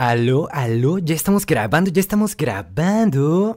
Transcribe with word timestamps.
Aló, 0.00 0.46
aló, 0.52 0.98
ya 0.98 1.16
estamos 1.16 1.44
grabando, 1.44 1.90
ya 1.90 1.98
estamos 1.98 2.36
grabando. 2.36 3.56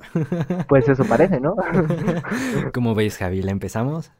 Pues 0.68 0.90
eso 0.90 1.06
parece, 1.06 1.40
¿no? 1.40 1.56
¿Cómo 2.74 2.96
ves, 2.96 3.18
Javi? 3.18 3.44
¿La 3.44 3.52
empezamos? 3.52 4.12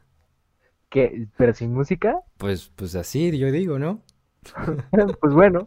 ¿Qué? 0.88 1.26
¿Pero 1.36 1.52
sin 1.52 1.74
música? 1.74 2.20
Pues, 2.38 2.70
pues 2.76 2.94
así, 2.94 3.36
yo 3.36 3.50
digo, 3.50 3.80
¿no? 3.80 4.02
Pues 5.20 5.34
bueno, 5.34 5.66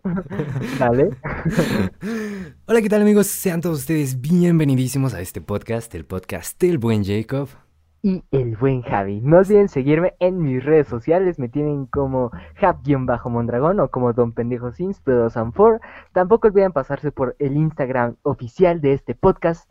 dale. 0.79 1.09
Hola, 2.67 2.81
¿qué 2.81 2.87
tal 2.87 3.01
amigos? 3.01 3.27
Sean 3.27 3.59
todos 3.59 3.79
ustedes 3.79 4.21
bienvenidísimos 4.21 5.13
a 5.13 5.19
este 5.19 5.41
podcast, 5.41 5.93
el 5.93 6.05
podcast 6.05 6.57
del 6.61 6.77
buen 6.77 7.03
Jacob. 7.03 7.49
Y 8.05 8.23
el 8.29 8.55
buen 8.55 8.83
Javi. 8.83 9.19
No 9.19 9.39
olviden 9.39 9.67
seguirme 9.67 10.13
en 10.19 10.37
mis 10.37 10.63
redes 10.63 10.87
sociales. 10.87 11.39
Me 11.39 11.49
tienen 11.49 11.87
como 11.87 12.29
Jab-Mondragón 12.61 13.79
o 13.79 13.89
como 13.89 14.13
Don 14.13 14.31
Pendejo 14.31 14.71
Sims, 14.71 15.01
pero 15.03 15.31
Sanfor. 15.31 15.81
Tampoco 16.13 16.47
olviden 16.47 16.71
pasarse 16.71 17.11
por 17.11 17.35
el 17.39 17.57
Instagram 17.57 18.17
oficial 18.21 18.79
de 18.79 18.93
este 18.93 19.15
podcast. 19.15 19.67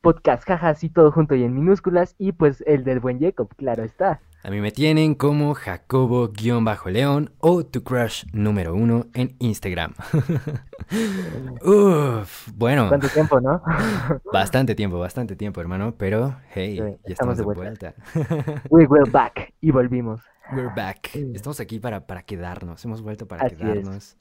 Podcast 0.00 0.44
jajas 0.44 0.84
y 0.84 0.90
todo 0.90 1.10
junto 1.10 1.34
y 1.34 1.42
en 1.42 1.56
minúsculas. 1.56 2.14
Y 2.18 2.30
pues 2.30 2.62
el 2.68 2.84
del 2.84 3.00
buen 3.00 3.18
Jacob, 3.18 3.48
claro 3.56 3.82
está. 3.82 4.20
A 4.44 4.50
mí 4.50 4.60
me 4.60 4.72
tienen 4.72 5.14
como 5.14 5.54
Jacobo-León 5.54 7.30
o 7.38 7.64
tu 7.64 7.84
crush 7.84 8.24
número 8.32 8.74
uno 8.74 9.06
en 9.14 9.36
Instagram. 9.38 9.94
Uf, 11.64 12.48
bueno. 12.52 12.88
¿Cuánto 12.88 13.08
tiempo, 13.08 13.40
no? 13.40 13.62
Bastante 14.32 14.74
tiempo, 14.74 14.98
bastante 14.98 15.36
tiempo, 15.36 15.60
hermano. 15.60 15.94
Pero, 15.96 16.34
hey, 16.52 16.74
ya 16.76 16.96
estamos, 17.04 17.38
de 17.38 17.44
vuelta. 17.44 17.94
We 18.68 18.86
were 18.86 19.08
back 19.08 19.54
y 19.60 19.70
volvimos. 19.70 20.22
We're 20.50 20.72
back. 20.74 21.14
Estamos 21.14 21.60
aquí 21.60 21.78
para, 21.78 22.08
para 22.08 22.22
quedarnos. 22.22 22.84
Hemos 22.84 23.00
vuelto 23.00 23.28
para 23.28 23.48
quedarnos. 23.48 24.16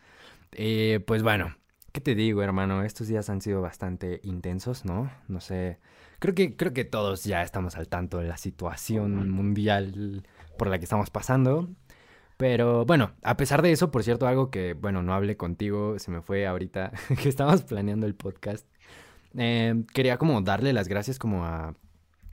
Eh, 0.51 1.03
pues 1.07 1.23
bueno, 1.23 1.55
¿qué 1.93 1.99
te 1.99 2.13
digo, 2.13 2.43
hermano? 2.43 2.84
Estos 2.84 3.07
días 3.07 3.27
han 3.31 3.41
sido 3.41 3.63
bastante 3.63 4.20
intensos, 4.21 4.85
¿no? 4.85 5.09
No 5.27 5.41
sé 5.41 5.79
Creo 6.22 6.36
que, 6.36 6.55
creo 6.55 6.72
que 6.72 6.86
todos 6.86 7.24
ya 7.24 7.41
estamos 7.41 7.76
al 7.77 7.88
tanto 7.88 8.20
de 8.20 8.27
la 8.27 8.38
situación 8.38 9.32
mundial 9.32 10.22
por 10.55 10.68
la 10.68 10.77
que 10.77 10.84
estamos 10.84 11.10
pasando. 11.10 11.68
Pero 12.38 12.86
bueno, 12.86 13.14
a 13.24 13.38
pesar 13.38 13.64
de 13.64 13.72
eso, 13.72 13.90
por 13.90 14.04
cierto, 14.04 14.27
algo 14.27 14.52
que, 14.52 14.74
bueno, 14.74 15.02
no 15.02 15.16
hablé 15.16 15.36
contigo, 15.36 15.98
se 15.98 16.12
me 16.12 16.22
fue 16.22 16.46
ahorita 16.46 16.92
que 17.24 17.27
estábamos 17.27 17.64
planeando 17.64 18.05
el 18.05 18.14
podcast. 18.14 18.68
Em, 19.34 19.84
quería 19.84 20.20
como 20.20 20.40
darle 20.42 20.74
las 20.74 20.88
gracias 20.88 21.18
como 21.18 21.44
a, 21.44 21.74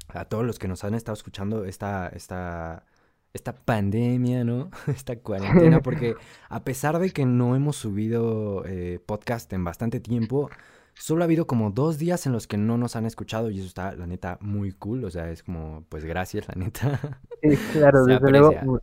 a, 0.09 0.25
todos 0.27 0.45
los 0.45 0.59
que 0.59 0.69
nos 0.69 0.85
han 0.85 0.93
estado 0.95 1.15
escuchando 1.15 1.65
esta, 1.65 2.09
esta, 2.09 2.85
esta 3.33 3.55
pandemia, 3.55 4.45
¿no? 4.45 4.71
Esta 4.87 5.17
cuarentena, 5.17 5.81
porque 5.83 6.15
a 6.51 6.63
pesar 6.63 6.99
de 6.99 7.11
que 7.11 7.25
no 7.25 7.57
hemos 7.57 7.77
subido 7.77 8.67
eh, 8.67 9.01
podcast 9.07 9.51
en 9.55 9.65
bastante 9.65 9.99
tiempo, 9.99 10.51
Solo 10.99 11.23
ha 11.23 11.27
habido 11.27 11.47
como 11.47 11.71
dos 11.71 11.97
días 11.97 12.27
en 12.27 12.33
los 12.33 12.47
que 12.47 12.57
no 12.57 12.77
nos 12.77 12.97
han 12.97 13.07
escuchado 13.07 13.51
y 13.51 13.59
eso 13.59 13.69
está, 13.69 13.95
la 13.95 14.07
neta, 14.07 14.37
muy 14.41 14.73
cool. 14.73 15.05
O 15.05 15.11
sea, 15.11 15.31
es 15.31 15.43
como, 15.43 15.85
pues 15.89 16.05
gracias, 16.05 16.49
la 16.49 16.55
neta. 16.55 17.01
Sí, 17.41 17.57
claro, 17.73 18.05
desde 18.07 18.31
luego. 18.31 18.83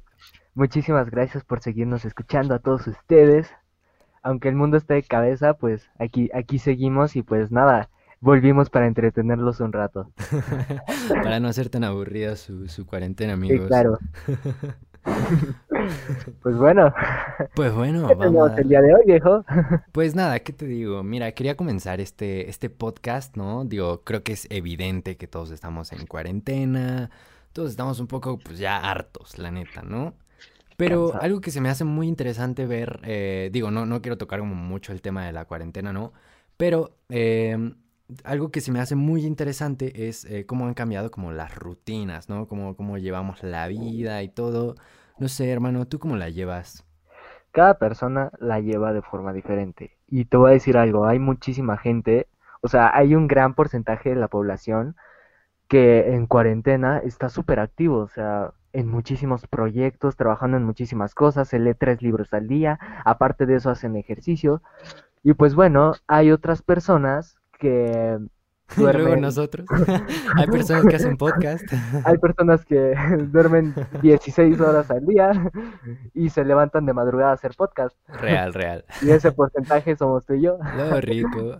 Muchísimas 0.54 1.10
gracias 1.10 1.44
por 1.44 1.62
seguirnos 1.62 2.06
escuchando 2.06 2.56
a 2.56 2.60
todos 2.60 2.88
ustedes. 2.88 3.50
Aunque 4.24 4.48
el 4.48 4.56
mundo 4.56 4.78
esté 4.78 4.94
de 4.94 5.04
cabeza, 5.04 5.56
pues 5.56 5.90
aquí, 6.00 6.30
aquí 6.34 6.58
seguimos 6.58 7.18
y 7.18 7.22
pues 7.22 7.52
nada, 7.52 7.90
volvimos 8.22 8.70
para 8.70 8.88
entretenerlos 8.88 9.60
un 9.60 9.74
rato. 9.74 10.10
para 11.10 11.42
no 11.42 11.50
hacer 11.50 11.68
tan 11.68 11.84
aburrida 11.84 12.38
su, 12.38 12.70
su 12.70 12.86
cuarentena, 12.86 13.34
amigos. 13.34 13.64
Sí, 13.64 13.68
claro. 13.68 14.00
pues 16.44 16.58
bueno. 16.58 16.94
Pues 17.56 17.74
bueno, 17.74 18.08
¿Qué 18.08 18.16
vamos 18.16 18.52
el 18.58 18.70
día 18.70 18.82
de 18.82 18.94
hoy, 18.94 19.06
viejo? 19.06 19.44
Pues 19.92 20.16
nada, 20.16 20.40
¿qué 20.40 20.54
te 20.54 20.66
digo? 20.66 21.04
Mira, 21.04 21.32
quería 21.32 21.56
comenzar 21.56 22.02
este, 22.02 22.50
este 22.50 22.70
podcast, 22.70 23.36
¿no? 23.38 23.66
Digo, 23.66 24.04
creo 24.04 24.24
que 24.24 24.34
es 24.34 24.48
evidente 24.50 25.18
que 25.18 25.28
todos 25.28 25.52
estamos 25.52 25.92
en 25.92 26.06
cuarentena, 26.06 27.10
todos 27.54 27.70
estamos 27.70 28.00
un 28.00 28.08
poco, 28.08 28.38
pues 28.38 28.60
ya 28.60 28.78
hartos, 28.78 29.38
la 29.38 29.52
neta, 29.52 29.82
¿no? 29.82 30.14
Pero 30.78 31.14
algo 31.22 31.40
que 31.40 31.52
se 31.52 31.62
me 31.62 31.70
hace 31.70 31.86
muy 31.86 32.08
interesante 32.08 32.66
ver, 32.66 33.00
eh, 33.04 33.50
digo, 33.54 33.72
no, 33.72 33.86
no 33.86 34.02
quiero 34.02 34.18
tocar 34.18 34.40
como 34.40 34.56
mucho 34.56 34.92
el 34.92 35.02
tema 35.02 35.26
de 35.26 35.32
la 35.32 35.46
cuarentena, 35.46 35.94
¿no? 35.94 36.12
Pero 36.58 36.98
eh, 37.10 37.58
algo 38.24 38.52
que 38.52 38.62
se 38.62 38.72
me 38.72 38.80
hace 38.80 38.96
muy 38.96 39.26
interesante 39.26 40.08
es 40.08 40.26
eh, 40.26 40.46
cómo 40.46 40.68
han 40.68 40.74
cambiado 40.74 41.12
como 41.12 41.32
las 41.32 41.56
rutinas, 41.56 42.30
¿no? 42.30 42.48
Cómo, 42.48 42.76
cómo 42.76 42.98
llevamos 42.98 43.44
la 43.44 43.68
vida 43.68 44.22
y 44.24 44.30
todo. 44.30 44.76
No 45.18 45.30
sé, 45.30 45.50
hermano, 45.50 45.86
¿tú 45.88 45.98
cómo 45.98 46.18
la 46.18 46.30
llevas? 46.30 46.84
Cada 47.52 47.78
persona 47.78 48.32
la 48.38 48.60
lleva 48.60 48.92
de 48.92 49.02
forma 49.02 49.32
diferente. 49.32 49.98
Y 50.08 50.26
te 50.26 50.36
voy 50.36 50.50
a 50.50 50.54
decir 50.54 50.78
algo, 50.78 51.06
hay 51.06 51.20
muchísima 51.20 51.78
gente, 51.78 52.28
o 52.62 52.68
sea, 52.68 52.92
hay 52.94 53.16
un 53.16 53.28
gran 53.28 53.54
porcentaje 53.54 54.10
de 54.10 54.18
la 54.18 54.28
población 54.28 54.98
que 55.70 56.14
en 56.14 56.28
cuarentena 56.28 57.00
está 57.00 57.30
súper 57.30 57.62
activo, 57.62 58.00
o 58.00 58.10
sea, 58.10 58.52
en 58.74 58.90
muchísimos 58.90 59.48
proyectos, 59.48 60.18
trabajando 60.18 60.58
en 60.58 60.66
muchísimas 60.66 61.16
cosas, 61.16 61.48
se 61.48 61.60
lee 61.60 61.76
tres 61.76 62.02
libros 62.02 62.34
al 62.34 62.48
día, 62.50 62.78
aparte 63.06 63.46
de 63.46 63.56
eso 63.56 63.70
hacen 63.70 63.96
ejercicio. 63.96 64.62
Y 65.24 65.34
pues 65.34 65.56
bueno, 65.56 65.94
hay 66.08 66.32
otras 66.32 66.62
personas 66.62 67.38
que 67.58 68.20
duermen. 68.76 69.22
nosotros. 69.22 69.68
Hay 70.36 70.48
personas 70.48 70.86
que 70.86 70.96
hacen 70.96 71.18
podcast. 71.18 71.64
Hay 72.04 72.18
personas 72.18 72.66
que 72.66 72.94
duermen 73.32 73.74
16 74.02 74.60
horas 74.60 74.90
al 74.92 75.06
día 75.06 75.52
y 76.14 76.30
se 76.30 76.44
levantan 76.44 76.86
de 76.86 76.94
madrugada 76.94 77.32
a 77.32 77.34
hacer 77.34 77.54
podcast. 77.56 77.96
Real, 78.08 78.54
real. 78.54 78.86
Y 79.02 79.10
ese 79.12 79.32
porcentaje 79.32 79.96
somos 79.96 80.26
tú 80.26 80.34
y 80.34 80.42
yo. 80.42 80.58
Lo 80.78 81.02
rico. 81.02 81.58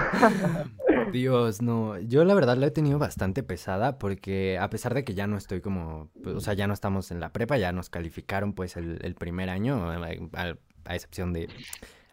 Dios, 1.12 1.62
no. 1.62 1.98
Yo 1.98 2.24
la 2.24 2.34
verdad 2.34 2.56
la 2.56 2.66
he 2.66 2.70
tenido 2.70 2.98
bastante 2.98 3.42
pesada 3.42 3.98
porque 3.98 4.58
a 4.58 4.70
pesar 4.70 4.94
de 4.94 5.04
que 5.04 5.14
ya 5.14 5.26
no 5.26 5.36
estoy 5.36 5.60
como, 5.60 6.08
pues, 6.22 6.36
o 6.36 6.40
sea, 6.40 6.54
ya 6.54 6.66
no 6.66 6.74
estamos 6.74 7.10
en 7.10 7.20
la 7.20 7.32
prepa, 7.32 7.56
ya 7.58 7.72
nos 7.72 7.90
calificaron 7.90 8.52
pues 8.52 8.76
el, 8.76 9.14
primer 9.18 9.50
año, 9.50 9.90
a 9.90 10.94
excepción 10.94 11.32
de 11.32 11.48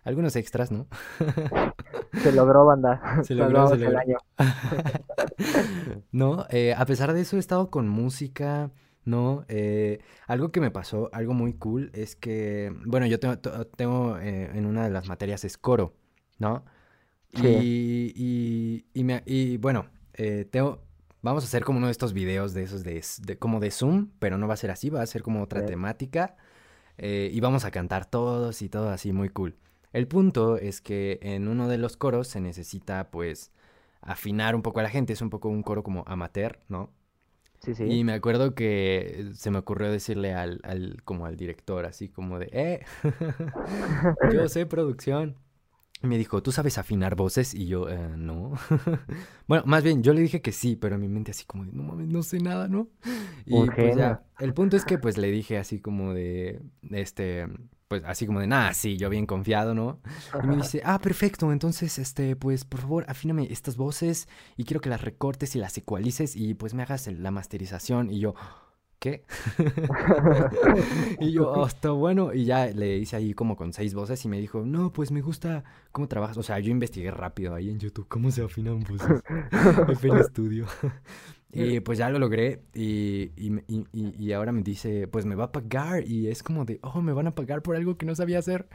algunos 0.04 0.36
extras, 0.36 0.72
¿no? 0.72 0.88
Se 2.14 2.32
logró, 2.32 2.66
banda. 2.66 3.22
Se 3.24 3.36
logró, 3.36 3.68
se 3.68 3.78
logró. 3.78 4.00
año. 4.00 4.18
no, 6.12 6.46
eh, 6.50 6.74
a 6.76 6.86
pesar 6.86 7.14
de 7.14 7.22
eso 7.22 7.36
he 7.36 7.40
estado 7.40 7.70
con 7.70 7.88
música, 7.88 8.72
¿no? 9.06 9.46
Eh, 9.48 10.00
algo 10.28 10.52
que 10.52 10.62
me 10.62 10.72
pasó, 10.72 11.10
algo 11.14 11.34
muy 11.34 11.54
cool, 11.54 11.92
es 11.94 12.16
que, 12.16 12.74
bueno, 12.86 13.06
yo 13.06 13.20
tengo, 13.20 13.38
tengo 13.76 14.18
eh, 14.20 14.52
en 14.54 14.66
una 14.66 14.84
de 14.84 14.90
las 14.90 15.08
materias 15.08 15.44
es 15.44 15.58
coro, 15.58 15.94
¿no? 16.40 16.64
Sí. 17.34 18.14
Y, 18.16 18.86
y, 18.94 19.04
me, 19.04 19.22
y 19.26 19.58
bueno, 19.58 19.86
tengo, 20.50 20.82
vamos 21.22 21.44
a 21.44 21.48
hacer 21.48 21.64
como 21.64 21.78
uno 21.78 21.88
de 21.88 21.92
estos 21.92 22.14
videos 22.14 22.54
de 22.54 22.64
esos 22.64 22.84
de, 22.84 23.38
como 23.38 23.60
de 23.60 23.70
Zoom, 23.70 24.12
pero 24.20 24.38
no 24.38 24.48
va 24.48 24.54
a 24.54 24.58
ser 24.58 24.72
así, 24.72 24.90
va 24.90 25.02
a 25.02 25.06
ser 25.06 25.22
como 25.22 25.44
otra 25.44 25.66
temática. 25.66 26.38
y 26.98 27.40
vamos 27.42 27.66
a 27.66 27.72
cantar 27.72 28.06
todos 28.06 28.62
y 28.62 28.70
todo 28.70 28.90
así, 28.90 29.12
muy 29.12 29.30
cool. 29.30 29.58
El 29.94 30.08
punto 30.08 30.58
es 30.58 30.82
que 30.82 31.20
en 31.22 31.48
uno 31.48 31.68
de 31.68 31.78
los 31.78 31.98
coros 31.98 32.28
se 32.28 32.42
necesita 32.42 33.10
pues 33.10 33.52
afinar 34.02 34.56
un 34.56 34.62
poco 34.62 34.80
a 34.80 34.84
la 34.84 34.90
gente, 34.90 35.14
es 35.14 35.22
un 35.22 35.30
poco 35.30 35.50
un 35.50 35.64
coro 35.64 35.84
como 35.84 36.04
amateur, 36.08 36.60
¿no? 36.70 36.92
Sí, 37.60 37.74
sí. 37.74 37.84
Y 37.86 38.04
me 38.04 38.14
acuerdo 38.14 38.54
que 38.54 39.32
se 39.34 39.50
me 39.50 39.58
ocurrió 39.58 39.92
decirle 39.92 40.34
al, 40.34 40.62
al 40.64 41.02
como 41.04 41.26
al 41.26 41.36
director, 41.38 41.86
así 41.86 42.08
como 42.08 42.40
de, 42.40 42.50
eh, 42.52 42.86
yo 44.34 44.48
sé 44.48 44.66
producción. 44.66 45.38
Y 46.04 46.08
me 46.08 46.18
dijo, 46.20 46.44
¿tú 46.44 46.52
sabes 46.52 46.78
afinar 46.78 47.16
voces? 47.16 47.56
Y 47.56 47.66
yo, 47.66 47.90
eh, 47.90 47.98
no. 48.16 48.54
bueno, 49.48 49.64
más 49.66 49.84
bien, 49.84 50.04
yo 50.04 50.14
le 50.14 50.22
dije 50.22 50.42
que 50.44 50.52
sí, 50.52 50.76
pero 50.76 50.96
en 50.96 51.02
mi 51.02 51.08
mente 51.08 51.32
así 51.32 51.44
como 51.46 51.66
de, 51.66 51.72
no 51.72 51.82
mames, 51.82 52.08
no 52.08 52.22
sé 52.22 52.40
nada, 52.40 52.68
¿no? 52.68 52.88
Y 53.46 53.66
pues 53.72 53.96
ya, 53.96 54.24
el 54.40 54.54
punto 54.54 54.78
es 54.78 54.86
que 54.86 55.00
pues 55.00 55.18
le 55.18 55.32
dije 55.32 55.58
así 55.58 55.80
como 55.80 56.14
de, 56.14 56.62
este, 56.92 57.48
pues 57.88 58.04
así 58.06 58.26
como 58.26 58.40
de, 58.40 58.48
nada, 58.48 58.74
sí, 58.74 58.98
yo 58.98 59.10
bien 59.10 59.26
confiado, 59.26 59.74
¿no? 59.74 60.00
Y 60.44 60.48
me 60.48 60.58
dice, 60.58 60.82
ah, 60.84 61.00
perfecto, 61.00 61.52
entonces, 61.52 61.98
este, 62.00 62.36
pues, 62.36 62.66
por 62.66 62.82
favor, 62.82 63.06
afíname 63.08 63.48
estas 63.50 63.78
voces 63.78 64.28
y 64.58 64.66
quiero 64.66 64.82
que 64.82 64.90
las 64.90 65.02
recortes 65.02 65.56
y 65.56 65.60
las 65.60 65.78
ecualices 65.78 66.36
y 66.36 66.54
pues 66.54 66.74
me 66.74 66.84
hagas 66.84 67.08
la 67.08 67.32
masterización. 67.32 68.10
Y 68.10 68.20
yo, 68.20 68.36
¿qué? 69.00 69.24
y 71.20 71.32
yo, 71.32 71.64
hasta 71.64 71.92
bueno, 71.92 72.34
y 72.34 72.46
ya 72.46 72.68
le 72.68 72.98
hice 72.98 73.16
ahí 73.16 73.34
como 73.34 73.56
con 73.56 73.74
seis 73.74 73.94
voces 73.94 74.24
y 74.26 74.28
me 74.28 74.40
dijo, 74.40 74.64
no, 74.66 74.92
pues 74.92 75.12
me 75.12 75.22
gusta 75.22 75.64
cómo 75.92 76.08
trabajas. 76.08 76.38
O 76.38 76.44
sea, 76.44 76.60
yo 76.60 76.72
investigué 76.72 77.12
rápido 77.12 77.54
ahí 77.54 77.70
en 77.70 77.80
YouTube 77.80 78.08
cómo 78.08 78.32
se 78.32 78.44
afinan 78.44 78.80
voces. 78.82 79.22
Fue 80.00 80.10
el 80.10 80.18
estudio. 80.18 80.66
Y 81.50 81.80
pues 81.80 81.98
ya 81.98 82.10
lo 82.10 82.20
logré 82.20 82.62
y, 82.74 83.32
y, 83.36 84.32
ahora 84.34 84.52
me 84.52 84.62
dice, 84.62 85.08
pues 85.08 85.26
me 85.26 85.34
va 85.34 85.46
a 85.46 85.52
pagar 85.54 86.06
y 86.06 86.28
es 86.28 86.44
como 86.44 86.66
de, 86.66 86.78
oh, 86.84 87.02
me 87.02 87.14
van 87.14 87.26
a 87.28 87.36
pagar 87.36 87.62
por 87.62 87.78
algo 87.78 87.98
que 87.98 88.06
no 88.06 88.14
sabía 88.16 88.40
hacer. 88.40 88.68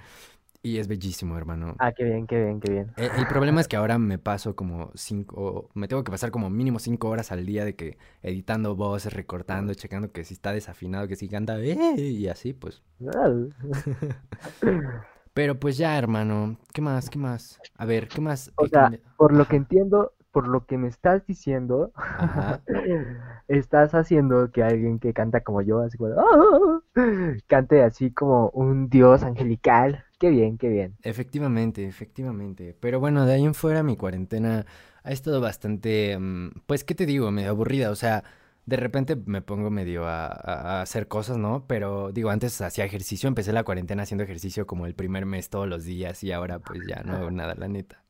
Y 0.65 0.79
es 0.79 0.87
bellísimo, 0.87 1.37
hermano. 1.37 1.75
Ah, 1.81 1.91
qué 1.91 2.05
bien, 2.05 2.25
qué 2.29 2.45
bien, 2.45 2.61
qué 2.61 2.71
bien. 2.71 2.93
El, 2.97 3.11
el, 3.19 3.27
problema 3.27 3.61
es 3.61 3.67
que 3.67 3.75
ahora 3.75 3.99
me 3.99 4.19
paso 4.19 4.55
como 4.55 4.93
cinco, 4.95 5.69
me 5.75 5.89
tengo 5.89 6.05
que 6.05 6.13
pasar 6.13 6.31
como 6.31 6.51
mínimo 6.51 6.79
cinco 6.79 7.09
horas 7.09 7.33
al 7.33 7.45
día 7.45 7.65
de 7.65 7.75
que 7.75 7.99
editando 8.23 8.77
voces, 8.77 9.13
recortando, 9.13 9.75
checando 9.75 10.13
que 10.13 10.23
si 10.23 10.35
está 10.35 10.53
desafinado, 10.53 11.09
que 11.09 11.17
si 11.17 11.29
canta, 11.29 11.59
eh, 11.59 12.01
y 12.01 12.29
así, 12.29 12.53
pues. 12.53 12.81
Pero 15.35 15.59
pues 15.59 15.79
ya, 15.79 15.99
hermano, 15.99 16.59
¿qué 16.73 16.81
más? 16.81 17.11
¿Qué 17.11 17.19
más? 17.19 17.59
A 17.77 17.85
ver, 17.85 18.07
¿qué 18.07 18.21
más? 18.21 18.53
O 18.57 18.69
sea, 18.69 18.93
por 19.17 19.33
lo 19.33 19.47
que 19.47 19.57
entiendo, 19.57 20.13
por 20.33 20.49
lo 20.49 20.65
que 20.67 20.79
me 20.79 20.89
estás 20.89 21.27
diciendo, 21.27 21.93
estás 23.49 23.95
haciendo 23.95 24.51
que 24.51 24.63
alguien 24.63 24.99
que 24.99 25.13
canta 25.13 25.43
como 25.43 25.63
yo, 25.63 25.81
así 25.81 25.99
como, 25.99 26.15
¡Ah! 26.17 26.81
cante 27.47 27.83
así 27.83 28.11
como 28.11 28.49
un 28.51 28.89
dios 28.89 29.23
angelical. 29.23 30.05
Qué 30.19 30.31
bien, 30.31 30.57
qué 30.57 30.69
bien. 30.69 30.97
Efectivamente, 31.03 31.87
efectivamente. 31.87 32.77
Pero 32.81 32.99
bueno, 32.99 33.27
de 33.27 33.35
ahí 33.35 33.45
en 33.45 33.55
fuera 33.55 33.83
mi 33.83 33.97
cuarentena 33.97 34.65
ha 35.05 35.13
estado 35.13 35.41
bastante, 35.41 36.17
mm, 36.19 36.63
pues, 36.67 36.85
¿qué 36.85 36.95
te 36.95 37.07
digo? 37.07 37.31
Medio 37.31 37.51
aburrida. 37.51 37.91
O 37.91 37.97
sea, 37.97 38.25
de 38.65 38.77
repente 38.77 39.17
me 39.17 39.43
pongo 39.43 39.71
medio 39.71 40.07
a, 40.07 40.81
hacer 40.81 41.09
cosas, 41.09 41.37
¿no? 41.37 41.67
Pero 41.67 42.13
digo, 42.13 42.31
antes 42.31 42.61
hacía 42.61 42.85
ejercicio, 42.85 43.29
empecé 43.29 43.53
la 43.53 43.65
cuarentena 43.65 44.05
haciendo 44.05 44.25
ejercicio 44.25 44.67
como 44.67 44.87
el 44.87 44.95
primer 44.95 45.27
mes 45.27 45.51
todos 45.51 45.69
los 45.69 45.85
días 45.85 46.23
y 46.25 46.33
ahora 46.33 46.59
pues 46.61 46.81
ya 46.89 47.03
no 47.03 47.17
hago 47.17 47.31
nada, 47.31 47.55
la 47.55 47.69
neta. 47.69 48.03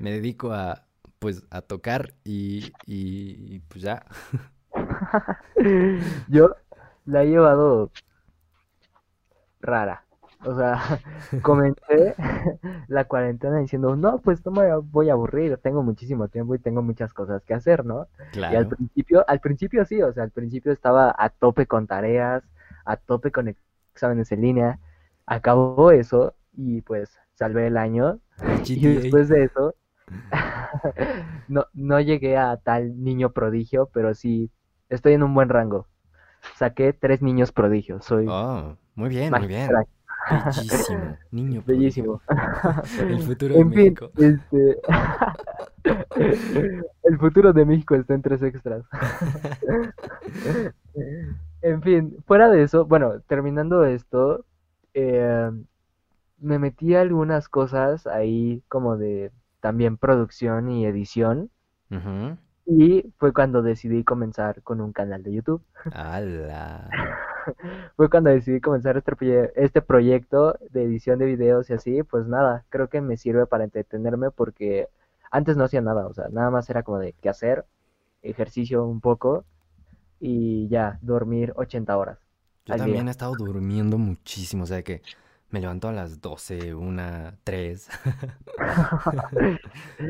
Me 0.00 0.10
dedico 0.10 0.52
a, 0.52 0.87
pues, 1.18 1.44
a 1.50 1.62
tocar 1.62 2.14
y, 2.24 2.72
y 2.86 3.60
pues 3.68 3.82
ya. 3.82 4.04
Yo 6.28 6.54
la 7.04 7.22
he 7.22 7.28
llevado 7.28 7.90
rara. 9.60 10.04
O 10.44 10.56
sea, 10.56 10.78
comencé 11.42 12.14
la 12.88 13.04
cuarentena 13.04 13.58
diciendo, 13.58 13.96
no, 13.96 14.18
pues 14.18 14.44
no 14.46 14.52
me 14.52 14.74
voy 14.76 15.10
a 15.10 15.14
aburrir, 15.14 15.58
tengo 15.58 15.82
muchísimo 15.82 16.28
tiempo 16.28 16.54
y 16.54 16.58
tengo 16.58 16.82
muchas 16.82 17.12
cosas 17.12 17.44
que 17.44 17.54
hacer, 17.54 17.84
¿no? 17.84 18.06
Y 18.34 18.42
al 18.42 18.68
principio, 18.68 19.24
al 19.28 19.40
principio 19.40 19.84
sí, 19.84 20.00
o 20.00 20.12
sea, 20.12 20.24
al 20.24 20.30
principio 20.30 20.72
estaba 20.72 21.14
a 21.16 21.30
tope 21.30 21.66
con 21.66 21.86
tareas, 21.86 22.44
a 22.84 22.96
tope 22.96 23.32
con 23.32 23.54
exámenes 23.92 24.30
en 24.30 24.42
línea, 24.42 24.78
acabó 25.26 25.90
eso 25.90 26.34
y 26.52 26.82
pues 26.82 27.18
salvé 27.34 27.66
el 27.66 27.76
año 27.76 28.20
y 28.64 28.86
después 28.94 29.28
de 29.28 29.44
eso 29.44 29.74
no, 31.48 31.66
no 31.74 32.00
llegué 32.00 32.36
a 32.36 32.56
tal 32.56 33.02
niño 33.02 33.32
prodigio, 33.32 33.88
pero 33.92 34.14
sí 34.14 34.50
estoy 34.88 35.14
en 35.14 35.22
un 35.22 35.34
buen 35.34 35.48
rango. 35.48 35.86
Saqué 36.56 36.92
tres 36.92 37.22
niños 37.22 37.52
prodigios, 37.52 38.04
soy... 38.04 38.26
Oh, 38.28 38.76
muy 38.94 39.08
bien, 39.08 39.32
muy 39.32 39.46
bien. 39.46 39.70
Bellísimo, 40.30 41.16
niño. 41.30 41.62
Bellísimo. 41.66 42.22
El 43.00 43.22
futuro 43.22 43.54
de 43.54 43.64
México. 43.64 44.10
Este... 44.16 44.78
El 47.04 47.18
futuro 47.18 47.52
de 47.52 47.64
México 47.64 47.94
está 47.94 48.14
en 48.14 48.22
tres 48.22 48.42
extras. 48.42 48.84
en 51.62 51.82
fin, 51.82 52.16
fuera 52.26 52.50
de 52.50 52.62
eso, 52.62 52.84
bueno, 52.84 53.20
terminando 53.26 53.84
esto, 53.84 54.44
eh, 54.94 55.50
me 56.40 56.58
metí 56.58 56.94
algunas 56.94 57.48
cosas 57.48 58.06
ahí 58.06 58.62
como 58.68 58.96
de 58.96 59.32
también 59.60 59.96
producción 59.96 60.70
y 60.70 60.86
edición. 60.86 61.50
Y 62.66 63.14
fue 63.16 63.32
cuando 63.32 63.62
decidí 63.62 64.04
comenzar 64.04 64.62
con 64.62 64.80
un 64.82 64.92
canal 64.92 65.22
de 65.22 65.32
YouTube. 65.32 65.62
¡Hala! 65.92 66.90
fue 67.96 68.10
cuando 68.10 68.28
decidí 68.28 68.60
comenzar 68.60 68.98
este, 68.98 69.52
este 69.56 69.80
proyecto 69.80 70.58
de 70.70 70.84
edición 70.84 71.18
de 71.18 71.26
videos 71.26 71.70
y 71.70 71.72
así. 71.72 72.02
Pues 72.02 72.26
nada, 72.26 72.64
creo 72.68 72.88
que 72.88 73.00
me 73.00 73.16
sirve 73.16 73.46
para 73.46 73.64
entretenerme 73.64 74.30
porque 74.30 74.88
antes 75.30 75.56
no 75.56 75.64
hacía 75.64 75.80
nada, 75.80 76.06
o 76.06 76.14
sea, 76.14 76.28
nada 76.30 76.50
más 76.50 76.68
era 76.70 76.82
como 76.82 76.98
de 76.98 77.12
qué 77.14 77.28
hacer, 77.28 77.66
ejercicio 78.22 78.84
un 78.84 79.00
poco 79.00 79.44
y 80.20 80.68
ya, 80.68 80.98
dormir 81.02 81.52
80 81.56 81.96
horas. 81.96 82.18
Yo 82.64 82.76
también 82.76 83.08
he 83.08 83.10
estado 83.10 83.34
durmiendo 83.34 83.98
muchísimo, 83.98 84.64
o 84.64 84.66
sea 84.66 84.82
que 84.82 85.02
me 85.50 85.60
levanto 85.60 85.88
a 85.88 85.92
las 85.92 86.20
12, 86.20 86.74
1, 86.74 87.32
3. 87.42 87.88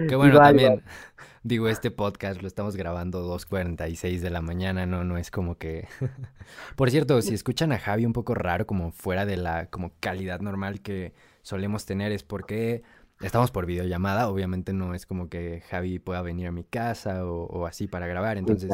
Qué 0.09 0.17
bueno 0.17 0.39
también. 0.39 0.83
Digo, 1.45 1.69
este 1.69 1.91
podcast 1.91 2.43
lo 2.43 2.49
estamos 2.49 2.77
grabando 2.77 3.25
2.46 3.39 4.19
de 4.19 4.31
la 4.31 4.43
mañana, 4.43 4.85
no, 4.85 5.05
no 5.05 5.17
es 5.17 5.31
como 5.31 5.57
que... 5.57 5.87
Por 6.77 6.91
cierto, 6.91 7.23
si 7.23 7.35
escuchan 7.35 7.71
a 7.73 7.79
Javi 7.79 8.05
un 8.05 8.13
poco 8.13 8.35
raro, 8.35 8.67
como 8.67 8.91
fuera 8.91 9.25
de 9.25 9.37
la 9.37 9.67
como 9.67 9.93
calidad 10.01 10.41
normal 10.41 10.81
que 10.81 11.15
solemos 11.43 11.87
tener, 11.87 12.11
es 12.11 12.25
porque 12.25 12.83
estamos 13.21 13.51
por 13.51 13.67
videollamada, 13.67 14.29
obviamente 14.29 14.73
no 14.73 14.95
es 14.95 15.07
como 15.07 15.29
que 15.29 15.63
Javi 15.71 16.01
pueda 16.01 16.23
venir 16.23 16.49
a 16.49 16.53
mi 16.53 16.65
casa 16.65 17.25
o, 17.25 17.67
así 17.67 17.87
para 17.87 18.07
grabar, 18.07 18.37
entonces... 18.37 18.71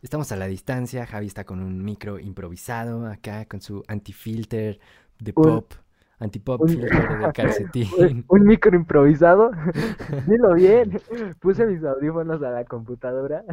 Estamos 0.00 0.30
a 0.30 0.36
la 0.36 0.46
distancia, 0.46 1.06
Javi 1.06 1.26
está 1.26 1.42
con 1.42 1.58
un 1.60 1.84
micro 1.84 2.20
improvisado 2.20 3.04
acá, 3.08 3.46
con 3.46 3.60
su 3.60 3.82
anti-filter 3.88 4.78
de 5.18 5.32
pop 5.32 5.74
antipop 6.18 6.60
un, 6.60 6.80
de 6.80 6.88
calcetín. 7.34 8.24
Un, 8.28 8.44
micro 8.44 8.74
improvisado. 8.76 9.50
Dilo 10.26 10.54
bien. 10.54 11.00
Puse 11.40 11.66
mis 11.66 11.82
audífonos 11.84 12.42
a 12.42 12.50
la 12.50 12.64
computadora 12.64 13.44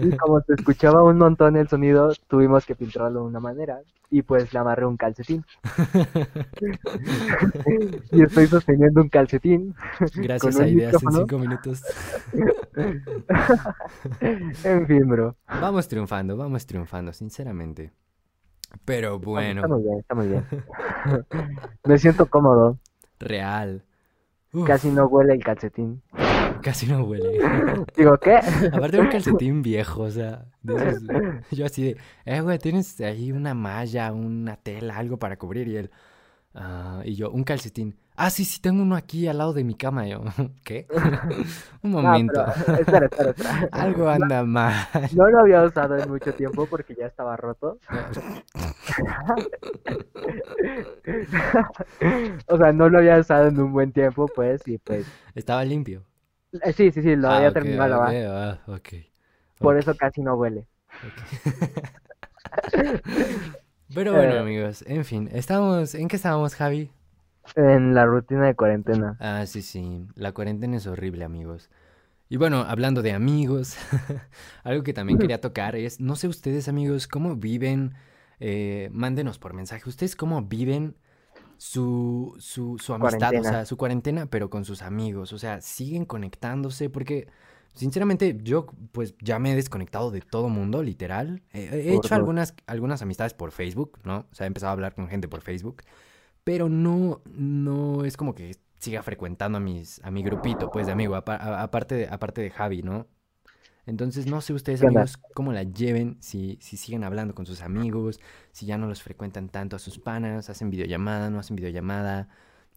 y 0.00 0.16
como 0.16 0.40
se 0.40 0.54
escuchaba 0.54 1.02
un 1.04 1.18
montón 1.18 1.56
el 1.56 1.68
sonido, 1.68 2.12
tuvimos 2.28 2.66
que 2.66 2.74
filtrarlo 2.74 3.20
de 3.20 3.26
una 3.26 3.40
manera 3.40 3.80
y 4.10 4.22
pues 4.22 4.52
le 4.52 4.58
amarré 4.58 4.86
un 4.86 4.96
calcetín. 4.96 5.44
y 8.12 8.22
estoy 8.22 8.46
sosteniendo 8.46 9.02
un 9.02 9.08
calcetín. 9.08 9.74
Gracias 10.16 10.60
a 10.60 10.68
ideas 10.68 10.94
en 11.02 11.12
cinco 11.12 11.38
minutos. 11.38 11.82
en 14.64 14.86
fin, 14.86 15.08
bro. 15.08 15.36
Vamos 15.48 15.88
triunfando, 15.88 16.36
vamos 16.36 16.66
triunfando, 16.66 17.12
sinceramente. 17.12 17.92
Pero 18.84 19.18
bueno. 19.18 19.62
Está 19.62 19.74
muy 19.74 19.82
bien, 19.82 19.98
está 19.98 20.14
muy 20.14 20.28
bien. 20.28 20.46
Me 21.84 21.98
siento 21.98 22.26
cómodo. 22.26 22.78
Real. 23.18 23.82
Casi 24.66 24.90
no 24.90 25.06
huele 25.06 25.34
el 25.34 25.44
calcetín. 25.44 26.02
Casi 26.62 26.86
no 26.86 27.04
huele. 27.04 27.38
Digo, 27.96 28.16
¿qué? 28.18 28.36
Aparte 28.36 28.96
de 28.96 29.02
un 29.02 29.08
calcetín 29.08 29.62
viejo, 29.62 30.02
o 30.02 30.10
sea, 30.10 30.46
yo 31.50 31.66
así 31.66 31.82
de, 31.82 31.96
eh, 32.24 32.40
güey, 32.40 32.58
tienes 32.58 33.00
ahí 33.00 33.32
una 33.32 33.54
malla, 33.54 34.12
una 34.12 34.56
tela, 34.56 34.96
algo 34.96 35.18
para 35.18 35.36
cubrir 35.36 35.68
y 35.68 35.76
él, 35.76 35.90
ah, 36.54 37.02
y 37.04 37.14
yo, 37.14 37.30
un 37.30 37.44
calcetín. 37.44 37.96
Ah, 38.16 38.30
sí, 38.30 38.46
sí, 38.46 38.60
tengo 38.62 38.82
uno 38.82 38.96
aquí 38.96 39.28
al 39.28 39.36
lado 39.36 39.52
de 39.52 39.62
mi 39.62 39.74
cama. 39.74 40.06
Yo, 40.06 40.24
¿qué? 40.64 40.86
Un 41.82 41.90
momento. 41.90 42.46
espera, 42.80 43.06
espera, 43.06 43.30
espera. 43.30 43.68
Algo 43.72 44.08
anda 44.08 44.42
mal. 44.42 44.74
No 45.14 45.28
lo 45.28 45.40
había 45.40 45.62
usado 45.62 45.98
en 45.98 46.08
mucho 46.08 46.32
tiempo 46.32 46.66
porque 46.66 46.94
ya 46.94 47.06
estaba 47.06 47.36
roto. 47.36 47.78
o 52.48 52.56
sea, 52.56 52.72
no 52.72 52.88
lo 52.88 52.98
había 52.98 53.18
usado 53.18 53.48
en 53.48 53.60
un 53.60 53.72
buen 53.72 53.92
tiempo, 53.92 54.26
pues, 54.34 54.66
y 54.66 54.78
pues. 54.78 55.06
Estaba 55.34 55.62
limpio. 55.64 56.02
Eh, 56.62 56.72
sí, 56.72 56.90
sí, 56.90 57.02
sí, 57.02 57.16
lo 57.16 57.28
había 57.28 57.48
ah, 57.48 57.52
terminado 57.52 58.00
okay, 58.02 58.24
ah, 58.24 58.58
okay. 58.66 59.10
Por 59.58 59.76
eso 59.76 59.94
casi 59.94 60.22
no 60.22 60.36
huele. 60.36 60.66
Pero 63.94 64.12
bueno, 64.12 64.32
eh. 64.34 64.38
amigos, 64.38 64.84
en 64.86 65.04
fin, 65.04 65.28
estamos, 65.32 65.94
¿en 65.94 66.08
qué 66.08 66.16
estábamos, 66.16 66.54
Javi? 66.54 66.90
En 67.54 67.94
la 67.94 68.04
rutina 68.04 68.46
de 68.46 68.54
cuarentena. 68.54 69.16
Ah, 69.20 69.46
sí, 69.46 69.62
sí. 69.62 70.06
La 70.14 70.32
cuarentena 70.32 70.76
es 70.76 70.86
horrible, 70.86 71.24
amigos. 71.24 71.70
Y 72.28 72.38
bueno, 72.38 72.62
hablando 72.62 73.02
de 73.02 73.12
amigos, 73.12 73.76
algo 74.64 74.82
que 74.82 74.92
también 74.92 75.18
quería 75.18 75.40
tocar 75.40 75.76
es, 75.76 76.00
no 76.00 76.16
sé 76.16 76.28
ustedes, 76.28 76.68
amigos, 76.68 77.06
cómo 77.06 77.36
viven, 77.36 77.94
eh, 78.40 78.88
mándenos 78.92 79.38
por 79.38 79.54
mensaje, 79.54 79.88
ustedes 79.88 80.16
cómo 80.16 80.42
viven 80.42 80.96
su, 81.56 82.34
su, 82.38 82.78
su 82.78 82.94
amistad, 82.94 83.32
o 83.38 83.44
sea, 83.44 83.64
su 83.64 83.76
cuarentena, 83.76 84.26
pero 84.26 84.50
con 84.50 84.64
sus 84.64 84.82
amigos, 84.82 85.32
o 85.32 85.38
sea, 85.38 85.60
siguen 85.60 86.04
conectándose, 86.04 86.90
porque 86.90 87.28
sinceramente 87.72 88.36
yo 88.42 88.66
pues 88.92 89.14
ya 89.20 89.38
me 89.38 89.52
he 89.52 89.54
desconectado 89.54 90.10
de 90.10 90.20
todo 90.20 90.48
mundo, 90.48 90.82
literal. 90.82 91.42
he 91.52 91.94
hecho 91.94 92.14
algunas, 92.14 92.54
algunas 92.66 93.02
amistades 93.02 93.34
por 93.34 93.52
Facebook, 93.52 94.00
¿no? 94.04 94.26
O 94.30 94.34
sea, 94.34 94.46
he 94.46 94.48
empezado 94.48 94.70
a 94.70 94.72
hablar 94.72 94.94
con 94.94 95.08
gente 95.08 95.28
por 95.28 95.42
Facebook 95.42 95.82
pero 96.46 96.68
no, 96.68 97.22
no 97.34 98.04
es 98.04 98.16
como 98.16 98.32
que 98.32 98.54
siga 98.78 99.02
frecuentando 99.02 99.58
a, 99.58 99.60
mis, 99.60 100.00
a 100.04 100.12
mi 100.12 100.22
grupito, 100.22 100.70
pues, 100.70 100.86
de 100.86 100.92
amigo, 100.92 101.16
aparte, 101.16 101.96
de, 101.96 102.06
aparte 102.08 102.40
de 102.40 102.50
Javi, 102.50 102.82
¿no? 102.84 103.08
Entonces, 103.84 104.28
no 104.28 104.40
sé 104.40 104.52
ustedes, 104.52 104.80
amigos, 104.84 105.16
cómo 105.34 105.52
la 105.52 105.64
lleven, 105.64 106.16
si, 106.20 106.56
si 106.60 106.76
siguen 106.76 107.02
hablando 107.02 107.34
con 107.34 107.46
sus 107.46 107.62
amigos, 107.62 108.20
si 108.52 108.64
ya 108.64 108.78
no 108.78 108.86
los 108.86 109.02
frecuentan 109.02 109.48
tanto 109.48 109.74
a 109.74 109.80
sus 109.80 109.98
panas, 109.98 110.48
hacen 110.48 110.70
videollamada, 110.70 111.30
no 111.30 111.40
hacen 111.40 111.56
videollamada, 111.56 112.28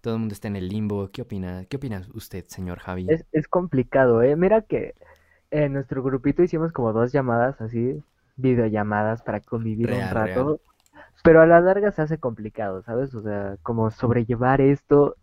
todo 0.01 0.15
el 0.15 0.19
mundo 0.21 0.33
está 0.33 0.47
en 0.47 0.55
el 0.55 0.67
limbo. 0.67 1.11
¿Qué 1.11 1.21
opina, 1.21 1.65
qué 1.69 1.77
opina 1.77 2.01
usted, 2.15 2.45
señor 2.47 2.79
Javi? 2.79 3.05
Es, 3.07 3.23
es 3.31 3.47
complicado, 3.47 4.23
¿eh? 4.23 4.35
Mira 4.35 4.63
que 4.63 4.95
en 5.51 5.73
nuestro 5.73 6.01
grupito 6.01 6.41
hicimos 6.41 6.71
como 6.71 6.91
dos 6.91 7.11
llamadas 7.11 7.61
así, 7.61 8.01
videollamadas 8.35 9.21
para 9.21 9.41
convivir 9.41 9.91
un 9.91 10.09
rato. 10.09 10.59
Pero 11.23 11.41
a 11.41 11.45
la 11.45 11.59
larga 11.59 11.91
se 11.91 12.01
hace 12.01 12.17
complicado, 12.17 12.81
¿sabes? 12.83 13.13
O 13.13 13.21
sea, 13.21 13.57
como 13.63 13.91
sobrellevar 13.91 14.61
esto 14.61 15.15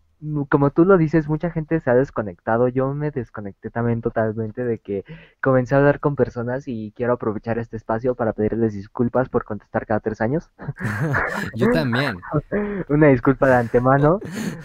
como 0.49 0.71
tú 0.71 0.83
lo 0.83 0.97
dices, 0.97 1.27
mucha 1.27 1.51
gente 1.51 1.79
se 1.79 1.89
ha 1.89 1.95
desconectado. 1.95 2.67
Yo 2.67 2.93
me 2.93 3.11
desconecté 3.11 3.69
también 3.69 4.01
totalmente 4.01 4.63
de 4.63 4.79
que 4.79 5.05
comencé 5.41 5.75
a 5.75 5.77
hablar 5.77 5.99
con 5.99 6.15
personas 6.15 6.67
y 6.67 6.91
quiero 6.95 7.13
aprovechar 7.13 7.59
este 7.59 7.77
espacio 7.77 8.15
para 8.15 8.33
pedirles 8.33 8.73
disculpas 8.73 9.29
por 9.29 9.43
contestar 9.43 9.85
cada 9.85 9.99
tres 9.99 10.19
años. 10.21 10.49
yo 11.55 11.69
también. 11.71 12.17
una 12.89 13.07
disculpa 13.07 13.47
de 13.47 13.55
antemano. 13.55 14.19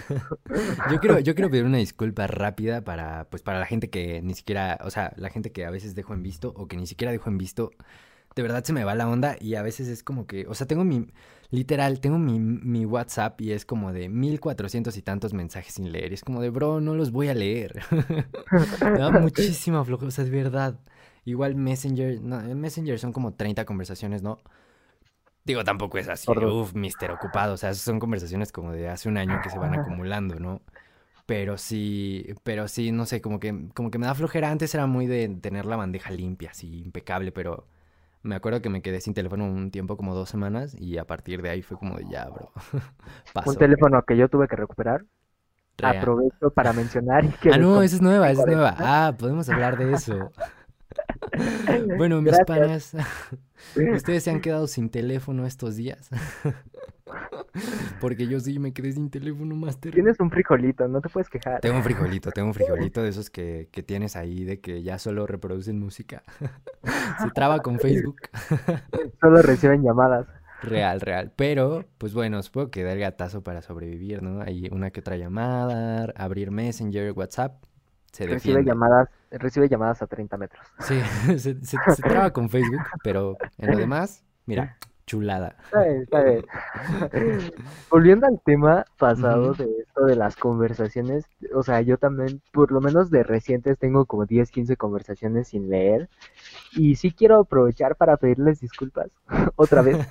yo 0.91 1.01
quiero, 1.01 1.19
yo 1.19 1.35
quiero 1.35 1.51
pedir 1.51 1.67
una 1.67 1.79
disculpa 1.79 2.27
rápida 2.27 2.83
para, 2.83 3.27
pues, 3.31 3.43
para 3.43 3.59
la 3.59 3.67
gente 3.67 3.91
que 3.91 4.23
ni 4.23 4.35
siquiera, 4.35 4.79
o 4.83 4.91
sea, 4.91 5.13
la 5.17 5.29
gente 5.29 5.53
que 5.53 5.67
a 5.67 5.71
veces 5.71 5.95
dejo 5.95 6.15
en 6.15 6.23
visto 6.23 6.53
o 6.57 6.67
que 6.67 6.77
ni 6.77 6.87
siquiera 6.87 7.13
dejo 7.13 7.29
en 7.29 7.37
visto 7.37 7.73
de 8.35 8.43
verdad 8.43 8.65
se 8.65 8.73
me 8.73 8.85
va 8.85 8.95
la 8.95 9.09
onda 9.09 9.37
y 9.41 9.55
a 9.55 9.63
veces 9.63 9.89
es 9.89 10.03
como 10.03 10.27
que, 10.27 10.47
o 10.47 10.55
sea, 10.55 10.67
tengo 10.67 10.85
mi, 10.85 11.07
literal, 11.51 12.01
tengo 12.01 12.19
mi, 12.19 12.41
mi 12.41 12.87
WhatsApp 12.87 13.41
y 13.41 13.53
es 13.53 13.65
como 13.65 13.93
de 13.93 14.09
1400 14.09 14.97
y 14.97 15.03
tantos 15.03 15.35
mensajes 15.35 15.75
sin 15.75 15.93
leer. 15.93 16.13
Y 16.13 16.15
es 16.15 16.25
como 16.25 16.41
de, 16.41 16.51
bro, 16.51 16.81
no 16.81 16.95
los 16.95 17.13
voy 17.13 17.29
a 17.29 17.35
leer. 17.35 17.83
me 18.83 18.99
da 18.99 19.11
muchísima 19.11 19.85
flojera, 19.85 20.09
o 20.09 20.11
sea, 20.11 20.25
es 20.25 20.31
verdad. 20.31 20.81
Igual 21.25 21.55
Messenger, 21.55 22.21
no, 22.21 22.41
en 22.41 22.61
Messenger 22.61 22.99
son 22.99 23.13
como 23.13 23.35
30 23.35 23.65
conversaciones, 23.65 24.23
¿no? 24.23 24.41
Digo, 25.45 25.65
tampoco 25.65 25.99
es 25.99 26.09
así, 26.09 26.31
uff, 26.31 26.75
mister 26.75 27.11
ocupado, 27.11 27.55
o 27.55 27.57
sea, 27.57 27.75
son 27.75 27.99
conversaciones 27.99 28.53
como 28.53 28.73
de 28.73 28.89
hace 28.89 29.09
un 29.09 29.17
año 29.17 29.41
que 29.43 29.51
se 29.51 29.59
van 29.59 29.75
acumulando, 29.75 30.39
¿no? 30.39 30.63
Pero 31.27 31.59
sí, 31.59 32.27
pero 32.45 32.69
sí, 32.69 32.93
no 32.93 33.07
sé, 33.07 33.21
como 33.21 33.41
que, 33.41 33.69
como 33.75 33.91
que 33.91 33.99
me 33.99 34.07
da 34.07 34.15
flojera. 34.15 34.51
Antes 34.51 34.75
era 34.75 34.87
muy 34.87 35.07
de 35.07 35.29
tener 35.29 35.67
la 35.67 35.77
bandeja 35.77 36.11
limpia, 36.11 36.51
así, 36.51 36.81
impecable, 36.81 37.33
pero 37.33 37.67
me 38.23 38.35
acuerdo 38.35 38.63
que 38.63 38.69
me 38.69 38.83
quedé 38.83 39.01
sin 39.01 39.15
teléfono 39.15 39.45
un 39.45 39.71
tiempo 39.71 39.97
como 39.97 40.15
dos 40.15 40.29
semanas 40.29 40.77
y 40.79 40.99
a 40.99 41.05
partir 41.05 41.43
de 41.43 41.51
ahí 41.51 41.63
fue 41.63 41.77
como 41.77 41.97
de 41.97 42.07
ya, 42.09 42.29
bro. 42.29 42.51
Un 43.47 43.57
teléfono 43.57 44.03
que 44.03 44.17
yo 44.17 44.29
tuve 44.29 44.49
que 44.49 44.57
recuperar. 44.57 45.05
Aprovecho 45.83 46.51
para 46.51 46.73
mencionar. 46.73 47.27
Que 47.41 47.51
ah, 47.51 47.59
no, 47.59 47.83
esa 47.83 47.97
es 47.97 48.03
nueva, 48.03 48.31
esa 48.31 48.43
es 48.43 48.47
nueva. 48.47 48.77
Ah, 48.79 49.15
podemos 49.19 49.49
hablar 49.49 49.77
de 49.77 49.93
eso. 49.93 50.31
bueno, 51.97 52.21
mis 52.21 52.39
panas, 52.47 52.95
¿ustedes 53.95 54.25
se 54.25 54.31
han 54.31 54.41
quedado 54.41 54.67
sin 54.67 54.91
teléfono 54.91 55.47
estos 55.47 55.77
días? 55.77 56.11
Porque 58.01 58.27
yo 58.27 58.41
sí 58.41 58.59
me 58.59 58.73
quedé 58.73 58.93
sin 58.93 59.11
teléfono, 59.11 59.55
Master. 59.55 59.93
Tienes 59.93 60.19
un 60.21 60.31
frijolito, 60.31 60.89
no 60.89 61.01
te 61.01 61.09
puedes 61.11 61.29
quejar. 61.29 61.61
Tengo 61.61 61.77
un 61.77 61.83
frijolito, 61.83 62.31
tengo 62.31 62.49
un 62.49 62.55
frijolito 62.55 63.03
de 63.03 63.11
esos 63.11 63.29
que, 63.29 63.69
que 63.71 63.83
tienes 63.83 64.17
ahí, 64.17 64.45
de 64.45 64.61
que 64.61 64.83
ya 64.83 64.99
solo 64.99 65.27
reproducen 65.27 65.79
música. 65.79 66.23
Se 67.23 67.31
traba 67.35 67.61
con 67.61 67.79
Facebook. 67.79 68.17
Solo 69.21 69.43
reciben 69.43 69.83
llamadas. 69.83 70.27
Real, 70.63 71.01
real. 71.01 71.33
Pero, 71.37 71.85
pues 71.99 72.15
bueno, 72.15 72.43
supongo 72.43 72.71
que 72.71 72.85
da 72.85 72.93
el 72.93 73.01
gatazo 73.01 73.43
para 73.43 73.63
sobrevivir, 73.63 74.23
¿no? 74.23 74.41
Hay 74.41 74.69
una 74.71 74.91
que 74.91 75.01
otra 75.01 75.17
llamada, 75.17 76.13
abrir 76.17 76.51
Messenger, 76.51 77.13
WhatsApp. 77.13 77.63
Se 78.13 78.27
recibe 78.27 78.63
llamadas, 78.65 79.09
recibe 79.31 79.69
llamadas 79.69 80.03
a 80.03 80.07
30 80.07 80.37
metros. 80.37 80.67
Sí, 80.81 81.01
se, 81.39 81.65
se 81.65 82.03
traba 82.03 82.31
con 82.33 82.51
Facebook, 82.51 82.83
pero 83.03 83.37
en 83.59 83.71
lo 83.71 83.79
demás, 83.79 84.23
mira, 84.47 84.77
chulada. 85.07 85.57
Volviendo 87.91 88.27
al 88.27 88.41
tema 88.45 88.85
pasado 88.99 89.55
de 89.55 89.69
esto 89.81 90.07
de 90.07 90.17
las 90.17 90.37
conversaciones, 90.37 91.27
o 91.55 91.63
sea, 91.63 91.81
yo 91.81 91.99
también, 91.99 92.43
por 92.53 92.73
lo 92.73 92.81
menos 92.81 93.11
de 93.11 93.23
recientes, 93.23 93.79
tengo 93.79 94.07
como 94.07 94.27
10, 94.27 94.51
15 94.51 94.77
conversaciones 94.77 95.49
sin 95.49 95.69
leer. 95.69 96.09
Y 96.73 96.97
sí 96.97 97.13
quiero 97.13 97.41
aprovechar 97.41 97.97
para 97.97 98.17
pedirles 98.17 98.61
disculpas 98.61 99.09
otra 99.57 99.83
vez. 99.83 100.07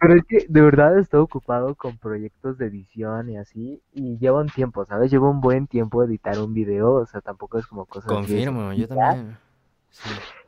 Pero 0.00 0.14
es 0.14 0.24
que 0.24 0.46
de 0.48 0.60
verdad 0.60 0.98
estado 0.98 1.22
ocupado 1.22 1.74
con 1.74 1.98
proyectos 1.98 2.58
de 2.58 2.66
edición 2.66 3.30
y 3.30 3.36
así. 3.36 3.82
Y 3.92 4.18
lleva 4.18 4.40
un 4.40 4.48
tiempo, 4.48 4.84
¿sabes? 4.84 5.10
Llevo 5.10 5.30
un 5.30 5.40
buen 5.40 5.66
tiempo 5.66 6.02
editar 6.02 6.38
un 6.38 6.54
video, 6.54 6.94
o 6.94 7.06
sea, 7.06 7.20
tampoco 7.20 7.58
es 7.58 7.66
como 7.66 7.86
cosas. 7.86 8.10
Confirmo, 8.10 8.72
yo 8.72 8.88
también. 8.88 9.38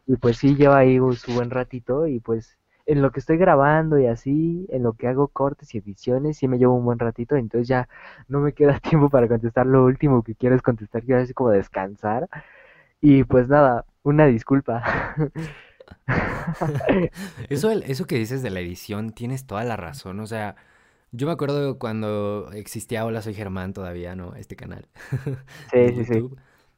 Y 0.06 0.16
pues 0.16 0.36
sí, 0.36 0.56
lleva 0.56 0.78
ahí 0.78 0.98
su 1.16 1.32
buen 1.32 1.50
ratito 1.50 2.06
y 2.06 2.20
pues 2.20 2.58
en 2.86 3.02
lo 3.02 3.12
que 3.12 3.20
estoy 3.20 3.36
grabando 3.36 3.98
y 3.98 4.06
así, 4.06 4.66
en 4.70 4.82
lo 4.82 4.94
que 4.94 5.08
hago 5.08 5.28
cortes 5.28 5.74
y 5.74 5.78
ediciones, 5.78 6.38
sí 6.38 6.48
me 6.48 6.58
llevo 6.58 6.74
un 6.74 6.84
buen 6.84 6.98
ratito, 6.98 7.36
entonces 7.36 7.68
ya 7.68 7.88
no 8.28 8.40
me 8.40 8.52
queda 8.52 8.78
tiempo 8.80 9.10
para 9.10 9.28
contestar 9.28 9.66
lo 9.66 9.84
último 9.84 10.22
que 10.22 10.34
quiero 10.34 10.56
es 10.56 10.62
contestar, 10.62 11.02
quiero 11.04 11.20
así 11.22 11.34
como 11.34 11.50
descansar. 11.50 12.28
Y 13.00 13.24
pues 13.24 13.48
nada, 13.48 13.84
una 14.02 14.26
disculpa. 14.26 14.82
eso, 17.48 17.70
eso 17.70 18.06
que 18.06 18.16
dices 18.16 18.42
de 18.42 18.50
la 18.50 18.60
edición, 18.60 19.12
tienes 19.12 19.46
toda 19.46 19.64
la 19.64 19.76
razón, 19.76 20.20
o 20.20 20.26
sea, 20.26 20.56
yo 21.12 21.26
me 21.26 21.32
acuerdo 21.34 21.78
cuando 21.78 22.50
existía 22.54 23.04
Hola 23.04 23.20
Soy 23.20 23.34
Germán 23.34 23.74
todavía, 23.74 24.16
¿no? 24.16 24.34
Este 24.34 24.56
canal. 24.56 24.88
Sí, 25.70 25.88
sí, 25.94 26.04
sí. 26.06 26.28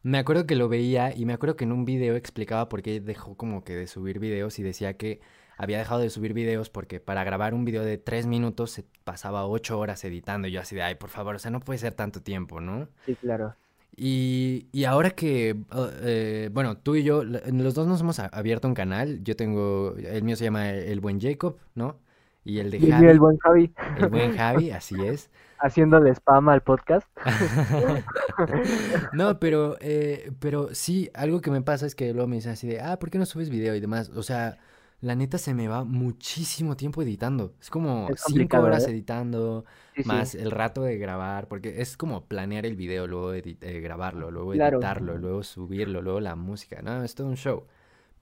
Me 0.02 0.18
acuerdo 0.18 0.46
que 0.46 0.56
lo 0.56 0.68
veía 0.68 1.16
y 1.16 1.24
me 1.24 1.32
acuerdo 1.32 1.56
que 1.56 1.64
en 1.64 1.72
un 1.72 1.84
video 1.84 2.16
explicaba 2.16 2.68
por 2.68 2.82
qué 2.82 3.00
dejó 3.00 3.36
como 3.36 3.64
que 3.64 3.74
de 3.74 3.86
subir 3.86 4.18
videos 4.18 4.58
y 4.58 4.62
decía 4.62 4.96
que 4.96 5.20
había 5.56 5.78
dejado 5.78 6.00
de 6.00 6.10
subir 6.10 6.32
videos 6.32 6.70
porque 6.70 7.00
para 7.00 7.24
grabar 7.24 7.54
un 7.54 7.64
video 7.64 7.84
de 7.84 7.98
tres 7.98 8.26
minutos 8.26 8.70
se 8.70 8.84
pasaba 9.04 9.46
ocho 9.46 9.78
horas 9.78 10.04
editando. 10.04 10.48
Y 10.48 10.52
yo 10.52 10.60
así 10.60 10.74
de, 10.74 10.82
ay, 10.82 10.94
por 10.96 11.10
favor, 11.10 11.34
o 11.34 11.38
sea, 11.38 11.50
no 11.50 11.60
puede 11.60 11.78
ser 11.78 11.94
tanto 11.94 12.22
tiempo, 12.22 12.60
¿no? 12.60 12.88
Sí, 13.06 13.14
claro. 13.16 13.54
Y, 13.96 14.66
y 14.72 14.84
ahora 14.84 15.10
que, 15.10 15.54
uh, 15.72 15.86
eh, 16.02 16.50
bueno, 16.52 16.76
tú 16.76 16.96
y 16.96 17.04
yo, 17.04 17.22
los 17.22 17.74
dos 17.74 17.86
nos 17.86 18.00
hemos 18.00 18.18
abierto 18.18 18.66
un 18.66 18.74
canal. 18.74 19.22
Yo 19.22 19.36
tengo, 19.36 19.94
el 19.96 20.24
mío 20.24 20.36
se 20.36 20.44
llama 20.44 20.70
El 20.70 21.00
Buen 21.00 21.20
Jacob, 21.20 21.58
¿no? 21.74 21.96
Y 22.44 22.58
el 22.58 22.70
de 22.70 22.80
Javi. 22.80 23.06
el 23.06 23.18
buen 23.18 23.38
Javi. 23.38 23.72
El 23.98 24.08
buen 24.08 24.36
Javi, 24.36 24.70
así 24.70 24.96
es. 25.02 25.30
Haciéndole 25.58 26.10
spam 26.10 26.50
al 26.50 26.60
podcast. 26.60 27.08
no, 29.14 29.38
pero, 29.38 29.76
eh, 29.80 30.30
pero 30.40 30.74
sí, 30.74 31.08
algo 31.14 31.40
que 31.40 31.50
me 31.50 31.62
pasa 31.62 31.86
es 31.86 31.94
que 31.94 32.12
luego 32.12 32.28
me 32.28 32.36
dicen 32.36 32.52
así 32.52 32.66
de, 32.66 32.80
ah, 32.80 32.98
¿por 32.98 33.10
qué 33.10 33.18
no 33.18 33.24
subes 33.24 33.48
video 33.48 33.74
y 33.74 33.80
demás? 33.80 34.10
O 34.10 34.22
sea, 34.22 34.58
la 35.04 35.14
neta 35.14 35.36
se 35.36 35.52
me 35.52 35.68
va 35.68 35.84
muchísimo 35.84 36.76
tiempo 36.76 37.02
editando. 37.02 37.54
Es 37.60 37.68
como 37.68 38.08
cinco 38.16 38.58
horas 38.58 38.86
¿eh? 38.86 38.90
editando, 38.90 39.66
más 40.06 40.34
el 40.34 40.50
rato 40.50 40.82
de 40.82 40.96
grabar, 40.96 41.46
porque 41.46 41.82
es 41.82 41.98
como 41.98 42.24
planear 42.24 42.64
el 42.64 42.74
video, 42.74 43.06
luego 43.06 43.34
eh, 43.34 43.80
grabarlo, 43.82 44.30
luego 44.30 44.54
editarlo, 44.54 45.18
luego 45.18 45.42
subirlo, 45.42 46.00
luego 46.00 46.20
la 46.20 46.36
música, 46.36 46.80
¿no? 46.80 47.04
Es 47.04 47.14
todo 47.14 47.26
un 47.26 47.36
show. 47.36 47.66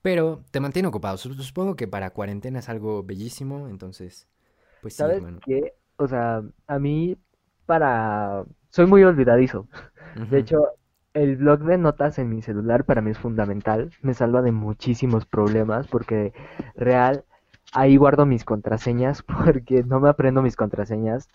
Pero 0.02 0.42
te 0.50 0.58
mantiene 0.58 0.88
ocupado. 0.88 1.16
Supongo 1.16 1.76
que 1.76 1.86
para 1.86 2.10
cuarentena 2.10 2.58
es 2.58 2.68
algo 2.68 3.04
bellísimo, 3.04 3.68
entonces, 3.68 4.26
pues 4.80 4.94
sí, 4.94 4.98
¿Sabes 4.98 5.22
qué? 5.46 5.74
O 5.96 6.08
sea, 6.08 6.42
a 6.66 6.78
mí 6.80 7.16
para... 7.64 8.44
Soy 8.70 8.86
muy 8.86 9.04
olvidadizo. 9.04 9.68
De 10.30 10.40
hecho, 10.40 10.66
el 11.14 11.36
blog 11.36 11.60
de 11.60 11.78
notas 11.78 12.18
en 12.18 12.28
mi 12.28 12.42
celular 12.42 12.84
para 12.84 13.00
mí 13.00 13.10
es 13.10 13.18
fundamental. 13.18 13.90
Me 14.02 14.14
salva 14.14 14.42
de 14.42 14.52
muchísimos 14.52 15.26
problemas 15.26 15.86
porque 15.86 16.32
real 16.74 17.24
ahí 17.72 17.96
guardo 17.96 18.26
mis 18.26 18.44
contraseñas 18.44 19.22
porque 19.44 19.82
no 19.84 20.00
me 20.00 20.08
aprendo 20.08 20.42
mis 20.42 20.56
contraseñas. 20.56 21.28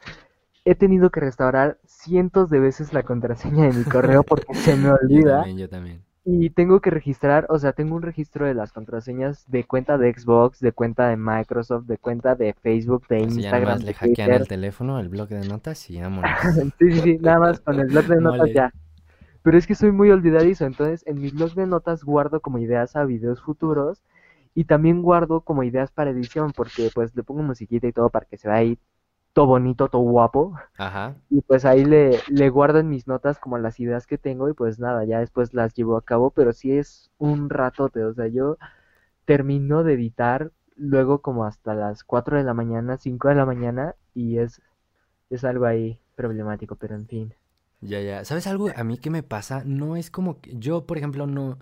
He 0.65 0.75
tenido 0.75 1.11
que 1.11 1.21
restaurar 1.21 1.77
cientos 1.85 2.49
de 2.49 2.59
veces 2.59 2.93
la 2.93 3.03
contraseña 3.03 3.67
de 3.67 3.73
mi 3.73 3.83
correo 3.83 4.23
porque 4.23 4.53
se 4.53 4.75
me 4.75 4.89
olvida. 5.01 5.21
Yo 5.21 5.35
también, 5.37 5.57
yo 5.57 5.69
también. 5.69 6.07
Y 6.29 6.49
tengo 6.49 6.81
que 6.81 6.89
registrar, 6.89 7.45
o 7.47 7.57
sea, 7.57 7.71
tengo 7.71 7.95
un 7.95 8.01
registro 8.01 8.45
de 8.45 8.53
las 8.53 8.73
contraseñas 8.73 9.49
de 9.49 9.63
cuenta 9.63 9.97
de 9.97 10.13
Xbox, 10.13 10.59
de 10.59 10.73
cuenta 10.73 11.07
de 11.07 11.15
Microsoft, 11.15 11.85
de 11.85 11.97
cuenta 11.97 12.35
de 12.35 12.51
Facebook, 12.51 13.07
de 13.07 13.19
Instagram. 13.19 13.79
Ya 13.79 13.85
le 13.85 13.93
hackean 13.93 14.31
el 14.31 14.45
teléfono, 14.45 14.99
el 14.99 15.07
blog 15.07 15.29
de 15.29 15.47
notas 15.47 15.89
y 15.89 16.01
vámonos. 16.01 16.29
sí, 16.79 16.91
sí, 16.91 16.99
sí, 16.99 17.17
nada 17.21 17.39
más 17.39 17.61
con 17.61 17.79
el 17.79 17.87
blog 17.87 18.07
de 18.07 18.19
notas 18.19 18.49
ya. 18.53 18.73
Pero 19.47 19.57
es 19.59 19.65
que 19.65 19.75
soy 19.75 19.93
muy 19.93 20.11
olvidadizo, 20.11 20.65
entonces 20.65 21.07
en 21.07 21.21
mi 21.21 21.29
blog 21.29 21.53
de 21.53 21.65
notas 21.65 22.03
guardo 22.03 22.41
como 22.41 22.57
ideas 22.57 22.97
a 22.97 23.05
videos 23.05 23.41
futuros 23.41 24.03
y 24.53 24.65
también 24.65 25.01
guardo 25.01 25.39
como 25.39 25.63
ideas 25.63 25.89
para 25.89 26.09
edición 26.09 26.51
porque 26.51 26.89
pues 26.93 27.15
le 27.15 27.23
pongo 27.23 27.43
musiquita 27.43 27.87
y 27.87 27.93
todo 27.93 28.09
para 28.09 28.25
que 28.25 28.35
se 28.35 28.49
vea 28.49 28.57
ahí 28.57 28.77
todo 29.31 29.45
bonito, 29.45 29.87
todo 29.87 30.01
guapo. 30.01 30.55
Ajá. 30.77 31.15
Y 31.29 31.39
pues 31.43 31.63
ahí 31.63 31.85
le, 31.85 32.19
le 32.27 32.49
guardo 32.49 32.79
en 32.79 32.89
mis 32.89 33.07
notas 33.07 33.39
como 33.39 33.57
las 33.57 33.79
ideas 33.79 34.05
que 34.05 34.17
tengo 34.17 34.49
y 34.49 34.53
pues 34.53 34.79
nada, 34.79 35.05
ya 35.05 35.21
después 35.21 35.53
las 35.53 35.73
llevo 35.73 35.95
a 35.95 36.01
cabo, 36.03 36.31
pero 36.31 36.51
sí 36.51 36.73
es 36.77 37.09
un 37.17 37.49
ratote, 37.49 38.03
o 38.03 38.13
sea, 38.13 38.27
yo 38.27 38.57
termino 39.23 39.85
de 39.85 39.93
editar 39.93 40.51
luego 40.75 41.21
como 41.21 41.45
hasta 41.45 41.73
las 41.73 42.03
4 42.03 42.35
de 42.37 42.43
la 42.43 42.53
mañana, 42.53 42.97
5 42.97 43.29
de 43.29 43.35
la 43.35 43.45
mañana 43.45 43.95
y 44.13 44.39
es, 44.39 44.61
es 45.29 45.45
algo 45.45 45.65
ahí 45.65 46.01
problemático, 46.17 46.75
pero 46.75 46.95
en 46.95 47.07
fin. 47.07 47.33
Ya, 47.87 48.01
ya. 48.01 48.25
¿Sabes 48.25 48.47
algo? 48.47 48.69
A 48.75 48.83
mí 48.83 48.97
que 48.97 49.09
me 49.09 49.23
pasa, 49.23 49.63
no 49.65 49.95
es 49.95 50.11
como 50.11 50.41
que 50.41 50.53
yo, 50.57 50.85
por 50.85 50.97
ejemplo, 50.97 51.25
no, 51.25 51.57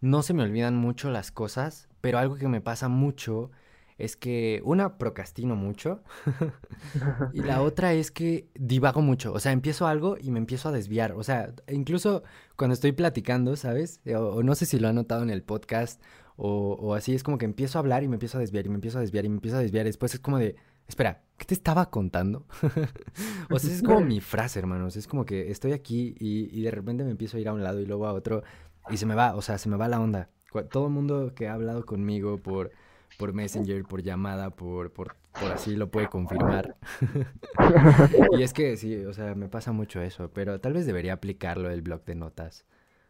no 0.00 0.22
se 0.22 0.34
me 0.34 0.42
olvidan 0.42 0.76
mucho 0.76 1.10
las 1.10 1.32
cosas, 1.32 1.88
pero 2.00 2.18
algo 2.18 2.36
que 2.36 2.48
me 2.48 2.60
pasa 2.60 2.88
mucho 2.88 3.50
es 3.98 4.16
que 4.16 4.60
una, 4.64 4.98
procrastino 4.98 5.54
mucho 5.54 6.02
y 7.32 7.42
la 7.42 7.62
otra 7.62 7.92
es 7.92 8.10
que 8.10 8.48
divago 8.54 9.00
mucho. 9.00 9.32
O 9.32 9.40
sea, 9.40 9.52
empiezo 9.52 9.86
algo 9.86 10.16
y 10.20 10.30
me 10.30 10.38
empiezo 10.38 10.68
a 10.68 10.72
desviar. 10.72 11.12
O 11.12 11.22
sea, 11.22 11.54
incluso 11.68 12.22
cuando 12.56 12.74
estoy 12.74 12.92
platicando, 12.92 13.56
¿sabes? 13.56 14.00
O, 14.16 14.42
no 14.42 14.54
sé 14.54 14.66
si 14.66 14.78
lo 14.78 14.88
han 14.88 14.96
notado 14.96 15.22
en 15.22 15.30
el 15.30 15.42
podcast 15.42 16.02
o, 16.36 16.72
o, 16.80 16.94
así, 16.94 17.14
es 17.14 17.22
como 17.22 17.38
que 17.38 17.44
empiezo 17.44 17.78
a 17.78 17.80
hablar 17.80 18.02
y 18.02 18.08
me 18.08 18.16
empiezo 18.16 18.38
a 18.38 18.40
desviar 18.40 18.66
y 18.66 18.70
me 18.70 18.74
empiezo 18.74 18.98
a 18.98 19.02
desviar 19.02 19.24
y 19.24 19.28
me 19.28 19.36
empiezo 19.36 19.56
a 19.56 19.60
desviar. 19.60 19.84
Después 19.86 20.14
es 20.14 20.20
como 20.20 20.38
de, 20.38 20.56
espera, 20.86 21.22
¿qué 21.36 21.44
te 21.44 21.54
estaba 21.54 21.90
contando? 21.90 22.46
o 23.50 23.58
sea, 23.58 23.72
es 23.72 23.82
como 23.82 24.00
mi 24.00 24.20
frase, 24.20 24.58
hermanos. 24.58 24.96
Es 24.96 25.06
como 25.06 25.24
que 25.24 25.50
estoy 25.50 25.72
aquí 25.72 26.14
y, 26.18 26.48
y, 26.56 26.62
de 26.62 26.70
repente 26.70 27.04
me 27.04 27.10
empiezo 27.10 27.36
a 27.36 27.40
ir 27.40 27.48
a 27.48 27.52
un 27.52 27.62
lado 27.62 27.80
y 27.80 27.86
luego 27.86 28.06
a 28.06 28.12
otro 28.12 28.42
y 28.90 28.96
se 28.96 29.06
me 29.06 29.14
va, 29.14 29.34
o 29.34 29.42
sea, 29.42 29.58
se 29.58 29.68
me 29.68 29.76
va 29.76 29.88
la 29.88 30.00
onda. 30.00 30.28
Todo 30.70 30.86
el 30.86 30.92
mundo 30.92 31.32
que 31.34 31.48
ha 31.48 31.54
hablado 31.54 31.86
conmigo 31.86 32.38
por, 32.38 32.72
por 33.18 33.32
Messenger, 33.32 33.84
por 33.84 34.02
llamada, 34.02 34.50
por, 34.50 34.92
por, 34.92 35.16
por 35.40 35.52
así 35.52 35.76
lo 35.76 35.90
puede 35.90 36.08
confirmar. 36.08 36.76
y 38.38 38.42
es 38.42 38.52
que 38.52 38.76
sí, 38.76 38.96
o 39.04 39.12
sea, 39.14 39.34
me 39.34 39.48
pasa 39.48 39.72
mucho 39.72 40.02
eso, 40.02 40.30
pero 40.32 40.60
tal 40.60 40.74
vez 40.74 40.84
debería 40.84 41.14
aplicarlo 41.14 41.70
el 41.70 41.80
blog 41.80 42.04
de 42.04 42.14
notas. 42.16 42.66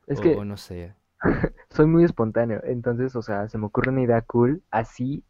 Es 0.06 0.20
que 0.20 0.36
o 0.36 0.44
no 0.44 0.56
sé. 0.56 0.94
soy 1.70 1.86
muy 1.86 2.04
espontáneo, 2.04 2.60
entonces, 2.64 3.16
o 3.16 3.22
sea, 3.22 3.48
se 3.48 3.58
me 3.58 3.66
ocurre 3.66 3.90
una 3.90 4.02
idea 4.02 4.22
cool, 4.22 4.62
así, 4.70 5.24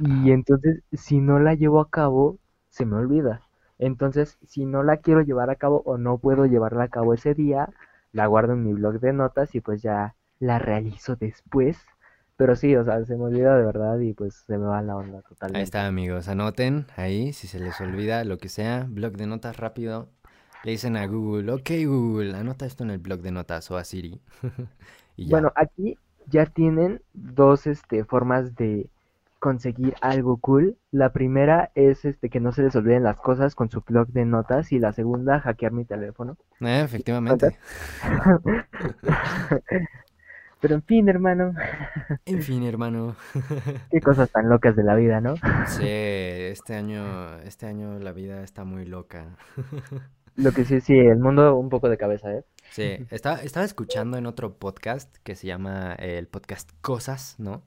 y 0.00 0.32
entonces, 0.32 0.82
si 0.92 1.20
no 1.20 1.38
la 1.38 1.54
llevo 1.54 1.80
a 1.80 1.90
cabo, 1.90 2.38
se 2.68 2.86
me 2.86 2.96
olvida. 2.96 3.42
Entonces, 3.78 4.38
si 4.46 4.64
no 4.66 4.82
la 4.82 4.98
quiero 4.98 5.22
llevar 5.22 5.50
a 5.50 5.56
cabo 5.56 5.82
o 5.84 5.98
no 5.98 6.18
puedo 6.18 6.46
llevarla 6.46 6.84
a 6.84 6.88
cabo 6.88 7.14
ese 7.14 7.34
día, 7.34 7.68
la 8.12 8.26
guardo 8.26 8.52
en 8.54 8.64
mi 8.64 8.72
blog 8.72 9.00
de 9.00 9.12
notas 9.12 9.54
y 9.54 9.60
pues 9.60 9.82
ya 9.82 10.14
la 10.38 10.58
realizo 10.58 11.16
después. 11.16 11.78
Pero 12.36 12.56
sí, 12.56 12.74
o 12.76 12.84
sea, 12.84 13.04
se 13.04 13.16
me 13.16 13.24
olvida 13.24 13.56
de 13.56 13.64
verdad 13.64 13.98
y 13.98 14.14
pues 14.14 14.34
se 14.46 14.56
me 14.58 14.66
va 14.66 14.82
la 14.82 14.96
onda 14.96 15.22
totalmente. 15.22 15.58
Ahí 15.58 15.64
está, 15.64 15.86
amigos. 15.86 16.28
Anoten 16.28 16.86
ahí, 16.96 17.32
si 17.32 17.46
se 17.46 17.60
les 17.60 17.80
olvida 17.80 18.24
lo 18.24 18.38
que 18.38 18.48
sea, 18.48 18.86
blog 18.88 19.12
de 19.16 19.26
notas 19.26 19.56
rápido. 19.56 20.08
Le 20.64 20.72
dicen 20.72 20.96
a 20.96 21.06
Google, 21.06 21.52
ok 21.52 21.70
Google, 21.86 22.36
anota 22.36 22.66
esto 22.66 22.84
en 22.84 22.90
el 22.90 22.98
blog 22.98 23.20
de 23.20 23.30
notas 23.32 23.70
o 23.70 23.76
a 23.76 23.84
Siri. 23.84 24.20
Bueno, 25.24 25.52
aquí 25.54 25.98
ya 26.26 26.46
tienen 26.46 27.02
dos 27.12 27.66
este, 27.66 28.04
formas 28.04 28.54
de 28.56 28.88
conseguir 29.40 29.94
algo 30.00 30.36
cool. 30.36 30.76
La 30.92 31.12
primera 31.12 31.72
es 31.74 32.04
este 32.04 32.30
que 32.30 32.38
no 32.38 32.52
se 32.52 32.62
les 32.62 32.76
olviden 32.76 33.02
las 33.02 33.16
cosas 33.16 33.56
con 33.56 33.68
su 33.70 33.80
blog 33.80 34.08
de 34.08 34.24
notas 34.24 34.70
y 34.70 34.78
la 34.78 34.92
segunda 34.92 35.40
hackear 35.40 35.72
mi 35.72 35.84
teléfono. 35.84 36.36
Eh, 36.60 36.82
efectivamente. 36.84 37.58
Pero 40.60 40.74
en 40.74 40.82
fin, 40.82 41.08
hermano. 41.08 41.54
En 42.26 42.42
fin, 42.42 42.62
hermano. 42.64 43.16
Qué 43.90 44.00
cosas 44.00 44.30
tan 44.30 44.50
locas 44.50 44.76
de 44.76 44.84
la 44.84 44.94
vida, 44.94 45.22
¿no? 45.22 45.34
Sí, 45.66 45.86
este 45.86 46.74
año, 46.74 47.38
este 47.38 47.64
año 47.64 47.98
la 47.98 48.12
vida 48.12 48.42
está 48.42 48.64
muy 48.64 48.84
loca. 48.84 49.38
Lo 50.36 50.52
que 50.52 50.66
sí, 50.66 50.82
sí, 50.82 50.98
el 50.98 51.18
mundo 51.18 51.56
un 51.56 51.70
poco 51.70 51.88
de 51.88 51.96
cabeza, 51.96 52.30
¿eh? 52.32 52.44
Sí, 52.70 53.06
estaba, 53.10 53.38
estaba 53.42 53.64
escuchando 53.64 54.18
en 54.18 54.26
otro 54.26 54.58
podcast 54.58 55.16
que 55.24 55.34
se 55.34 55.46
llama 55.46 55.96
eh, 55.98 56.18
el 56.18 56.28
podcast 56.28 56.70
Cosas, 56.82 57.36
¿no? 57.38 57.62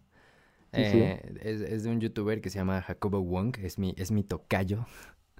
Eh, 0.74 1.22
es, 1.42 1.84
de 1.84 1.90
un 1.90 2.00
youtuber 2.00 2.42
que 2.42 2.50
se 2.50 2.60
llama 2.60 2.82
Jacobo 2.82 3.22
Wong, 3.22 3.58
es 3.62 3.78
mi, 3.78 3.94
es 3.98 4.12
mi 4.12 4.24
tocayo. 4.24 4.86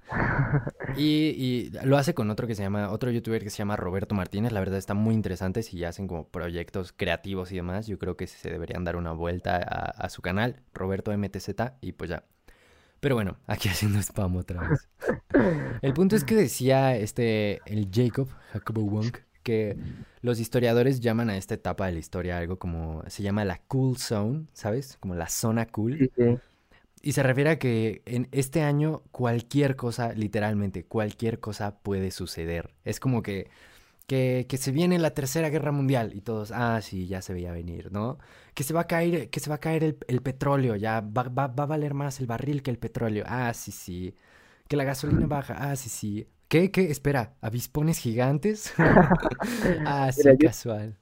y, 0.96 1.70
lo 1.82 1.96
hace 1.96 2.14
con 2.14 2.30
otro 2.30 2.46
que 2.46 2.54
se 2.54 2.62
llama, 2.62 2.90
otro 2.90 3.10
youtuber 3.10 3.42
que 3.42 3.50
se 3.50 3.58
llama 3.58 3.76
Roberto 3.76 4.14
Martínez. 4.14 4.52
La 4.52 4.60
verdad 4.60 4.78
está 4.78 4.94
muy 4.94 5.14
interesante. 5.14 5.62
Si 5.62 5.82
hacen 5.84 6.06
como 6.06 6.28
proyectos 6.28 6.92
creativos 6.92 7.52
y 7.52 7.56
demás, 7.56 7.86
yo 7.86 7.98
creo 7.98 8.16
que 8.16 8.26
se 8.26 8.50
deberían 8.50 8.84
dar 8.84 8.96
una 8.96 9.12
vuelta 9.12 9.56
a, 9.56 9.90
a 9.90 10.08
su 10.08 10.22
canal, 10.22 10.62
Roberto 10.72 11.16
MTZ, 11.16 11.50
y 11.80 11.92
pues 11.92 12.10
ya. 12.10 12.24
Pero 13.04 13.16
bueno, 13.16 13.36
aquí 13.46 13.68
haciendo 13.68 13.98
spam 13.98 14.36
otra 14.36 14.66
vez. 14.66 14.88
El 15.82 15.92
punto 15.92 16.16
es 16.16 16.24
que 16.24 16.34
decía 16.34 16.96
este, 16.96 17.60
el 17.66 17.90
Jacob, 17.92 18.28
Jacobo 18.52 18.82
Wong, 18.82 19.12
que 19.44 19.76
los 20.22 20.40
historiadores 20.40 20.98
llaman 20.98 21.30
a 21.30 21.36
esta 21.36 21.54
etapa 21.54 21.86
de 21.86 21.92
la 21.92 21.98
historia 22.00 22.38
algo 22.38 22.58
como, 22.58 23.04
se 23.06 23.22
llama 23.22 23.44
la 23.44 23.58
cool 23.68 23.96
zone, 23.98 24.46
¿sabes? 24.52 24.96
Como 24.98 25.14
la 25.14 25.28
zona 25.28 25.66
cool. 25.66 26.10
Y 27.02 27.12
se 27.12 27.22
refiere 27.22 27.50
a 27.50 27.58
que 27.58 28.02
en 28.06 28.28
este 28.32 28.62
año 28.62 29.02
cualquier 29.12 29.76
cosa, 29.76 30.14
literalmente, 30.14 30.84
cualquier 30.84 31.38
cosa 31.38 31.78
puede 31.78 32.10
suceder. 32.10 32.70
Es 32.84 32.98
como 32.98 33.22
que, 33.22 33.50
que, 34.06 34.46
que, 34.48 34.56
se 34.56 34.72
viene 34.72 34.98
la 34.98 35.10
tercera 35.12 35.50
guerra 35.50 35.70
mundial 35.70 36.12
y 36.14 36.22
todos, 36.22 36.50
ah, 36.50 36.80
sí, 36.80 37.06
ya 37.06 37.20
se 37.20 37.34
veía 37.34 37.52
venir, 37.52 37.92
¿no? 37.92 38.18
Que 38.54 38.64
se 38.64 38.72
va 38.72 38.82
a 38.82 38.86
caer, 38.86 39.28
que 39.28 39.40
se 39.40 39.50
va 39.50 39.56
a 39.56 39.60
caer 39.60 39.84
el, 39.84 39.98
el 40.08 40.22
petróleo, 40.22 40.76
ya 40.76 41.02
va, 41.02 41.24
va, 41.24 41.48
va, 41.48 41.64
a 41.64 41.66
valer 41.66 41.92
más 41.92 42.20
el 42.20 42.26
barril 42.26 42.62
que 42.62 42.70
el 42.70 42.78
petróleo. 42.78 43.24
Ah, 43.28 43.52
sí, 43.54 43.70
sí. 43.72 44.14
Que 44.68 44.76
la 44.76 44.84
gasolina 44.84 45.26
baja, 45.26 45.54
ah, 45.58 45.76
sí, 45.76 45.90
sí. 45.90 46.26
¿Qué? 46.54 46.70
¿Qué? 46.70 46.88
Espera, 46.88 47.32
¿avispones 47.40 47.98
gigantes? 47.98 48.72
ah, 49.86 50.12
sí, 50.12 50.22
casual. 50.38 50.96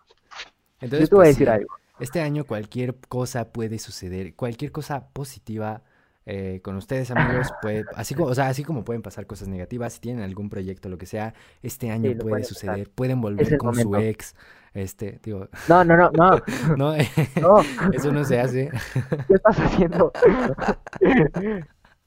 Entonces, 0.80 1.00
yo 1.00 1.08
te 1.08 1.14
voy 1.14 1.24
a 1.24 1.26
pues 1.26 1.34
decir 1.34 1.50
algo. 1.50 1.74
Este 2.00 2.22
año 2.22 2.46
cualquier 2.46 2.96
cosa 3.06 3.52
puede 3.52 3.78
suceder, 3.78 4.34
cualquier 4.34 4.72
cosa 4.72 5.08
positiva 5.08 5.82
eh, 6.24 6.60
con 6.64 6.76
ustedes, 6.76 7.10
amigos, 7.10 7.52
puede, 7.60 7.84
así 7.96 8.14
como, 8.14 8.30
o 8.30 8.34
sea, 8.34 8.48
así 8.48 8.64
como 8.64 8.82
pueden 8.82 9.02
pasar 9.02 9.26
cosas 9.26 9.46
negativas, 9.46 9.92
si 9.92 10.00
tienen 10.00 10.24
algún 10.24 10.48
proyecto, 10.48 10.88
lo 10.88 10.96
que 10.96 11.04
sea, 11.04 11.34
este 11.62 11.90
año 11.90 12.16
puede 12.16 12.44
suceder, 12.44 12.88
pueden 12.88 13.20
volver 13.20 13.58
con 13.58 13.74
su 13.74 13.94
ex, 13.94 14.34
este, 14.72 15.20
digo. 15.22 15.50
No, 15.68 15.84
no, 15.84 15.98
no, 15.98 16.10
no. 16.12 16.30
no, 16.78 16.96
no. 17.42 17.60
eso 17.92 18.10
no 18.10 18.24
se 18.24 18.40
hace. 18.40 18.70
¿Qué 19.28 19.34
estás 19.34 19.60
haciendo? 19.60 20.12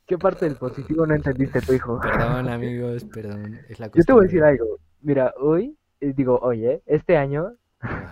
¿Qué 0.08 0.20
parte 0.20 0.46
del 0.46 0.56
positivo 0.56 1.08
no 1.08 1.16
entendiste 1.16 1.62
tu 1.62 1.74
hijo? 1.74 2.00
Perdón, 2.00 2.48
amigos, 2.50 3.04
perdón. 3.06 3.60
Es 3.68 3.80
la 3.80 3.88
Yo 3.88 4.04
te 4.04 4.14
voy 4.14 4.22
a 4.22 4.28
decir 4.28 4.44
algo. 4.44 4.78
Mira, 5.02 5.34
hoy, 5.40 5.76
eh, 6.00 6.14
digo, 6.16 6.38
oye, 6.42 6.84
este 6.86 7.18
año 7.18 7.54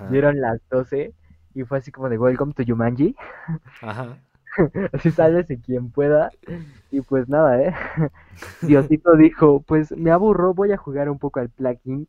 dieron 0.09 0.41
las 0.41 0.59
12 0.71 1.13
y 1.53 1.63
fue 1.63 1.77
así 1.77 1.91
como 1.91 2.09
de 2.09 2.17
Welcome 2.17 2.53
to 2.53 2.63
Yumanji. 2.63 3.15
Ajá. 3.81 4.17
así 4.93 5.11
sales 5.11 5.49
y 5.51 5.57
quien 5.57 5.91
pueda. 5.91 6.31
Y 6.89 7.01
pues 7.01 7.29
nada, 7.29 7.61
¿eh? 7.61 7.75
Diosito 8.63 9.15
dijo, 9.15 9.61
pues 9.61 9.95
me 9.95 10.09
aburro, 10.09 10.55
voy 10.55 10.71
a 10.71 10.77
jugar 10.77 11.09
un 11.09 11.19
poco 11.19 11.41
al 11.41 11.49
plugin. 11.49 12.07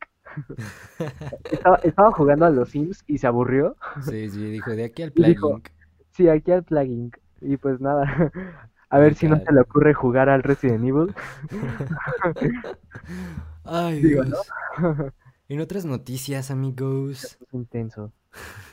estaba, 1.51 1.77
estaba, 1.77 2.11
jugando 2.11 2.45
a 2.45 2.49
los 2.49 2.69
Sims 2.69 3.03
y 3.05 3.19
se 3.19 3.27
aburrió. 3.27 3.75
Sí, 4.01 4.29
sí, 4.31 4.49
dijo, 4.49 4.71
de 4.71 4.85
aquí 4.85 5.03
al 5.03 5.11
plugin. 5.11 5.61
Sí, 6.09 6.27
aquí 6.27 6.51
al 6.51 6.63
plugin. 6.63 7.11
Y 7.41 7.57
pues 7.57 7.79
nada, 7.79 8.31
a 8.89 8.99
ver 8.99 9.15
si 9.15 9.27
no 9.27 9.37
se 9.37 9.51
le 9.51 9.61
ocurre 9.61 9.93
jugar 9.93 10.29
al 10.29 10.43
Resident 10.43 10.83
Evil. 10.83 11.13
Ay, 13.63 14.01
Dios. 14.01 14.29
En 15.47 15.59
otras 15.59 15.85
noticias, 15.85 16.51
amigos. 16.51 17.23
Es 17.23 17.37
intenso. 17.51 18.13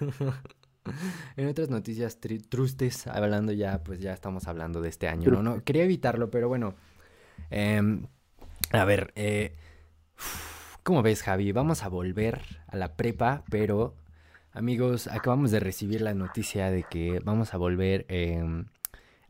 en 1.37 1.49
otras 1.49 1.71
noticias 1.71 2.19
trustes, 2.49 3.07
hablando 3.07 3.53
ya, 3.53 3.83
pues 3.83 4.01
ya 4.01 4.13
estamos 4.13 4.49
hablando 4.49 4.81
de 4.81 4.89
este 4.89 5.09
año, 5.09 5.31
¿no? 5.31 5.43
no 5.43 5.63
quería 5.63 5.85
evitarlo, 5.85 6.31
pero 6.31 6.49
bueno. 6.49 6.75
Em, 7.51 8.07
a 8.73 8.85
ver, 8.85 9.13
eh, 9.17 9.55
¿cómo 10.83 11.03
ves, 11.03 11.23
Javi? 11.23 11.53
Vamos 11.53 11.83
a 11.83 11.89
volver 11.89 12.41
a 12.67 12.77
la 12.77 12.97
prepa, 12.97 13.45
pero, 13.51 13.95
amigos, 14.53 15.09
acabamos 15.09 15.51
de 15.51 15.61
recibir 15.61 16.01
la 16.01 16.15
noticia 16.15 16.71
de 16.71 16.83
que 16.85 17.21
vamos 17.25 17.55
a 17.55 17.57
volver... 17.57 18.07
Eh, 18.09 18.65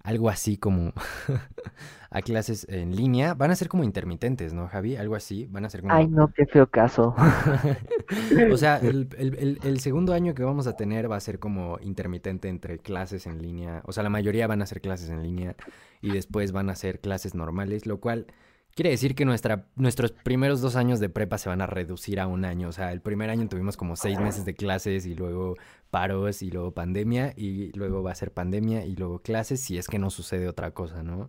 algo 0.02 0.28
así 0.28 0.56
como 0.56 0.92
a 2.10 2.22
clases 2.22 2.66
en 2.68 2.94
línea. 2.94 3.34
Van 3.34 3.50
a 3.50 3.56
ser 3.56 3.68
como 3.68 3.84
intermitentes, 3.84 4.52
¿no, 4.52 4.68
Javi? 4.68 4.96
Algo 4.96 5.14
así. 5.14 5.46
Van 5.50 5.64
a 5.64 5.70
ser 5.70 5.80
como... 5.80 5.94
Ay, 5.94 6.08
no, 6.08 6.32
qué 6.32 6.46
feo 6.46 6.66
caso. 6.66 7.14
o 8.52 8.56
sea, 8.56 8.78
el, 8.82 9.80
segundo 9.80 10.12
año 10.12 10.34
que 10.34 10.44
vamos 10.44 10.66
a 10.66 10.76
tener 10.76 11.10
va 11.10 11.16
a 11.16 11.20
ser 11.20 11.38
como 11.38 11.78
intermitente 11.80 12.48
entre 12.48 12.78
clases 12.78 13.26
en 13.26 13.40
línea. 13.40 13.82
O 13.86 13.92
sea, 13.92 14.02
la 14.02 14.10
mayoría 14.10 14.46
van 14.46 14.62
a 14.62 14.66
ser 14.66 14.80
clases 14.80 15.10
en 15.10 15.22
línea 15.22 15.56
y 16.00 16.10
después 16.10 16.52
van 16.52 16.68
a 16.68 16.74
ser 16.74 17.00
clases 17.00 17.34
normales, 17.34 17.86
lo 17.86 18.00
cual 18.00 18.26
Quiere 18.74 18.88
decir 18.88 19.14
que 19.14 19.26
nuestra, 19.26 19.66
nuestros 19.76 20.12
primeros 20.12 20.62
dos 20.62 20.76
años 20.76 20.98
de 20.98 21.11
prepa 21.11 21.37
se 21.37 21.50
van 21.50 21.61
a 21.61 21.66
reducir 21.66 22.18
a 22.18 22.26
un 22.26 22.46
año. 22.46 22.68
O 22.68 22.72
sea, 22.72 22.92
el 22.92 23.02
primer 23.02 23.28
año 23.28 23.46
tuvimos 23.46 23.76
como 23.76 23.96
seis 23.96 24.18
meses 24.18 24.46
de 24.46 24.54
clases 24.54 25.04
y 25.04 25.14
luego 25.14 25.56
paros 25.90 26.40
y 26.40 26.50
luego 26.50 26.72
pandemia 26.72 27.35
y 27.37 27.70
luego 27.72 28.02
va 28.02 28.12
a 28.12 28.14
ser 28.14 28.32
pandemia 28.32 28.87
y 28.87 28.96
luego 28.96 29.18
clases 29.18 29.61
si 29.61 29.76
es 29.76 29.88
que 29.88 29.98
no 29.98 30.08
sucede 30.08 30.48
otra 30.48 30.70
cosa, 30.70 31.02
¿no? 31.02 31.28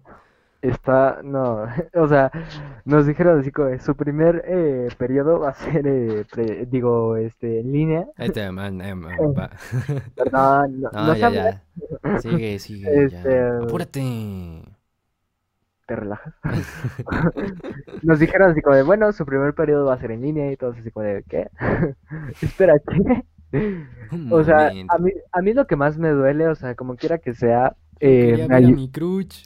Está, 0.61 1.19
no, 1.21 1.65
o 1.93 2.07
sea, 2.07 2.31
nos 2.85 3.05
dijeron 3.05 3.41
así 3.41 3.51
como 3.51 3.77
su 3.79 3.93
primer 3.97 4.45
eh, 4.47 4.87
periodo 4.97 5.41
va 5.41 5.49
a 5.49 5.53
ser, 5.53 5.85
eh, 5.85 6.65
digo, 6.71 7.17
este, 7.17 7.59
en 7.59 7.73
línea. 7.73 8.07
Este, 8.17 8.49
man, 8.49 8.79
eh, 8.79 8.95
no, 8.95 10.67
no, 10.67 10.89
no, 10.93 11.15
ya, 11.15 11.29
ya. 11.29 11.63
Sigue, 12.19 12.57
sigue, 12.59 13.09
ya. 13.09 13.17
Este, 13.17 13.41
Apúrate 13.65 14.63
te 15.85 15.95
relajas. 15.95 16.33
Nos 18.03 18.19
dijeron 18.19 18.51
así 18.51 18.61
como 18.61 18.75
de, 18.75 18.83
bueno, 18.83 19.11
su 19.11 19.25
primer 19.25 19.53
periodo 19.53 19.85
va 19.85 19.93
a 19.93 19.99
ser 19.99 20.11
en 20.11 20.21
línea 20.21 20.51
y 20.51 20.57
todos 20.57 20.77
así 20.77 20.91
como 20.91 21.05
de, 21.05 21.23
¿qué? 21.27 21.49
Espera, 22.41 22.75
¿qué? 22.79 23.23
o 24.31 24.43
sea, 24.43 24.67
a 24.67 24.97
mí, 24.97 25.11
a 25.31 25.41
mí 25.41 25.53
lo 25.53 25.67
que 25.67 25.75
más 25.75 25.97
me 25.97 26.09
duele, 26.09 26.47
o 26.47 26.55
sea, 26.55 26.75
como 26.75 26.95
quiera 26.95 27.19
que 27.19 27.35
sea... 27.35 27.75
Eh, 27.99 28.47
mi 28.61 28.89
cruch. 28.89 29.45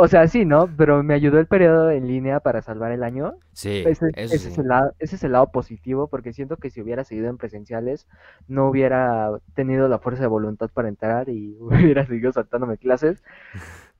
O 0.00 0.06
sea, 0.06 0.28
sí, 0.28 0.44
¿no? 0.44 0.68
Pero 0.76 1.02
me 1.02 1.14
ayudó 1.14 1.40
el 1.40 1.48
periodo 1.48 1.90
en 1.90 2.06
línea 2.06 2.38
para 2.38 2.62
salvar 2.62 2.92
el 2.92 3.02
año. 3.02 3.34
Sí, 3.52 3.82
Ese, 3.84 4.10
eso 4.14 4.34
ese 4.34 4.48
es 4.48 4.58
el 4.58 4.68
lado, 4.68 4.94
ese 5.00 5.16
es 5.16 5.24
el 5.24 5.32
lado 5.32 5.50
positivo, 5.50 6.06
porque 6.06 6.32
siento 6.32 6.56
que 6.56 6.70
si 6.70 6.80
hubiera 6.80 7.02
seguido 7.02 7.28
en 7.28 7.36
presenciales, 7.36 8.06
no 8.46 8.68
hubiera 8.68 9.30
tenido 9.54 9.88
la 9.88 9.98
fuerza 9.98 10.22
de 10.22 10.28
voluntad 10.28 10.70
para 10.72 10.86
entrar 10.86 11.28
y 11.28 11.56
hubiera 11.58 12.06
seguido 12.06 12.32
saltándome 12.32 12.78
clases. 12.78 13.24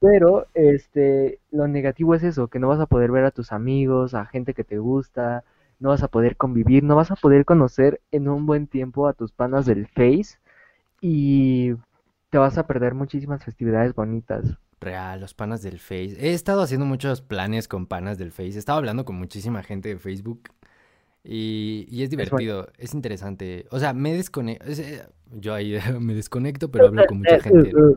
Pero, 0.00 0.46
este, 0.54 1.40
lo 1.50 1.66
negativo 1.66 2.14
es 2.14 2.22
eso, 2.22 2.48
que 2.48 2.58
no 2.58 2.68
vas 2.68 2.80
a 2.80 2.86
poder 2.86 3.10
ver 3.10 3.24
a 3.24 3.30
tus 3.30 3.52
amigos, 3.52 4.14
a 4.14 4.26
gente 4.26 4.54
que 4.54 4.64
te 4.64 4.78
gusta, 4.78 5.44
no 5.80 5.90
vas 5.90 6.02
a 6.02 6.08
poder 6.08 6.36
convivir, 6.36 6.84
no 6.84 6.96
vas 6.96 7.10
a 7.10 7.16
poder 7.16 7.44
conocer 7.44 8.00
en 8.12 8.28
un 8.28 8.46
buen 8.46 8.66
tiempo 8.66 9.08
a 9.08 9.12
tus 9.12 9.32
panas 9.32 9.66
del 9.66 9.86
Face 9.88 10.38
y 11.00 11.74
te 12.30 12.38
vas 12.38 12.58
a 12.58 12.66
perder 12.66 12.94
muchísimas 12.94 13.44
festividades 13.44 13.94
bonitas. 13.94 14.58
Real, 14.80 15.20
los 15.20 15.34
panas 15.34 15.62
del 15.62 15.80
Face. 15.80 16.16
He 16.18 16.34
estado 16.34 16.62
haciendo 16.62 16.86
muchos 16.86 17.20
planes 17.20 17.66
con 17.66 17.86
panas 17.86 18.18
del 18.18 18.30
Face. 18.30 18.54
He 18.54 18.58
estado 18.58 18.78
hablando 18.78 19.04
con 19.04 19.16
muchísima 19.16 19.62
gente 19.62 19.88
de 19.88 19.98
Facebook 19.98 20.50
y, 21.24 21.86
y 21.90 22.04
es 22.04 22.10
divertido, 22.10 22.68
es 22.78 22.94
interesante. 22.94 23.66
O 23.70 23.78
sea, 23.78 23.92
me 23.92 24.14
desconecto. 24.14 24.64
Yo 25.32 25.54
ahí 25.54 25.78
me 26.00 26.14
desconecto, 26.14 26.70
pero 26.70 26.86
hablo 26.86 27.04
con 27.06 27.18
mucha 27.18 27.40
gente, 27.40 27.72
¿no? 27.72 27.96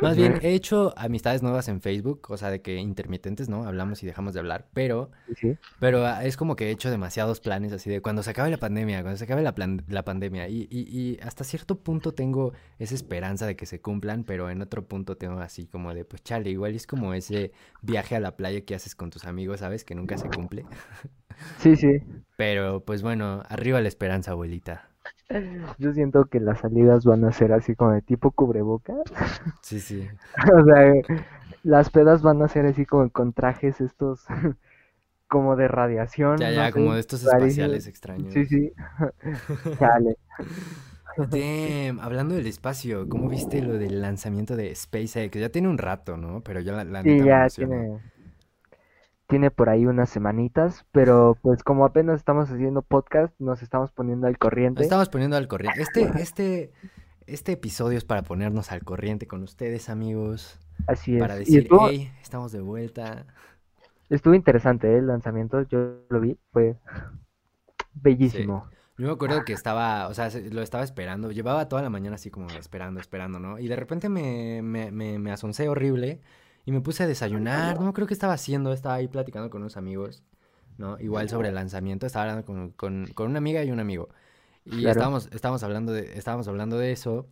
Más 0.00 0.16
bien, 0.16 0.38
he 0.40 0.54
hecho 0.54 0.94
amistades 0.96 1.42
nuevas 1.42 1.68
en 1.68 1.80
Facebook, 1.80 2.26
o 2.30 2.36
sea, 2.36 2.50
de 2.50 2.62
que 2.62 2.76
intermitentes, 2.76 3.48
¿no? 3.48 3.64
Hablamos 3.66 4.02
y 4.02 4.06
dejamos 4.06 4.34
de 4.34 4.40
hablar, 4.40 4.68
pero, 4.72 5.10
Sí, 5.36 5.58
pero 5.78 6.06
ah, 6.06 6.24
es 6.24 6.36
como 6.36 6.56
que 6.56 6.68
he 6.68 6.70
hecho 6.70 6.90
demasiados 6.90 7.40
planes 7.40 7.72
así 7.72 7.90
de 7.90 8.02
cuando 8.02 8.22
se 8.22 8.30
acabe 8.30 8.50
la 8.50 8.58
pandemia, 8.58 9.02
cuando 9.02 9.18
se 9.18 9.24
acabe 9.24 9.42
la, 9.42 9.54
plan- 9.54 9.84
la 9.88 10.04
pandemia, 10.04 10.48
y, 10.48 10.68
y, 10.70 10.80
y 10.90 11.18
hasta 11.22 11.44
cierto 11.44 11.80
punto 11.80 12.12
tengo 12.14 12.52
esa 12.78 12.94
esperanza 12.94 13.46
de 13.46 13.56
que 13.56 13.66
se 13.66 13.80
cumplan, 13.80 14.24
pero 14.24 14.50
en 14.50 14.62
otro 14.62 14.86
punto 14.86 15.16
tengo 15.16 15.40
así 15.40 15.66
como 15.66 15.94
de, 15.94 16.04
pues 16.04 16.22
chale, 16.22 16.50
igual 16.50 16.74
es 16.74 16.86
como 16.86 17.14
ese 17.14 17.52
viaje 17.82 18.16
a 18.16 18.20
la 18.20 18.36
playa 18.36 18.62
que 18.62 18.74
haces 18.74 18.94
con 18.94 19.10
tus 19.10 19.24
amigos, 19.24 19.60
¿sabes? 19.60 19.84
Que 19.84 19.94
nunca 19.94 20.18
se 20.18 20.30
cumple. 20.30 20.68
Sí, 21.56 21.76
sí. 21.76 21.98
Pero 22.36 22.84
pues 22.84 23.02
bueno, 23.02 23.42
arriba 23.48 23.80
la 23.80 23.88
esperanza, 23.88 24.32
abuelita. 24.32 24.90
Yo 25.78 25.92
siento 25.92 26.26
que 26.26 26.40
las 26.40 26.60
salidas 26.60 27.04
van 27.04 27.24
a 27.24 27.32
ser 27.32 27.52
así 27.52 27.74
como 27.74 27.92
de 27.92 28.02
tipo 28.02 28.30
cubrebocas. 28.30 29.02
Sí, 29.62 29.80
sí. 29.80 30.08
O 30.54 30.64
sea, 30.64 30.92
las 31.62 31.90
pedas 31.90 32.22
van 32.22 32.42
a 32.42 32.48
ser 32.48 32.66
así 32.66 32.86
como 32.86 33.10
con 33.10 33.32
trajes 33.32 33.80
estos 33.80 34.24
como 35.28 35.56
de 35.56 35.68
radiación, 35.68 36.38
Ya, 36.38 36.50
no 36.50 36.54
ya, 36.54 36.72
como 36.72 36.90
sé, 36.90 36.94
de 36.94 37.00
estos 37.00 37.22
espaciales 37.22 37.86
extraños. 37.86 38.32
Sí, 38.32 38.46
sí. 38.46 38.72
Chale. 39.78 40.16
Damn, 41.16 41.98
hablando 42.00 42.34
del 42.36 42.46
espacio, 42.46 43.08
¿cómo 43.08 43.28
viste 43.28 43.60
lo 43.60 43.74
del 43.78 44.00
lanzamiento 44.00 44.54
de 44.56 44.74
SpaceX? 44.74 45.36
Ya 45.38 45.48
tiene 45.50 45.68
un 45.68 45.78
rato, 45.78 46.16
¿no? 46.16 46.42
Pero 46.42 46.60
yo 46.60 46.72
la, 46.72 46.84
la 46.84 47.02
Sí, 47.02 47.18
ya 47.24 47.48
tiene, 47.48 48.00
tiene 49.28 49.50
por 49.50 49.68
ahí 49.68 49.86
unas 49.86 50.08
semanitas, 50.10 50.84
pero 50.90 51.36
pues 51.42 51.62
como 51.62 51.84
apenas 51.84 52.16
estamos 52.16 52.50
haciendo 52.50 52.82
podcast, 52.82 53.32
nos 53.38 53.62
estamos 53.62 53.92
poniendo 53.92 54.26
al 54.26 54.32
Nos 54.32 54.38
corriente. 54.40 54.82
estamos 54.82 55.08
poniendo 55.08 55.36
al 55.36 55.46
corriente. 55.48 55.80
Este, 55.82 56.02
este, 56.20 56.72
este 57.26 57.52
episodio 57.52 57.98
es 57.98 58.04
para 58.04 58.22
ponernos 58.22 58.72
al 58.72 58.82
corriente 58.84 59.26
con 59.26 59.42
ustedes, 59.42 59.88
amigos. 59.90 60.58
Así 60.86 61.18
Para 61.18 61.34
es. 61.34 61.42
Y 61.42 61.44
decir, 61.44 61.62
estuvo, 61.64 61.88
hey, 61.88 62.10
estamos 62.22 62.52
de 62.52 62.60
vuelta. 62.60 63.26
estuvo 64.08 64.34
interesante, 64.34 64.92
¿eh? 64.94 64.98
El 64.98 65.06
lanzamiento, 65.08 65.60
yo 65.68 66.00
lo 66.08 66.20
vi, 66.20 66.38
fue 66.50 66.76
Sí. 66.76 67.84
bellísimo. 67.94 68.66
Yo 68.96 69.06
me 69.06 69.12
acuerdo 69.12 69.44
que 69.44 69.52
estaba, 69.52 70.08
o 70.08 70.14
sea, 70.14 70.30
se- 70.30 70.50
lo 70.50 70.62
estaba 70.62 70.82
esperando. 70.82 71.30
Llevaba 71.30 71.68
toda 71.68 71.82
la 71.82 71.90
mañana 71.90 72.16
así 72.16 72.30
como 72.30 72.48
esperando, 72.50 72.98
esperando, 73.00 73.38
¿no? 73.38 73.58
Y 73.58 73.68
de 73.68 73.76
repente 73.76 74.08
me, 74.08 74.60
me, 74.62 74.90
me, 74.90 75.18
me 75.18 75.30
asoncé 75.30 75.68
horrible 75.68 76.20
y 76.68 76.72
me 76.72 76.82
puse 76.82 77.02
a 77.02 77.06
desayunar. 77.06 77.80
No 77.80 77.94
creo 77.94 78.06
que 78.06 78.12
estaba 78.12 78.34
haciendo, 78.34 78.74
estaba 78.74 78.96
ahí 78.96 79.08
platicando 79.08 79.48
con 79.48 79.62
unos 79.62 79.78
amigos, 79.78 80.22
¿no? 80.76 81.00
Igual 81.00 81.30
sobre 81.30 81.48
el 81.48 81.54
lanzamiento. 81.54 82.04
Estaba 82.04 82.24
hablando 82.24 82.44
con, 82.44 82.72
con, 82.72 83.06
con 83.14 83.30
una 83.30 83.38
amiga 83.38 83.64
y 83.64 83.70
un 83.70 83.80
amigo. 83.80 84.10
Y 84.66 84.80
Claro. 84.80 84.90
estábamos, 84.90 85.28
estábamos 85.32 85.62
hablando 85.62 85.92
de, 85.94 86.18
estábamos 86.18 86.46
hablando 86.46 86.76
de 86.76 86.92
eso. 86.92 87.26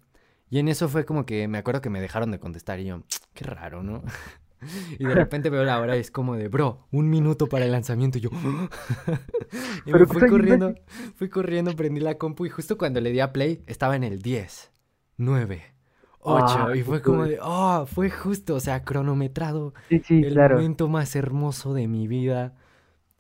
Y 0.49 0.59
en 0.59 0.69
eso 0.69 0.89
fue 0.89 1.05
como 1.05 1.27
que 1.27 1.49
me 1.49 1.59
acuerdo 1.59 1.83
que 1.83 1.91
me 1.91 2.01
dejaron 2.01 2.31
de 2.31 2.39
contestar 2.41 2.81
y 2.81 2.87
yo, 2.87 3.03
qué 3.35 3.45
raro, 3.45 3.83
¿no? 3.83 4.03
Y 4.99 5.05
de 5.05 5.15
repente 5.15 5.51
veo 5.51 5.65
la 5.65 5.79
hora 5.79 5.99
y 5.99 6.01
es 6.01 6.11
como 6.11 6.35
de, 6.35 6.49
bro, 6.49 6.89
un 6.91 7.11
minuto 7.11 7.47
para 7.47 7.67
el 7.67 7.73
lanzamiento. 7.73 8.17
Y 8.17 8.23
yo, 8.23 8.31
y 9.85 9.93
me 9.93 10.07
fui 10.07 10.27
corriendo, 10.31 10.75
fui 11.15 11.29
corriendo, 11.29 11.77
prendí 11.77 12.01
la 12.01 12.17
compu 12.17 12.47
y 12.47 12.49
justo 12.49 12.79
cuando 12.79 13.03
le 13.03 13.11
di 13.13 13.21
a 13.21 13.35
play 13.35 13.63
estaba 13.67 13.97
en 13.97 14.03
el 14.03 14.23
10, 14.23 14.73
9, 15.19 15.76
8. 16.27 16.69
Ah, 16.69 16.77
y 16.77 16.83
fue 16.83 17.03
como 17.03 17.25
de, 17.25 17.39
oh, 17.43 17.87
fue 17.87 18.11
justo, 18.11 18.57
o 18.57 18.61
sea, 18.61 18.85
cronometrado, 18.85 19.75
Sí, 19.89 20.01
sí, 20.01 20.23
el 20.23 20.33
claro. 20.33 20.59
momento 20.59 20.89
más 20.89 21.17
hermoso 21.17 21.75
de 21.75 21.89
mi 21.89 22.09
vida. 22.09 22.55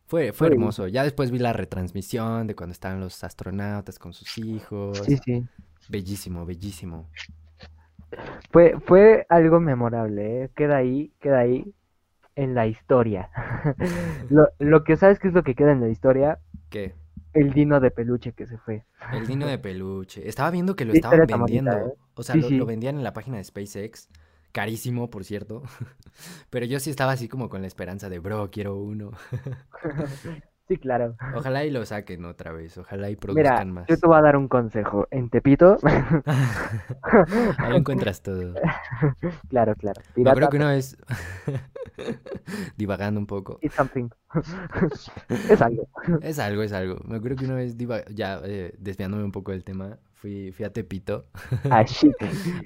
Fue, 0.06 0.32
fue 0.32 0.48
Fue 0.48 0.48
hermoso. 0.48 0.88
Ya 0.88 1.04
después 1.04 1.30
vi 1.32 1.38
la 1.40 1.52
retransmisión 1.54 2.46
de 2.46 2.56
cuando 2.56 2.72
estaban 2.72 3.00
los 3.00 3.24
astronautas 3.24 3.98
con 3.98 4.14
sus 4.14 4.38
hijos. 4.38 4.98
Sí, 5.06 5.16
sí. 5.24 5.48
Bellísimo, 5.88 6.46
bellísimo. 6.46 7.10
Fue, 8.50 8.78
fue 8.86 9.26
algo 9.28 9.60
memorable, 9.60 10.44
¿eh? 10.44 10.50
Queda 10.54 10.76
ahí, 10.78 11.12
queda 11.20 11.40
ahí 11.40 11.74
en 12.36 12.54
la 12.54 12.66
historia. 12.66 13.30
Lo, 14.30 14.48
lo 14.60 14.84
que 14.84 14.96
sabes 14.96 15.18
que 15.20 15.28
es 15.28 15.34
lo 15.34 15.44
que 15.44 15.54
queda 15.54 15.72
en 15.72 15.80
la 15.82 15.88
historia, 15.88 16.40
¿Qué? 16.70 16.94
El 17.36 17.52
dino 17.52 17.80
de 17.80 17.90
peluche 17.90 18.32
que 18.32 18.46
se 18.46 18.58
fue. 18.58 18.84
El 19.12 19.26
dino 19.26 19.46
de 19.46 19.58
peluche. 19.58 20.28
Estaba 20.28 20.50
viendo 20.50 20.76
que 20.76 20.84
lo 20.84 20.92
estaban 20.92 21.26
vendiendo. 21.26 21.76
¿eh? 21.76 21.94
O 22.14 22.22
sea, 22.22 22.34
Sí, 22.34 22.40
lo, 22.40 22.48
sí. 22.48 22.56
lo 22.56 22.66
vendían 22.66 22.96
en 22.96 23.04
la 23.04 23.12
página 23.12 23.36
de 23.38 23.44
SpaceX. 23.44 24.08
Carísimo, 24.52 25.10
por 25.10 25.24
cierto. 25.24 25.62
Pero 26.50 26.66
yo 26.66 26.80
sí 26.80 26.90
estaba 26.90 27.12
así 27.12 27.28
como 27.28 27.48
con 27.48 27.60
la 27.62 27.68
esperanza 27.68 28.08
de, 28.08 28.18
bro, 28.18 28.50
quiero 28.50 28.76
uno. 28.76 29.12
Sí, 30.68 30.76
claro. 30.78 31.14
Ojalá 31.34 31.64
y 31.64 31.70
lo 31.70 31.84
saquen 31.86 32.24
otra 32.24 32.50
vez. 32.52 32.76
Ojalá 32.76 33.08
y 33.08 33.12
Mira, 33.12 33.20
produzcan 33.20 33.72
más. 33.72 33.86
yo 33.86 33.96
te 33.96 34.06
voy 34.06 34.16
a 34.18 34.22
dar 34.22 34.36
un 34.36 34.48
consejo. 34.48 35.06
En 35.12 35.30
Tepito, 35.30 35.78
Ahí 37.58 37.76
encuentras 37.76 38.20
todo. 38.22 38.54
claro, 39.48 39.74
claro. 39.76 40.00
Me 40.16 40.30
acuerdo 40.30 40.48
Pirata, 40.48 40.50
que 40.50 40.56
una 40.56 40.70
vez, 40.72 40.96
divagando 42.76 43.20
un 43.20 43.26
poco, 43.26 43.58
it's 43.62 43.74
something. 43.76 44.08
Es 45.28 45.62
algo. 45.62 45.88
es 46.22 46.38
algo, 46.38 46.62
es 46.62 46.72
algo. 46.72 46.96
Me 47.04 47.16
acuerdo 47.16 47.36
que 47.36 47.44
una 47.44 47.54
vez, 47.54 47.76
diva- 47.76 48.04
ya 48.10 48.40
eh, 48.44 48.74
desviándome 48.78 49.24
un 49.24 49.32
poco 49.32 49.52
del 49.52 49.64
tema, 49.64 49.98
fui, 50.16 50.52
fui 50.52 50.64
a 50.64 50.72
Tepito. 50.72 51.26
Ah, 51.70 51.84
shit. 51.86 52.14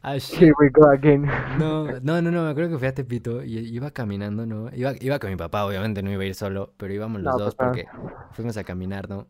Ah, 0.03 0.19
shit. 0.19 0.41
Here 0.41 0.55
we 0.59 0.69
go 0.71 0.91
again. 0.91 1.29
No, 1.53 1.99
no, 2.01 2.23
no, 2.23 2.31
no, 2.31 2.45
me 2.45 2.51
acuerdo 2.51 2.71
que 2.71 2.79
fui 2.79 2.89
a 2.89 2.95
Tepito 2.95 3.43
y 3.45 3.59
iba 3.59 3.91
caminando, 3.93 4.47
¿no? 4.47 4.71
Iba, 4.75 4.95
iba 5.01 5.19
con 5.19 5.31
mi 5.31 5.37
papá, 5.37 5.65
obviamente 5.67 6.03
no 6.03 6.13
iba 6.13 6.23
a 6.23 6.27
ir 6.27 6.35
solo, 6.35 6.75
pero 6.77 6.95
íbamos 6.95 7.21
los 7.23 7.35
No, 7.35 7.37
dos 7.37 7.55
porque 7.57 7.91
fuimos 8.31 8.57
a 8.57 8.65
caminar, 8.65 9.09
¿no? 9.09 9.29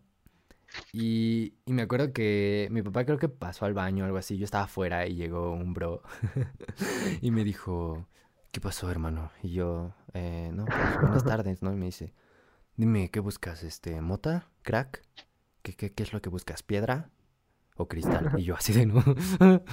Y, 0.93 1.55
y 1.67 1.73
me 1.73 1.83
acuerdo 1.83 2.13
que 2.13 2.69
mi 2.71 2.83
papá 2.83 3.05
creo 3.05 3.19
que 3.19 3.29
pasó 3.29 3.65
al 3.67 3.75
baño 3.75 4.05
o 4.05 4.07
algo 4.07 4.19
así, 4.19 4.39
yo 4.39 4.45
estaba 4.45 4.65
afuera 4.65 5.07
y 5.07 5.15
llegó 5.17 5.53
un 5.53 5.75
bro 5.75 6.03
y 7.23 7.31
me 7.31 7.45
dijo, 7.45 8.07
¿qué 8.53 8.61
pasó, 8.61 8.91
hermano? 8.91 9.33
Y 9.43 9.53
yo, 9.53 9.95
eh, 10.15 10.51
no, 10.55 10.73
pues 10.77 10.99
buenas 10.99 11.25
tardes, 11.27 11.63
¿no? 11.63 11.73
Y 11.73 11.77
me 11.77 11.87
dice, 11.87 12.15
dime, 12.77 13.11
¿qué 13.11 13.21
buscas? 13.21 13.65
Este, 13.65 14.01
¿mota? 14.03 14.51
¿Crack? 14.63 15.03
¿Qué, 15.63 15.75
qué, 15.77 15.93
qué 15.93 16.03
es 16.05 16.13
lo 16.15 16.23
que 16.23 16.31
buscas? 16.31 16.63
¿Piedra? 16.63 17.11
¿O 17.77 17.89
cristal? 17.89 18.31
Y 18.37 18.43
yo 18.45 18.57
así 18.57 18.73
de 18.73 18.87
no. 18.87 19.03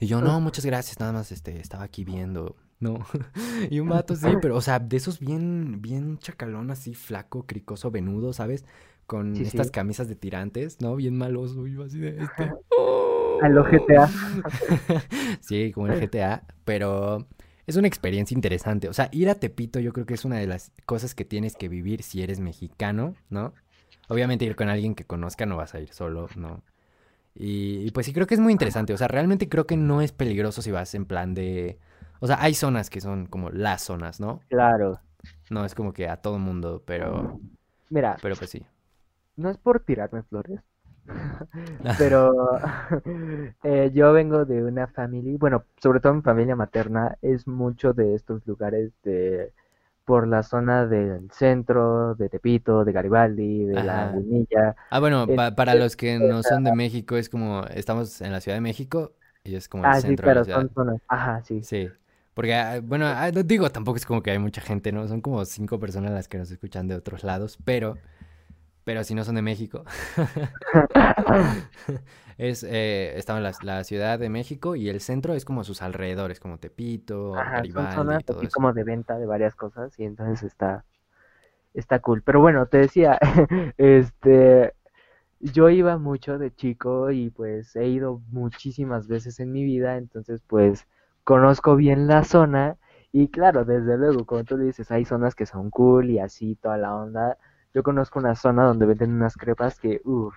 Y 0.00 0.06
yo, 0.06 0.20
no, 0.20 0.40
muchas 0.40 0.66
gracias, 0.66 1.00
nada 1.00 1.12
más 1.12 1.32
este, 1.32 1.60
estaba 1.60 1.84
aquí 1.84 2.04
viendo. 2.04 2.56
No. 2.80 2.98
Y 3.70 3.80
un 3.80 3.88
vato 3.88 4.14
sí, 4.16 4.26
pero, 4.42 4.56
o 4.56 4.60
sea, 4.60 4.78
de 4.78 4.96
esos 4.96 5.18
bien, 5.18 5.80
bien 5.80 6.18
chacalón, 6.18 6.70
así, 6.70 6.94
flaco, 6.94 7.46
cricoso, 7.46 7.90
venudo, 7.90 8.32
¿sabes? 8.32 8.64
Con 9.06 9.34
Sí, 9.36 9.44
estas 9.44 9.66
sí. 9.68 9.72
camisas 9.72 10.08
de 10.08 10.16
tirantes, 10.16 10.80
¿no? 10.80 10.96
Bien 10.96 11.16
maloso, 11.16 11.66
yo 11.66 11.84
así 11.84 11.98
de 11.98 12.22
este. 12.22 12.50
A 13.42 13.48
lo 13.48 13.64
GTA. 13.64 14.08
Sí, 15.40 15.72
como 15.72 15.88
el 15.88 16.00
GTA, 16.00 16.44
pero 16.64 17.26
es 17.66 17.76
una 17.76 17.88
experiencia 17.88 18.34
interesante. 18.34 18.88
O 18.88 18.92
sea, 18.92 19.08
ir 19.12 19.28
a 19.28 19.34
Tepito 19.34 19.80
yo 19.80 19.92
creo 19.92 20.06
que 20.06 20.14
es 20.14 20.24
una 20.24 20.36
de 20.38 20.46
las 20.46 20.72
cosas 20.86 21.14
que 21.14 21.24
tienes 21.24 21.56
que 21.56 21.68
vivir 21.68 22.02
si 22.02 22.22
eres 22.22 22.40
mexicano, 22.40 23.14
¿no? 23.28 23.54
Obviamente 24.08 24.44
ir 24.44 24.56
con 24.56 24.68
alguien 24.68 24.94
que 24.94 25.04
conozca 25.04 25.46
no 25.46 25.56
vas 25.56 25.74
a 25.74 25.80
ir 25.80 25.92
solo, 25.92 26.28
¿no? 26.36 26.62
Y, 27.34 27.86
y 27.86 27.90
pues 27.90 28.06
sí, 28.06 28.12
creo 28.12 28.26
que 28.26 28.34
es 28.34 28.40
muy 28.40 28.52
interesante. 28.52 28.92
O 28.94 28.96
sea, 28.96 29.08
realmente 29.08 29.48
creo 29.48 29.66
que 29.66 29.76
no 29.76 30.00
es 30.02 30.12
peligroso 30.12 30.62
si 30.62 30.70
vas 30.70 30.94
en 30.94 31.06
plan 31.06 31.34
de... 31.34 31.78
O 32.20 32.26
sea, 32.26 32.42
hay 32.42 32.54
zonas 32.54 32.90
que 32.90 33.00
son 33.00 33.26
como 33.26 33.50
las 33.50 33.82
zonas, 33.82 34.20
¿no? 34.20 34.40
Claro. 34.48 35.00
No 35.50 35.64
es 35.64 35.74
como 35.74 35.92
que 35.92 36.08
a 36.08 36.18
todo 36.18 36.38
mundo, 36.38 36.82
pero, 36.86 37.40
Mira, 37.88 38.16
pero 38.20 38.36
pues 38.36 38.50
sí. 38.50 38.66
no 39.36 39.50
es 39.50 39.58
por 39.58 39.80
tirarme 39.80 40.22
flores, 40.24 40.60
pero 41.98 42.32
eh, 43.62 43.90
yo 43.94 44.12
vengo 44.12 44.44
de 44.44 44.62
una 44.64 44.86
familia, 44.88 45.36
bueno, 45.38 45.64
sobre 45.82 46.00
todo 46.00 46.14
mi 46.14 46.22
familia 46.22 46.56
materna 46.56 47.18
es 47.22 47.46
mucho 47.46 47.92
de 47.92 48.14
estos 48.14 48.46
lugares 48.46 48.92
de 49.02 49.52
por 50.04 50.28
la 50.28 50.42
zona 50.42 50.86
del 50.86 51.30
centro, 51.32 52.14
de 52.16 52.28
Tepito, 52.28 52.84
de 52.84 52.92
Garibaldi, 52.92 53.64
de 53.64 53.82
la 53.82 53.96
Ajá. 53.96 53.96
Lagunilla. 53.96 54.76
Ah, 54.90 55.00
bueno, 55.00 55.34
pa- 55.34 55.54
para 55.56 55.74
Este, 55.74 55.76
los 55.76 55.96
que 55.96 56.18
no 56.20 56.42
son 56.42 56.64
de 56.64 56.72
México, 56.72 57.16
es 57.16 57.28
como, 57.28 57.64
estamos 57.66 58.20
en 58.20 58.32
la 58.32 58.40
Ciudad 58.40 58.56
de 58.56 58.60
México 58.62 59.14
y 59.44 59.56
es 59.56 59.68
como 59.68 59.86
el 59.86 59.94
Ah, 59.94 60.00
sí, 60.02 60.16
centro 60.16 60.28
de 60.28 60.34
la 60.34 60.44
ciudad. 60.44 60.64
son 60.64 60.70
zonas. 60.74 61.00
Ajá, 61.08 61.42
sí. 61.44 61.62
Sí, 61.62 61.92
Porque, 62.34 62.54
ah, 62.54 62.80
bueno, 62.82 63.06
ah, 63.08 63.30
digo, 63.32 63.70
tampoco 63.70 63.96
es 63.98 64.06
como 64.06 64.22
que 64.22 64.30
hay 64.32 64.38
mucha 64.38 64.60
gente, 64.62 64.92
¿no? 64.92 65.08
Son 65.08 65.20
como 65.22 65.44
cinco 65.46 65.78
personas 65.80 66.12
las 66.12 66.28
que 66.28 66.38
nos 66.38 66.50
escuchan 66.50 66.88
de 66.88 66.96
otros 66.96 67.24
lados, 67.24 67.58
pero, 67.64 68.00
pero 68.84 69.04
si 69.04 69.14
no 69.14 69.24
son 69.24 69.36
de 69.36 69.42
México. 69.42 69.84
es, 72.38 72.64
eh, 72.64 73.16
estaba 73.16 73.38
en 73.38 73.44
la, 73.44 73.52
la, 73.62 73.84
Ciudad 73.84 74.18
de 74.18 74.28
México 74.28 74.76
y 74.76 74.88
el 74.88 75.00
centro 75.00 75.34
es 75.34 75.44
como 75.44 75.64
sus 75.64 75.82
alrededores, 75.82 76.40
como 76.40 76.58
Tepito, 76.58 77.36
Ajá, 77.36 77.56
Garibaldi, 77.56 77.92
son 77.94 78.06
zonas 78.06 78.24
así 78.28 78.48
como 78.48 78.72
de 78.72 78.84
venta 78.84 79.18
de 79.18 79.26
varias 79.26 79.54
cosas 79.54 79.98
y 79.98 80.04
entonces 80.04 80.42
está, 80.42 80.84
está 81.74 81.98
cool. 82.00 82.22
Pero 82.22 82.40
bueno, 82.40 82.66
te 82.66 82.78
decía, 82.78 83.18
este, 83.76 84.74
yo 85.40 85.68
iba 85.70 85.98
mucho 85.98 86.38
de 86.38 86.54
chico 86.54 87.10
y 87.10 87.30
pues 87.30 87.76
he 87.76 87.88
ido 87.88 88.20
muchísimas 88.30 89.08
veces 89.08 89.40
en 89.40 89.52
mi 89.52 89.64
vida, 89.64 89.96
entonces 89.96 90.42
pues 90.46 90.86
conozco 91.24 91.76
bien 91.76 92.06
la 92.06 92.24
zona 92.24 92.76
y 93.16 93.28
claro, 93.28 93.64
desde 93.64 93.96
luego, 93.96 94.26
como 94.26 94.42
tú 94.42 94.56
dices, 94.56 94.90
hay 94.90 95.04
zonas 95.04 95.36
que 95.36 95.46
son 95.46 95.70
cool 95.70 96.10
y 96.10 96.18
así 96.18 96.56
toda 96.56 96.76
la 96.78 96.96
onda. 96.96 97.38
Yo 97.72 97.84
conozco 97.84 98.18
una 98.18 98.34
zona 98.34 98.64
donde 98.64 98.86
venden 98.86 99.12
unas 99.12 99.36
crepas 99.36 99.78
que, 99.78 100.00
uff, 100.04 100.34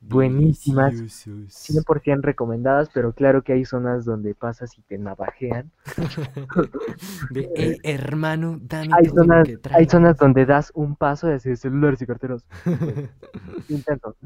buenísimas, 0.00 0.94
100% 0.94 2.20
recomendadas, 2.22 2.90
pero 2.92 3.12
claro 3.12 3.42
que 3.42 3.52
hay 3.52 3.64
zonas 3.64 4.04
donde 4.04 4.34
pasas 4.34 4.76
y 4.78 4.82
te 4.82 4.98
navajean. 4.98 5.70
de, 7.30 7.78
hermano, 7.82 8.58
dame 8.60 8.88
hay 8.92 9.06
zonas, 9.06 9.48
hay 9.72 9.86
zonas 9.86 10.16
donde 10.16 10.46
das 10.46 10.70
un 10.74 10.96
paso 10.96 11.30
y 11.30 11.34
así 11.34 11.56
celulares 11.56 12.00
y 12.02 12.06
carteros. 12.06 12.44
Intento. 13.68 14.16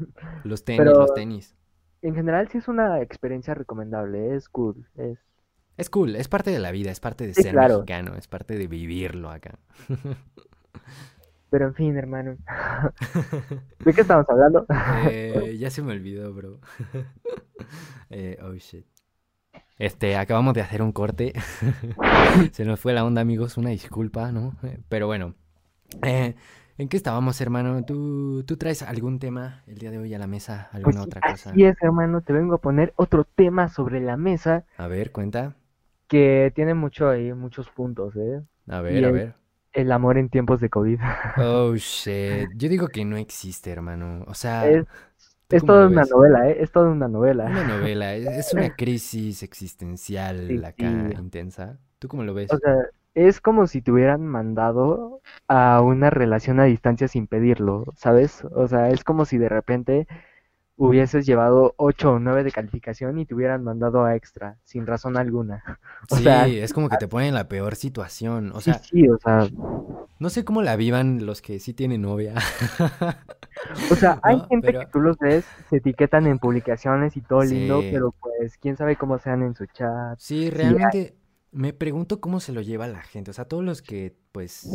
Los 0.43 0.63
tenis, 0.63 0.85
los 0.85 1.13
tenis. 1.13 1.55
En 2.01 2.15
general 2.15 2.47
sí 2.49 2.57
es 2.57 2.67
una 2.67 3.01
experiencia 3.01 3.53
recomendable, 3.53 4.35
es 4.35 4.49
cool, 4.49 4.87
es 4.97 5.19
es 5.77 5.89
cool, 5.89 6.15
es 6.15 6.27
parte 6.27 6.51
de 6.51 6.59
la 6.59 6.71
vida, 6.71 6.91
es 6.91 6.99
parte 6.99 7.25
de 7.25 7.33
ser 7.33 7.55
mexicano, 7.55 8.15
es 8.15 8.27
parte 8.27 8.55
de 8.55 8.67
vivirlo 8.67 9.31
acá. 9.31 9.57
Pero 11.51 11.67
en 11.67 11.75
fin, 11.75 11.95
hermano. 11.97 12.37
¿De 13.85 13.93
qué 13.93 14.01
estamos 14.01 14.25
hablando? 14.27 14.65
Eh, 15.07 15.57
ya 15.59 15.69
se 15.69 15.83
me 15.83 15.91
olvidó, 15.93 16.33
bro. 16.33 16.59
Eh, 18.13 18.37
oh 18.41 18.53
shit. 18.55 18.85
Este, 19.77 20.17
acabamos 20.17 20.53
de 20.53 20.61
hacer 20.61 20.81
un 20.81 20.91
corte. 20.91 21.31
se 22.51 22.65
nos 22.65 22.79
fue 22.79 22.91
la 22.91 23.05
onda, 23.05 23.21
amigos. 23.21 23.57
Una 23.57 23.69
disculpa, 23.69 24.33
¿no? 24.33 24.57
Eh, 24.63 24.79
pero 24.89 25.07
bueno. 25.07 25.35
¿En 26.01 26.89
qué 26.89 26.97
estábamos, 26.97 27.39
hermano? 27.39 27.85
¿Tú, 27.85 28.43
¿Tú 28.45 28.57
traes 28.57 28.81
algún 28.81 29.19
tema 29.19 29.63
el 29.67 29.77
día 29.77 29.91
de 29.91 29.99
hoy 29.99 30.13
a 30.13 30.19
la 30.19 30.27
mesa? 30.27 30.67
¿Alguna 30.73 30.95
pues 30.95 31.05
otra 31.05 31.21
cosa? 31.21 31.51
Así 31.51 31.63
es, 31.63 31.77
hermano. 31.81 32.21
Te 32.21 32.33
vengo 32.33 32.55
a 32.55 32.57
poner 32.57 32.91
otro 32.97 33.23
tema 33.23 33.69
sobre 33.69 34.01
la 34.01 34.17
mesa. 34.17 34.65
A 34.77 34.87
ver, 34.87 35.11
cuenta 35.11 35.55
que 36.11 36.51
tiene 36.53 36.73
mucho 36.73 37.07
ahí, 37.07 37.31
muchos 37.31 37.69
puntos, 37.69 38.13
¿eh? 38.17 38.41
A 38.67 38.81
ver, 38.81 39.05
a 39.05 39.11
ver. 39.11 39.35
El 39.73 39.91
amor 39.91 40.17
en 40.17 40.29
tiempos 40.29 40.59
de 40.61 40.69
COVID. 40.69 40.99
Oh, 41.37 41.75
shit. 41.75 42.49
Yo 42.55 42.69
digo 42.69 42.87
que 42.87 43.05
no 43.05 43.17
existe, 43.17 43.71
hermano. 43.71 44.23
O 44.27 44.33
sea... 44.33 44.69
Es, 44.69 44.85
es 45.49 45.65
toda 45.65 45.87
una 45.87 46.03
novela, 46.03 46.49
¿eh? 46.49 46.57
Es 46.59 46.71
toda 46.71 46.89
una 46.89 47.07
novela. 47.07 47.45
Una 47.45 47.63
novela. 47.63 48.15
Es 48.15 48.53
una 48.53 48.69
crisis 48.75 49.43
existencial 49.43 50.63
acá 50.63 50.85
intensa. 50.85 51.77
¿Tú 51.99 52.07
cómo 52.07 52.23
lo 52.23 52.33
ves? 52.33 52.51
O 52.53 52.57
sea, 52.57 52.75
es 53.13 53.41
como 53.41 53.67
si 53.67 53.81
te 53.81 53.91
hubieran 53.91 54.25
mandado 54.25 55.21
a 55.47 55.81
una 55.81 56.09
relación 56.09 56.59
a 56.59 56.65
distancia 56.65 57.07
sin 57.07 57.27
pedirlo, 57.27 57.85
¿sabes? 57.95 58.43
O 58.55 58.67
sea, 58.67 58.89
es 58.89 59.03
como 59.03 59.25
si 59.25 59.37
de 59.37 59.49
repente 59.49 60.07
hubieses 60.81 61.27
llevado 61.27 61.75
8 61.77 62.13
o 62.13 62.19
9 62.19 62.43
de 62.43 62.51
calificación 62.51 63.19
y 63.19 63.25
te 63.27 63.35
hubieran 63.35 63.63
mandado 63.63 64.03
a 64.03 64.15
extra, 64.15 64.57
sin 64.63 64.87
razón 64.87 65.15
alguna. 65.15 65.63
O 66.09 66.15
sí, 66.17 66.27
es 66.57 66.73
como 66.73 66.89
que 66.89 66.97
te 66.97 67.07
ponen 67.07 67.29
en 67.29 67.35
la 67.35 67.47
peor 67.47 67.75
situación. 67.75 68.51
O 68.55 68.59
sea, 68.59 68.73
sí, 68.79 69.07
o 69.07 69.17
sea. 69.19 69.47
No 70.19 70.29
sé 70.29 70.43
cómo 70.43 70.63
la 70.63 70.75
vivan 70.75 71.25
los 71.25 71.41
que 71.41 71.59
sí 71.59 71.73
tienen 71.73 72.01
novia. 72.01 72.33
O 73.91 73.95
sea, 73.95 74.19
hay 74.23 74.41
gente 74.49 74.73
que 74.73 74.87
tú 74.91 74.99
los 74.99 75.17
ves, 75.19 75.45
se 75.69 75.77
etiquetan 75.77 76.25
en 76.25 76.39
publicaciones 76.39 77.15
y 77.15 77.21
todo 77.21 77.43
lindo, 77.43 77.81
pero 77.91 78.13
pues 78.19 78.57
quién 78.57 78.75
sabe 78.77 78.95
cómo 78.95 79.19
sean 79.19 79.43
en 79.43 79.55
su 79.55 79.67
chat. 79.67 80.17
Sí, 80.17 80.49
realmente 80.49 81.15
me 81.51 81.71
pregunto 81.71 82.19
cómo 82.19 82.39
se 82.39 82.51
lo 82.51 82.61
lleva 82.61 82.87
la 82.87 83.03
gente. 83.03 83.29
O 83.31 83.33
sea, 83.33 83.45
todos 83.45 83.63
los 83.63 83.81
que, 83.81 84.15
pues, 84.31 84.67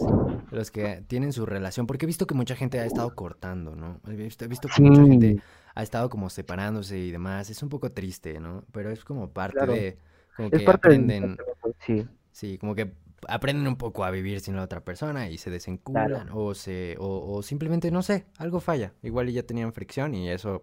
los 0.51 0.71
que 0.71 1.03
tienen 1.09 1.33
su 1.33 1.45
relación, 1.45 1.87
porque 1.87 2.07
he 2.07 2.09
visto 2.09 2.27
que 2.27 2.35
mucha 2.35 2.55
gente 2.55 2.79
ha 2.79 2.85
estado 2.85 3.15
cortando, 3.15 3.75
¿no? 3.75 4.01
He 4.07 4.15
visto, 4.15 4.45
he 4.45 4.49
visto 4.49 4.69
que 4.69 4.83
mucha 4.83 5.03
gente 5.03 5.43
ha 5.77 5.83
estado 5.83 6.09
como 6.09 6.31
separándose 6.31 6.99
y 6.99 7.11
demás. 7.13 7.51
Es 7.51 7.63
un 7.63 7.69
poco 7.69 7.93
triste, 7.93 8.41
¿no? 8.41 8.65
Pero 8.73 8.91
es 8.91 9.05
como 9.05 9.31
parte 9.31 9.67
de, 9.67 9.99
como 10.35 10.51
que 10.51 10.65
aprenden, 10.67 11.37
sí. 11.81 12.09
sí, 12.33 12.57
como 12.57 12.75
que 12.75 12.95
aprenden 13.29 13.69
un 13.69 13.77
poco 13.77 14.03
a 14.03 14.11
vivir 14.11 14.41
sin 14.41 14.57
la 14.57 14.63
otra 14.63 14.81
persona 14.81 15.29
y 15.29 15.37
se 15.37 15.51
desenculan 15.51 16.31
o 16.33 16.55
se, 16.55 16.97
o, 16.99 17.43
simplemente, 17.43 17.91
no 17.91 18.03
sé, 18.03 18.25
algo 18.39 18.59
falla. 18.61 18.95
Igual 19.03 19.31
ya 19.31 19.43
tenían 19.43 19.75
fricción 19.75 20.15
y 20.15 20.31
eso 20.31 20.63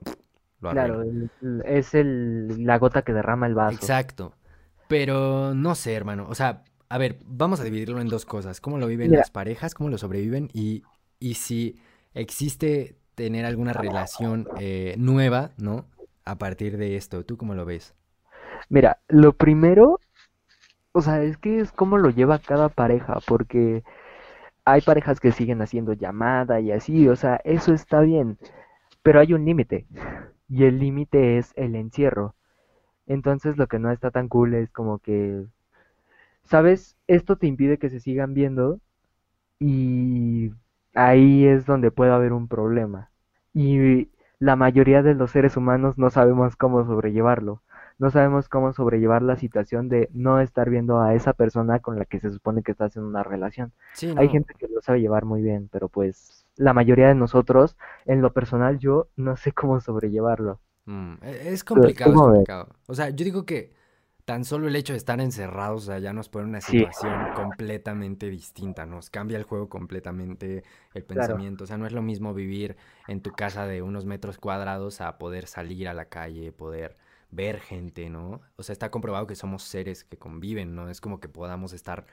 lo 0.59 0.71
Claro, 0.71 1.03
es 1.63 1.93
el, 1.93 2.65
la 2.65 2.79
gota 2.79 3.03
que 3.03 3.13
derrama 3.13 3.45
el 3.45 3.53
vaso. 3.53 3.75
Exacto. 3.75 4.33
Pero 4.87 5.53
no 5.53 5.75
sé, 5.75 5.93
hermano. 5.93 6.25
O 6.27 6.33
sea, 6.33 6.63
a 6.89 6.97
ver, 6.97 7.19
vamos 7.27 7.59
a 7.59 7.63
dividirlo 7.63 8.01
en 8.01 8.07
dos 8.07 8.25
cosas. 8.25 8.59
¿Cómo 8.61 8.79
lo 8.79 8.87
viven 8.87 9.11
las 9.11 9.29
parejas? 9.29 9.75
¿Cómo 9.75 9.89
lo 9.89 9.99
sobreviven? 9.99 10.49
Y, 10.53 10.81
y 11.19 11.35
si 11.35 11.79
existe 12.15 12.97
tener 13.15 13.45
alguna 13.45 13.73
relación 13.73 14.47
eh, 14.59 14.95
nueva, 14.97 15.51
¿no? 15.57 15.85
A 16.25 16.37
partir 16.37 16.77
de 16.77 16.95
esto, 16.95 17.23
¿tú 17.25 17.37
cómo 17.37 17.53
lo 17.53 17.65
ves? 17.65 17.93
Mira, 18.69 18.99
lo 19.07 19.33
primero, 19.33 19.99
o 20.91 21.01
sea, 21.01 21.21
es 21.23 21.37
que 21.37 21.59
es 21.59 21.71
como 21.71 21.97
lo 21.97 22.09
lleva 22.09 22.39
cada 22.39 22.69
pareja, 22.69 23.19
porque 23.27 23.83
hay 24.65 24.81
parejas 24.81 25.19
que 25.19 25.31
siguen 25.31 25.61
haciendo 25.61 25.93
llamada 25.93 26.59
y 26.59 26.71
así, 26.71 27.07
o 27.07 27.15
sea, 27.15 27.41
eso 27.43 27.73
está 27.73 27.99
bien, 28.01 28.37
pero 29.01 29.19
hay 29.19 29.33
un 29.33 29.45
límite, 29.45 29.85
y 30.49 30.65
el 30.65 30.79
límite 30.79 31.37
es 31.37 31.51
el 31.55 31.75
encierro. 31.75 32.35
Entonces 33.07 33.57
lo 33.57 33.67
que 33.67 33.79
no 33.79 33.91
está 33.91 34.11
tan 34.11 34.29
cool 34.29 34.53
es 34.53 34.71
como 34.71 34.99
que, 34.99 35.45
¿sabes? 36.45 36.97
Esto 37.07 37.37
te 37.37 37.47
impide 37.47 37.77
que 37.77 37.89
se 37.89 37.99
sigan 37.99 38.33
viendo 38.33 38.79
y 39.59 40.51
ahí 40.93 41.45
es 41.45 41.65
donde 41.65 41.91
puede 41.91 42.11
haber 42.11 42.33
un 42.33 42.47
problema. 42.47 43.09
Y 43.53 44.09
la 44.39 44.55
mayoría 44.55 45.03
de 45.03 45.15
los 45.15 45.31
seres 45.31 45.57
humanos 45.57 45.97
no 45.97 46.09
sabemos 46.09 46.55
cómo 46.55 46.85
sobrellevarlo. 46.85 47.61
No 47.99 48.09
sabemos 48.09 48.49
cómo 48.49 48.73
sobrellevar 48.73 49.21
la 49.21 49.37
situación 49.37 49.87
de 49.87 50.09
no 50.13 50.39
estar 50.41 50.69
viendo 50.69 50.99
a 50.99 51.13
esa 51.13 51.33
persona 51.33 51.79
con 51.79 51.99
la 51.99 52.05
que 52.05 52.19
se 52.19 52.31
supone 52.31 52.63
que 52.63 52.71
estás 52.71 52.97
en 52.97 53.03
una 53.03 53.23
relación. 53.23 53.71
Hay 54.17 54.29
gente 54.29 54.55
que 54.57 54.67
lo 54.67 54.81
sabe 54.81 54.99
llevar 54.99 55.25
muy 55.25 55.41
bien, 55.41 55.69
pero 55.71 55.89
pues 55.89 56.45
la 56.55 56.73
mayoría 56.73 57.07
de 57.07 57.15
nosotros, 57.15 57.77
en 58.05 58.21
lo 58.21 58.33
personal, 58.33 58.79
yo 58.79 59.07
no 59.15 59.37
sé 59.37 59.51
cómo 59.51 59.79
sobrellevarlo. 59.79 60.59
Mm, 60.85 61.13
e, 61.21 61.53
es 61.53 61.63
complicado, 61.63 62.11
es 62.11 62.17
complicado. 62.17 62.69
O 62.87 62.95
sea, 62.95 63.09
yo 63.09 63.23
digo 63.23 63.45
que 63.45 63.73
tan 64.25 64.45
solo 64.45 64.67
el 64.67 64.75
hecho 64.75 64.93
de 64.93 64.97
estar 64.97 65.19
encerrados, 65.19 65.83
o 65.83 65.85
sea, 65.87 65.99
ya 65.99 66.13
nos 66.13 66.29
pone 66.29 66.45
una 66.45 66.61
situación 66.61 67.33
completamente 67.35 68.29
distinta, 68.29 68.85
nos 68.85 69.09
cambia 69.09 69.37
el 69.37 69.43
juego 69.43 69.67
completamente, 69.69 70.63
el 70.93 71.03
pensamiento, 71.03 71.65
o 71.65 71.67
sea, 71.67 71.77
no 71.77 71.85
es 71.85 71.91
lo 71.93 72.01
mismo 72.01 72.33
vivir 72.33 72.77
en 73.07 73.21
tu 73.21 73.31
casa 73.31 73.67
de 73.67 73.81
unos 73.81 74.05
metros 74.05 74.37
cuadrados 74.37 75.01
a 75.01 75.17
poder 75.17 75.47
salir 75.47 75.87
a 75.89 75.93
la 75.93 76.05
calle, 76.05 76.51
poder 76.51 76.97
ver 77.31 77.59
gente, 77.59 78.09
¿no? 78.09 78.41
O 78.55 78.63
sea, 78.63 78.73
está 78.73 78.91
comprobado 78.91 79.27
que 79.27 79.35
somos 79.35 79.63
seres 79.63 80.03
que 80.03 80.17
conviven, 80.17 80.75
¿no? 80.75 80.89
Es 80.89 81.01
como 81.01 81.19
que 81.19 81.27
podamos 81.27 81.73
estar 81.73 82.05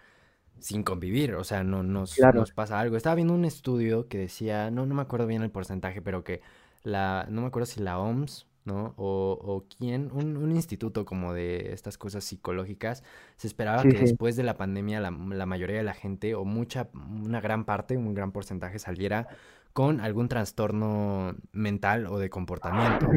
sin 0.59 0.83
convivir, 0.83 1.35
o 1.35 1.45
sea, 1.45 1.63
no 1.63 1.83
nos, 1.83 2.19
nos 2.35 2.53
pasa 2.53 2.81
algo. 2.81 2.97
Estaba 2.97 3.15
viendo 3.15 3.35
un 3.35 3.45
estudio 3.45 4.09
que 4.09 4.19
decía, 4.19 4.71
no, 4.71 4.85
no 4.87 4.95
me 4.95 5.03
acuerdo 5.03 5.27
bien 5.27 5.43
el 5.43 5.51
porcentaje, 5.51 6.03
pero 6.03 6.25
que 6.25 6.43
la, 6.83 7.27
no 7.31 7.43
me 7.43 7.47
acuerdo 7.49 7.67
si 7.67 7.81
la 7.81 7.99
OMS 7.99 8.50
¿no? 8.65 8.95
O, 8.97 9.39
o 9.41 9.65
quién, 9.77 10.11
un, 10.13 10.37
un, 10.37 10.53
instituto 10.53 11.05
como 11.05 11.33
de 11.33 11.73
estas 11.73 11.99
cosas 11.99 12.25
psicológicas, 12.25 13.03
se 13.37 13.47
esperaba 13.47 13.83
que 13.83 13.99
después 13.99 14.37
de 14.37 14.43
la 14.43 14.57
pandemia 14.57 15.01
la, 15.01 15.11
la, 15.11 15.47
mayoría 15.47 15.77
de 15.77 15.83
la 15.83 15.95
gente, 15.95 16.35
o 16.35 16.45
mucha, 16.45 16.89
una 16.95 17.41
gran 17.41 17.65
parte, 17.65 17.97
un 17.97 18.15
gran 18.15 18.33
porcentaje 18.33 18.79
saliera 18.79 19.29
con 19.73 20.01
algún 20.01 20.29
trastorno 20.29 21.37
mental 21.53 22.07
o 22.07 22.19
de 22.19 22.31
comportamiento. 22.31 23.09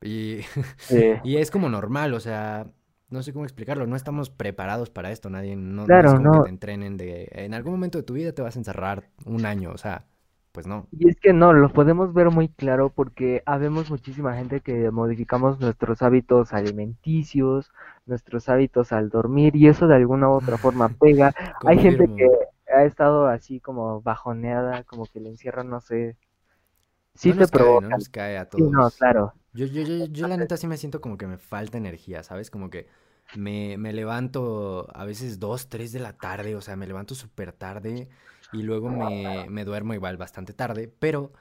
Y, 0.00 0.40
y 1.24 1.36
es 1.36 1.50
como 1.50 1.68
normal, 1.68 2.14
o 2.14 2.20
sea, 2.20 2.66
no 3.12 3.22
sé 3.22 3.32
cómo 3.32 3.44
explicarlo, 3.44 3.86
no 3.86 3.96
estamos 3.96 4.30
preparados 4.30 4.90
para 4.90 5.12
esto, 5.12 5.30
nadie, 5.30 5.54
no, 5.54 5.84
es 5.84 6.12
como 6.14 6.32
que 6.32 6.44
te 6.44 6.48
entrenen 6.48 6.96
de, 6.96 7.28
en 7.32 7.54
algún 7.54 7.72
momento 7.72 7.98
de 7.98 8.04
tu 8.04 8.14
vida 8.14 8.32
te 8.32 8.42
vas 8.42 8.56
a 8.56 8.58
encerrar 8.58 9.10
un 9.26 9.46
año, 9.46 9.70
o 9.70 9.78
sea, 9.78 10.06
pues 10.52 10.66
no. 10.66 10.86
Y 10.92 11.08
es 11.08 11.18
que 11.18 11.32
no, 11.32 11.52
lo 11.52 11.72
podemos 11.72 12.12
ver 12.12 12.30
muy 12.30 12.48
claro 12.48 12.90
porque 12.90 13.42
habemos 13.46 13.90
muchísima 13.90 14.36
gente 14.36 14.60
que 14.60 14.90
modificamos 14.90 15.58
nuestros 15.58 16.02
hábitos 16.02 16.52
alimenticios, 16.52 17.72
nuestros 18.06 18.48
hábitos 18.50 18.92
al 18.92 19.08
dormir 19.08 19.56
y 19.56 19.68
eso 19.68 19.86
de 19.86 19.96
alguna 19.96 20.28
u 20.28 20.32
otra 20.32 20.58
forma 20.58 20.88
pega. 21.00 21.34
Hay 21.64 21.78
gente 21.78 22.06
que 22.14 22.28
ha 22.72 22.84
estado 22.84 23.26
así 23.26 23.60
como 23.60 24.02
bajoneada, 24.02 24.84
como 24.84 25.06
que 25.06 25.20
le 25.20 25.30
encierran, 25.30 25.70
no 25.70 25.80
sé. 25.80 26.16
Sí 27.14 27.32
te 27.32 27.48
provoca. 27.48 27.88
no 27.88 27.96
nos 27.96 28.08
cae 28.08 28.38
a 28.38 28.48
todos. 28.48 28.70
no, 28.70 28.90
claro. 28.90 29.32
Yo, 29.54 29.66
yo, 29.66 29.82
yo, 29.82 30.06
yo 30.06 30.28
la 30.28 30.36
neta 30.36 30.56
sí 30.56 30.66
me 30.66 30.78
siento 30.78 31.00
como 31.00 31.18
que 31.18 31.26
me 31.26 31.36
falta 31.36 31.76
energía, 31.76 32.22
¿sabes? 32.22 32.50
Como 32.50 32.70
que 32.70 32.88
me, 33.36 33.76
me 33.78 33.92
levanto 33.92 34.88
a 34.94 35.04
veces 35.04 35.38
2, 35.38 35.68
3 35.68 35.92
de 35.92 36.00
la 36.00 36.14
tarde, 36.14 36.54
o 36.56 36.60
sea, 36.60 36.76
me 36.76 36.86
levanto 36.86 37.14
súper 37.14 37.52
tarde 37.52 38.08
y 38.52 38.62
luego 38.62 38.90
me, 38.90 39.48
me 39.50 39.64
duermo 39.64 39.94
igual 39.94 40.16
bastante 40.16 40.52
tarde, 40.54 40.92
pero 40.98 41.32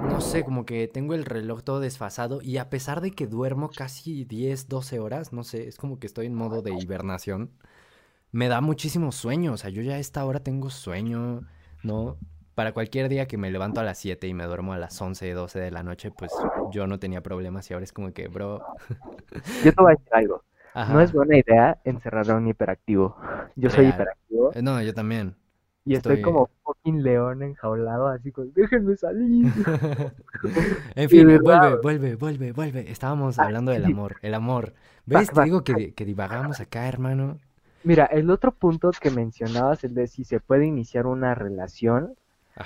no 0.00 0.20
sé, 0.20 0.44
como 0.44 0.64
que 0.66 0.88
tengo 0.88 1.14
el 1.14 1.24
reloj 1.26 1.62
todo 1.62 1.80
desfasado 1.80 2.40
y 2.42 2.58
a 2.58 2.70
pesar 2.70 3.00
de 3.00 3.12
que 3.12 3.26
duermo 3.26 3.70
casi 3.70 4.24
10, 4.24 4.68
12 4.68 4.98
horas, 5.00 5.32
no 5.32 5.44
sé, 5.44 5.68
es 5.68 5.76
como 5.76 5.98
que 5.98 6.06
estoy 6.06 6.26
en 6.26 6.34
modo 6.34 6.62
de 6.62 6.72
hibernación, 6.72 7.50
me 8.32 8.48
da 8.48 8.60
muchísimo 8.60 9.12
sueño, 9.12 9.52
o 9.54 9.56
sea, 9.56 9.70
yo 9.70 9.82
ya 9.82 9.94
a 9.94 9.98
esta 9.98 10.24
hora 10.24 10.40
tengo 10.40 10.70
sueño, 10.70 11.42
¿no? 11.82 12.16
Para 12.54 12.72
cualquier 12.72 13.08
día 13.08 13.26
que 13.26 13.38
me 13.38 13.50
levanto 13.50 13.80
a 13.80 13.84
las 13.84 13.98
7 13.98 14.26
y 14.28 14.34
me 14.34 14.44
duermo 14.44 14.72
a 14.72 14.78
las 14.78 15.00
11, 15.00 15.32
12 15.32 15.60
de 15.60 15.70
la 15.70 15.82
noche, 15.82 16.10
pues 16.10 16.32
yo 16.72 16.86
no 16.86 16.98
tenía 16.98 17.22
problemas 17.22 17.70
y 17.70 17.74
ahora 17.74 17.84
es 17.84 17.92
como 17.92 18.12
que, 18.12 18.28
bro. 18.28 18.62
Yo 19.64 19.72
te 19.72 19.82
voy 19.82 19.92
a 19.92 19.96
decir 19.96 20.14
algo. 20.14 20.44
No 20.92 21.00
es 21.00 21.12
buena 21.12 21.36
idea 21.36 21.78
encerrar 21.84 22.30
a 22.30 22.36
un 22.36 22.46
hiperactivo. 22.46 23.16
Yo 23.56 23.70
soy 23.70 23.86
hiperactivo. 23.88 24.52
Eh, 24.54 24.62
no, 24.62 24.80
yo 24.82 24.94
también. 24.94 25.36
Y 25.84 25.94
estoy, 25.94 26.20
como 26.20 26.50
fucking 26.62 27.02
león 27.02 27.42
enjaulado, 27.42 28.08
así 28.08 28.30
como, 28.30 28.48
déjenme 28.54 28.96
salir. 28.96 29.50
en 30.94 31.08
fin, 31.08 31.38
vuelve, 31.42 31.76
vuelve, 31.82 32.16
vuelve, 32.16 32.52
vuelve. 32.52 32.90
Estábamos 32.90 33.38
ah, 33.38 33.44
hablando 33.44 33.72
del 33.72 33.86
amor, 33.86 34.16
el 34.22 34.34
amor. 34.34 34.74
¿Ves? 35.06 35.30
Te 35.30 35.42
digo 35.42 35.64
que, 35.64 35.94
que 35.94 36.04
divagamos 36.04 36.60
acá, 36.60 36.86
hermano. 36.86 37.38
Mira, 37.82 38.04
el 38.04 38.30
otro 38.30 38.52
punto 38.52 38.90
que 39.00 39.10
mencionabas, 39.10 39.84
el 39.84 39.94
de 39.94 40.06
si 40.06 40.24
se 40.24 40.38
puede 40.38 40.66
iniciar 40.66 41.06
una 41.06 41.34
relación, 41.34 42.14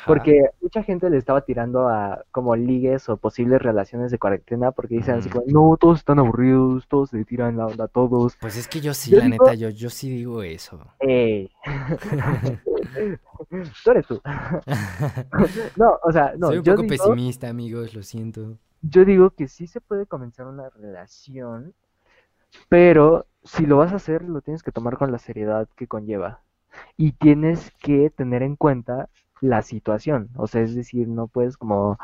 porque 0.07 0.51
mucha 0.61 0.83
gente 0.83 1.09
le 1.11 1.19
estaba 1.19 1.43
tirando 1.43 1.89
a 1.89 2.25
como 2.31 2.57
ligues 2.57 3.09
o 3.09 3.17
posibles 3.17 3.63
relaciones 3.63 4.11
de 4.11 4.19
cuarentena 4.19 4.73
porque 4.73 4.97
dicen 4.97 5.17
así 5.17 5.29
como, 5.29 5.45
no, 5.47 5.77
todos 5.79 5.99
están 5.99 6.19
aburridos, 6.19 6.87
todos 6.89 7.11
se 7.11 7.25
tiran 7.25 7.57
la 7.57 7.67
onda, 7.67 7.89
todos. 7.89 8.37
Pues 8.41 8.57
es 8.57 8.67
que 8.67 8.81
yo 8.81 8.95
sí, 8.95 9.15
la 9.15 9.29
neta, 9.29 9.55
yo, 9.55 9.69
yo 9.69 9.91
sí 9.91 10.11
digo 10.11 10.43
eso. 10.43 10.81
Eh. 11.01 11.49
tú 13.85 13.91
eres 13.91 14.07
tú. 14.07 14.21
no, 15.77 15.99
o 16.03 16.13
sea, 16.13 16.35
no. 16.37 16.49
Soy 16.49 16.59
un 16.59 16.65
poco 16.65 16.87
pesimista, 16.87 17.49
amigos, 17.49 17.95
lo 17.95 18.03
siento. 18.03 18.59
Yo 18.83 19.05
digo 19.05 19.31
que 19.31 19.49
sí 19.49 19.67
se 19.67 19.81
puede 19.81 20.07
comenzar 20.07 20.47
una 20.47 20.69
relación, 20.71 21.75
pero 22.69 23.27
si 23.43 23.67
lo 23.67 23.79
vas 23.79 23.93
a 23.93 23.97
hacer, 23.97 24.23
lo 24.23 24.41
tienes 24.41 24.63
que 24.63 24.73
tomar 24.73 24.97
con 24.99 25.13
la 25.13 25.19
seriedad 25.19 25.69
que 25.77 25.87
conlleva. 25.87 26.41
Y 26.97 27.13
tienes 27.13 27.71
que 27.81 28.11
tener 28.11 28.43
en 28.43 28.57
cuenta 28.57 29.09
la 29.45 29.63
situación. 29.63 30.31
O 30.37 30.47
sea, 30.47 30.63
es 30.63 30.75
decir, 30.75 31.09
no 31.09 31.29
puedes 31.29 31.57
como 31.57 31.99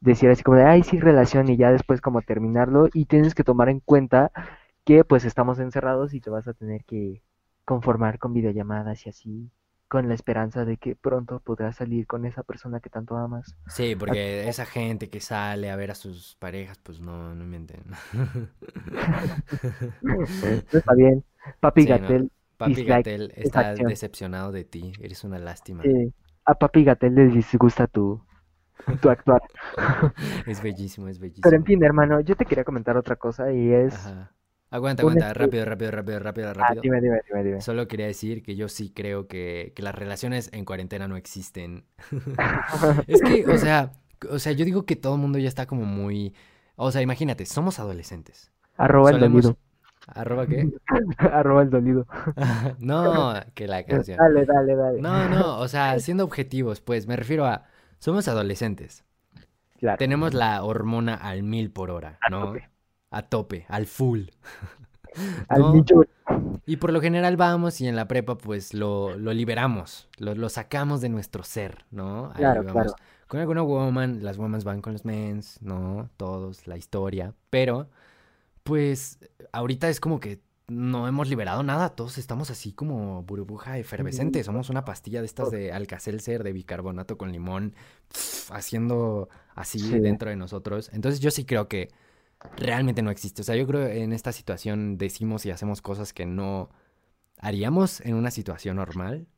decir 0.00 0.30
así 0.30 0.42
como 0.42 0.58
de, 0.58 0.64
ay, 0.64 0.82
sí, 0.82 0.98
relación 1.00 1.48
y 1.48 1.56
ya 1.56 1.72
después 1.72 2.00
como 2.00 2.22
terminarlo. 2.22 2.88
Y 2.92 3.06
tienes 3.06 3.34
que 3.34 3.44
tomar 3.44 3.68
en 3.68 3.80
cuenta 3.80 4.32
que 4.84 5.04
pues 5.04 5.24
estamos 5.24 5.58
encerrados 5.58 6.14
y 6.14 6.20
te 6.20 6.30
vas 6.30 6.48
a 6.48 6.54
tener 6.54 6.84
que 6.84 7.22
conformar 7.64 8.18
con 8.18 8.32
videollamadas 8.32 9.06
y 9.06 9.08
así 9.10 9.50
con 9.88 10.08
la 10.08 10.14
esperanza 10.14 10.64
de 10.64 10.78
que 10.78 10.96
pronto 10.96 11.40
podrás 11.40 11.76
salir 11.76 12.06
con 12.06 12.26
esa 12.26 12.42
persona 12.42 12.80
que 12.80 12.90
tanto 12.90 13.16
amas. 13.16 13.56
Sí, 13.68 13.94
porque 13.96 14.48
esa 14.48 14.66
gente 14.66 15.08
que 15.08 15.20
sale 15.20 15.70
a 15.70 15.76
ver 15.76 15.92
a 15.92 15.94
sus 15.94 16.36
parejas, 16.36 16.78
pues 16.82 17.00
no, 17.00 17.34
no 17.34 17.44
mienten. 17.44 17.82
está 20.72 20.94
bien. 20.94 21.24
Papi 21.60 21.86
Gatel. 21.86 22.30
Papi 22.56 22.84
Gatel 22.84 23.32
está 23.36 23.74
decepcionado 23.74 24.50
de 24.50 24.64
ti. 24.64 24.92
Eres 25.00 25.24
una 25.24 25.38
lástima. 25.38 25.82
Sí. 25.82 26.12
A 26.46 26.54
Papi 26.54 26.84
Gatel 26.84 27.14
le 27.14 27.26
disgusta 27.26 27.86
tu, 27.86 28.22
tu 29.00 29.10
actuar. 29.10 29.42
es 30.46 30.62
bellísimo, 30.62 31.08
es 31.08 31.18
bellísimo. 31.18 31.42
Pero 31.42 31.56
en 31.56 31.64
fin, 31.64 31.82
hermano, 31.84 32.20
yo 32.20 32.36
te 32.36 32.44
quería 32.44 32.64
comentar 32.64 32.96
otra 32.96 33.16
cosa 33.16 33.52
y 33.52 33.72
es... 33.72 33.94
Aguanta, 34.68 35.02
aguanta, 35.02 35.32
rápido, 35.32 35.64
rápido, 35.64 35.90
rápido, 35.92 36.18
rápido, 36.18 36.52
rápido. 36.52 36.80
Ah, 36.80 36.82
dime, 36.82 37.00
dime, 37.00 37.20
dime, 37.28 37.44
dime. 37.44 37.60
Solo 37.60 37.86
quería 37.86 38.06
decir 38.06 38.42
que 38.42 38.56
yo 38.56 38.68
sí 38.68 38.92
creo 38.92 39.28
que, 39.28 39.72
que 39.76 39.82
las 39.82 39.94
relaciones 39.94 40.50
en 40.52 40.64
cuarentena 40.64 41.06
no 41.06 41.16
existen. 41.16 41.84
es 43.06 43.22
que, 43.22 43.46
o 43.46 43.58
sea, 43.58 43.92
o 44.30 44.38
sea, 44.38 44.52
yo 44.52 44.64
digo 44.64 44.84
que 44.84 44.96
todo 44.96 45.14
el 45.14 45.20
mundo 45.20 45.38
ya 45.38 45.48
está 45.48 45.66
como 45.66 45.84
muy... 45.84 46.34
O 46.74 46.90
sea, 46.90 47.00
imagínate, 47.00 47.46
somos 47.46 47.78
adolescentes. 47.78 48.52
Arroba 48.76 49.10
el 49.10 49.20
dolido. 49.20 49.56
¿Arroba 50.06 50.46
qué? 50.46 50.70
Arroba 51.18 51.62
el 51.62 51.70
dolido. 51.70 52.06
no, 52.78 53.34
que 53.54 53.66
la 53.66 53.84
canción. 53.84 54.18
Dale, 54.18 54.44
dale, 54.44 54.76
dale. 54.76 55.00
No, 55.00 55.28
no, 55.28 55.58
o 55.58 55.68
sea, 55.68 55.98
siendo 55.98 56.24
objetivos, 56.24 56.80
pues, 56.80 57.06
me 57.06 57.16
refiero 57.16 57.44
a... 57.46 57.64
Somos 57.98 58.28
adolescentes. 58.28 59.04
Claro. 59.78 59.98
Tenemos 59.98 60.34
la 60.34 60.62
hormona 60.62 61.14
al 61.14 61.42
mil 61.42 61.70
por 61.70 61.90
hora, 61.90 62.18
¿no? 62.30 62.54
a 63.10 63.22
tope, 63.22 63.66
al 63.68 63.86
full. 63.86 64.24
Al 65.48 65.82
Y 66.66 66.76
por 66.76 66.92
lo 66.92 67.00
general 67.00 67.38
vamos 67.38 67.80
y 67.80 67.88
en 67.88 67.96
la 67.96 68.06
prepa 68.06 68.36
pues 68.36 68.74
lo, 68.74 69.16
lo 69.16 69.32
liberamos, 69.32 70.10
lo, 70.18 70.34
lo, 70.34 70.50
sacamos 70.50 71.00
de 71.00 71.08
nuestro 71.08 71.42
ser, 71.42 71.86
¿no? 71.90 72.32
claro, 72.36 72.62
claro. 72.66 72.94
Con 73.26 73.40
alguna 73.40 73.62
woman, 73.62 74.22
las 74.22 74.36
woman 74.36 74.60
van 74.62 74.82
con 74.82 74.92
los 74.92 75.04
mens, 75.04 75.60
¿no? 75.60 76.10
Todos, 76.16 76.66
la 76.68 76.76
historia. 76.76 77.32
Pero, 77.50 77.88
pues, 78.66 79.18
ahorita 79.52 79.88
es 79.88 80.00
como 80.00 80.20
que 80.20 80.40
no 80.68 81.06
hemos 81.06 81.28
liberado 81.28 81.62
nada, 81.62 81.90
todos 81.90 82.18
estamos 82.18 82.50
así 82.50 82.72
como 82.72 83.22
burbuja 83.22 83.78
efervescente, 83.78 84.42
somos 84.42 84.68
una 84.68 84.84
pastilla 84.84 85.20
de 85.20 85.26
estas 85.26 85.52
de 85.52 85.72
Alcacelser, 85.72 86.42
de 86.42 86.52
bicarbonato 86.52 87.16
con 87.16 87.30
limón, 87.30 87.74
haciendo 88.50 89.28
así 89.54 89.98
dentro 90.00 90.28
de 90.28 90.36
nosotros. 90.36 90.90
Entonces 90.92 91.20
yo 91.20 91.30
sí 91.30 91.44
creo 91.44 91.68
que 91.68 91.88
realmente 92.56 93.02
no 93.02 93.10
existe. 93.10 93.42
O 93.42 93.44
sea, 93.44 93.54
yo 93.54 93.66
creo 93.66 93.86
que 93.86 94.02
en 94.02 94.12
esta 94.12 94.32
situación 94.32 94.98
decimos 94.98 95.46
y 95.46 95.52
hacemos 95.52 95.80
cosas 95.80 96.12
que 96.12 96.26
no 96.26 96.68
haríamos 97.38 98.00
en 98.00 98.14
una 98.14 98.32
situación 98.32 98.76
normal. 98.76 99.28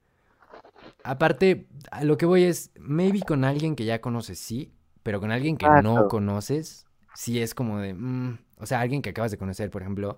Aparte, 1.05 1.69
a 1.91 2.05
lo 2.05 2.17
que 2.17 2.25
voy 2.25 2.45
es, 2.45 2.71
maybe 2.79 3.21
con 3.21 3.45
alguien 3.45 3.77
que 3.77 3.85
ya 3.85 4.01
conoces, 4.01 4.38
sí, 4.38 4.73
pero 5.03 5.21
con 5.21 5.31
alguien 5.31 5.59
que 5.59 5.67
no 5.83 6.09
conoces, 6.09 6.88
sí 7.14 7.40
es 7.40 7.55
como 7.55 7.79
de, 7.79 7.94
mm", 7.94 8.38
o 8.59 8.66
sea, 8.66 8.81
alguien 8.81 9.03
que 9.03 9.11
acabas 9.11 9.31
de 9.31 9.38
conocer, 9.38 9.71
por 9.71 9.83
ejemplo, 9.83 10.16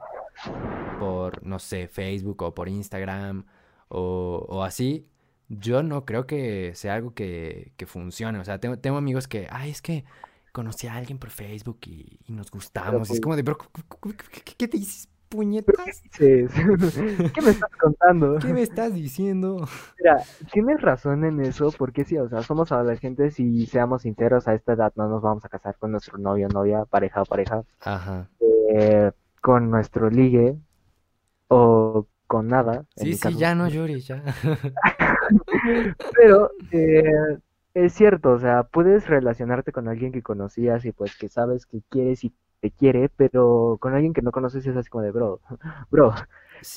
por, 0.98 1.44
no 1.44 1.58
sé, 1.58 1.88
Facebook 1.88 2.42
o 2.42 2.54
por 2.54 2.68
Instagram 2.68 3.44
o, 3.88 4.46
o 4.48 4.62
así, 4.62 5.06
yo 5.50 5.82
no 5.82 6.04
creo 6.04 6.26
que 6.26 6.72
sea 6.74 6.94
algo 6.94 7.12
que, 7.12 7.72
que 7.76 7.86
funcione. 7.86 8.38
O 8.38 8.44
sea, 8.44 8.58
tengo, 8.58 8.78
tengo 8.78 8.96
amigos 8.96 9.26
que, 9.26 9.48
ay, 9.50 9.70
es 9.70 9.82
que 9.82 10.04
conocí 10.52 10.86
a 10.86 10.94
alguien 10.94 11.18
por 11.18 11.30
Facebook 11.30 11.80
y, 11.86 12.18
nos 12.28 12.50
gustamos. 12.50 13.02
es 13.02 13.08
pues 13.08 13.20
como 13.20 13.36
de, 13.36 13.42
bro, 13.42 13.58
¿qué, 14.56 14.68
te 14.68 14.78
dices, 14.78 15.08
puñetas? 15.30 16.02
¿Qué, 16.16 16.46
¿Qué 17.34 17.40
me 17.40 17.50
estás 17.50 17.70
contando? 17.80 18.38
¿Qué 18.38 18.52
me 18.52 18.62
estás 18.62 18.92
diciendo? 18.92 19.66
Mira, 19.98 20.22
tienes 20.52 20.80
razón 20.82 21.24
en 21.24 21.40
eso, 21.40 21.72
porque 21.78 22.04
sí, 22.04 22.18
o 22.18 22.28
sea, 22.28 22.42
somos 22.42 22.72
adolescentes 22.72 23.40
y 23.40 23.66
seamos 23.66 24.02
sinceros, 24.02 24.48
a 24.48 24.54
esta 24.54 24.74
edad 24.74 24.92
no 24.96 25.08
nos 25.08 25.22
vamos 25.22 25.44
a 25.44 25.48
casar 25.48 25.76
con 25.78 25.92
nuestro 25.92 26.18
novio, 26.18 26.48
novia, 26.48 26.84
pareja 26.84 27.22
o 27.22 27.24
pareja. 27.24 27.62
Ajá. 27.80 28.28
Eh, 28.74 29.12
con 29.40 29.70
nuestro 29.70 30.10
ligue 30.10 30.56
o 31.48 32.06
con 32.26 32.48
nada. 32.48 32.84
Sí, 32.96 33.14
sí, 33.14 33.36
ya 33.36 33.54
no 33.54 33.68
llores, 33.68 34.06
ya. 34.06 34.22
Pero, 36.14 36.50
eh, 36.72 37.38
es 37.74 37.92
cierto, 37.92 38.32
o 38.32 38.38
sea, 38.38 38.64
puedes 38.64 39.06
relacionarte 39.06 39.72
con 39.72 39.88
alguien 39.88 40.12
que 40.12 40.22
conocías 40.22 40.84
y 40.84 40.92
pues 40.92 41.16
que 41.16 41.28
sabes 41.28 41.66
que 41.66 41.82
quieres 41.88 42.24
y 42.24 42.32
te 42.60 42.70
quiere, 42.70 43.08
pero 43.08 43.78
con 43.80 43.94
alguien 43.94 44.12
que 44.12 44.22
no 44.22 44.32
conoces 44.32 44.66
es 44.66 44.76
así 44.76 44.88
como 44.88 45.04
de, 45.04 45.10
bro, 45.10 45.40
bro, 45.90 46.14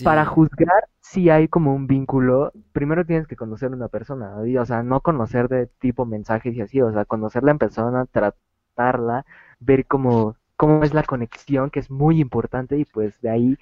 para 0.04 0.26
juzgar 0.26 0.89
si 1.00 1.30
hay 1.30 1.48
como 1.48 1.74
un 1.76 1.88
vínculo, 1.88 2.52
primero 2.72 3.06
tienes 3.06 3.28
que 3.28 3.36
conocer 3.36 3.72
a 3.72 3.76
una 3.76 3.89
persona, 3.89 4.36
o 4.38 4.65
sea, 4.65 4.84
no 4.84 5.02
conocer 5.02 5.50
de 5.50 5.67
tipo 5.67 6.06
mensajes 6.06 6.56
y 6.56 6.62
así, 6.62 6.82
o 6.82 6.91
sea, 6.91 7.06
conocerla 7.06 7.52
en 7.52 7.58
persona, 7.58 8.06
tratarla, 8.06 9.26
ver 9.60 9.86
cómo, 9.86 10.38
cómo 10.56 10.84
es 10.84 10.93
la 10.93 11.04
conexión, 11.04 11.69
que 11.69 11.80
es 11.80 11.91
muy 11.91 12.19
importante, 12.22 12.78
y 12.78 12.86
pues 12.86 13.19
de 13.22 13.30
ahí 13.30 13.58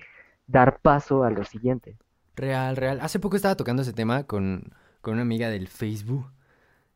dar 0.48 0.80
paso 0.82 1.24
a 1.24 1.32
lo 1.32 1.44
siguiente. 1.44 1.98
Real, 2.36 2.76
real. 2.76 3.00
Hace 3.02 3.20
poco 3.20 3.36
estaba 3.36 3.56
tocando 3.56 3.82
ese 3.82 3.94
tema 3.94 4.24
con, 4.24 4.74
con 5.02 5.14
una 5.14 5.24
amiga 5.24 5.50
del 5.50 5.68
Facebook 5.68 6.32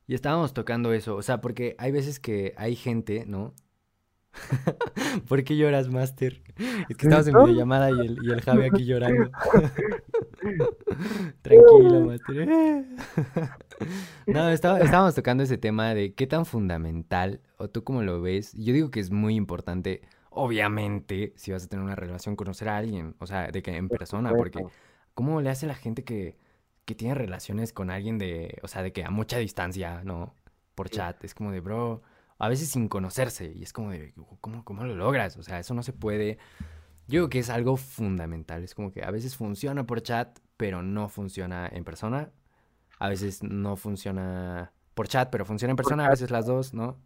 y 0.07 0.13
estábamos 0.13 0.53
tocando 0.53 0.93
eso, 0.93 1.15
o 1.15 1.21
sea, 1.21 1.41
porque 1.41 1.75
hay 1.79 1.91
veces 1.91 2.19
que 2.19 2.53
hay 2.57 2.75
gente, 2.75 3.25
¿no? 3.25 3.53
¿Por 5.27 5.43
qué 5.43 5.57
lloras, 5.57 5.89
Master? 5.89 6.41
Es 6.89 6.97
que 6.97 7.07
estamos 7.07 7.27
en 7.27 7.33
videollamada 7.33 7.91
y 7.91 7.99
el, 7.99 8.17
y 8.23 8.31
el 8.31 8.41
Javi 8.41 8.63
aquí 8.63 8.85
llorando. 8.85 9.29
Tranquilo, 11.41 12.05
Master. 12.05 12.47
no, 14.27 14.49
estábamos 14.49 15.15
tocando 15.15 15.43
ese 15.43 15.57
tema 15.57 15.93
de 15.93 16.13
qué 16.13 16.27
tan 16.27 16.45
fundamental, 16.45 17.41
o 17.57 17.69
tú 17.69 17.83
cómo 17.83 18.01
lo 18.01 18.21
ves. 18.21 18.53
Yo 18.53 18.73
digo 18.73 18.91
que 18.91 18.99
es 18.99 19.11
muy 19.11 19.35
importante, 19.35 20.01
obviamente, 20.29 21.33
si 21.35 21.51
vas 21.51 21.65
a 21.65 21.67
tener 21.67 21.83
una 21.83 21.95
relación, 21.95 22.35
conocer 22.35 22.69
a 22.69 22.77
alguien, 22.77 23.15
o 23.19 23.27
sea, 23.27 23.49
de 23.49 23.61
que 23.61 23.75
en 23.75 23.89
persona, 23.89 24.31
porque 24.35 24.63
¿cómo 25.13 25.41
le 25.41 25.49
hace 25.49 25.67
la 25.67 25.75
gente 25.75 26.03
que 26.03 26.37
que 26.85 26.95
tiene 26.95 27.15
relaciones 27.15 27.73
con 27.73 27.89
alguien 27.89 28.17
de, 28.17 28.59
o 28.63 28.67
sea, 28.67 28.83
de 28.83 28.93
que 28.93 29.03
a 29.03 29.09
mucha 29.09 29.39
distancia, 29.39 30.03
¿no? 30.03 30.35
Por 30.75 30.89
chat, 30.89 31.23
es 31.23 31.33
como 31.33 31.51
de, 31.51 31.59
bro, 31.59 32.03
a 32.37 32.49
veces 32.49 32.69
sin 32.69 32.87
conocerse, 32.87 33.53
y 33.55 33.63
es 33.63 33.73
como 33.73 33.91
de, 33.91 34.13
¿cómo, 34.41 34.63
cómo 34.63 34.83
lo 34.83 34.95
logras? 34.95 35.37
O 35.37 35.43
sea, 35.43 35.59
eso 35.59 35.73
no 35.73 35.83
se 35.83 35.93
puede. 35.93 36.37
Yo 37.07 37.19
digo 37.19 37.29
que 37.29 37.39
es 37.39 37.49
algo 37.49 37.77
fundamental. 37.77 38.63
Es 38.63 38.75
como 38.75 38.91
que 38.91 39.03
a 39.03 39.11
veces 39.11 39.35
funciona 39.35 39.85
por 39.85 40.01
chat, 40.01 40.39
pero 40.57 40.81
no 40.81 41.07
funciona 41.07 41.67
en 41.71 41.83
persona. 41.83 42.31
A 42.99 43.09
veces 43.09 43.43
no 43.43 43.77
funciona 43.77 44.73
por 44.93 45.07
chat, 45.07 45.29
pero 45.29 45.45
funciona 45.45 45.71
en 45.71 45.77
persona. 45.77 46.07
A 46.07 46.09
veces 46.09 46.31
las 46.31 46.45
dos, 46.45 46.73
¿no? 46.73 46.97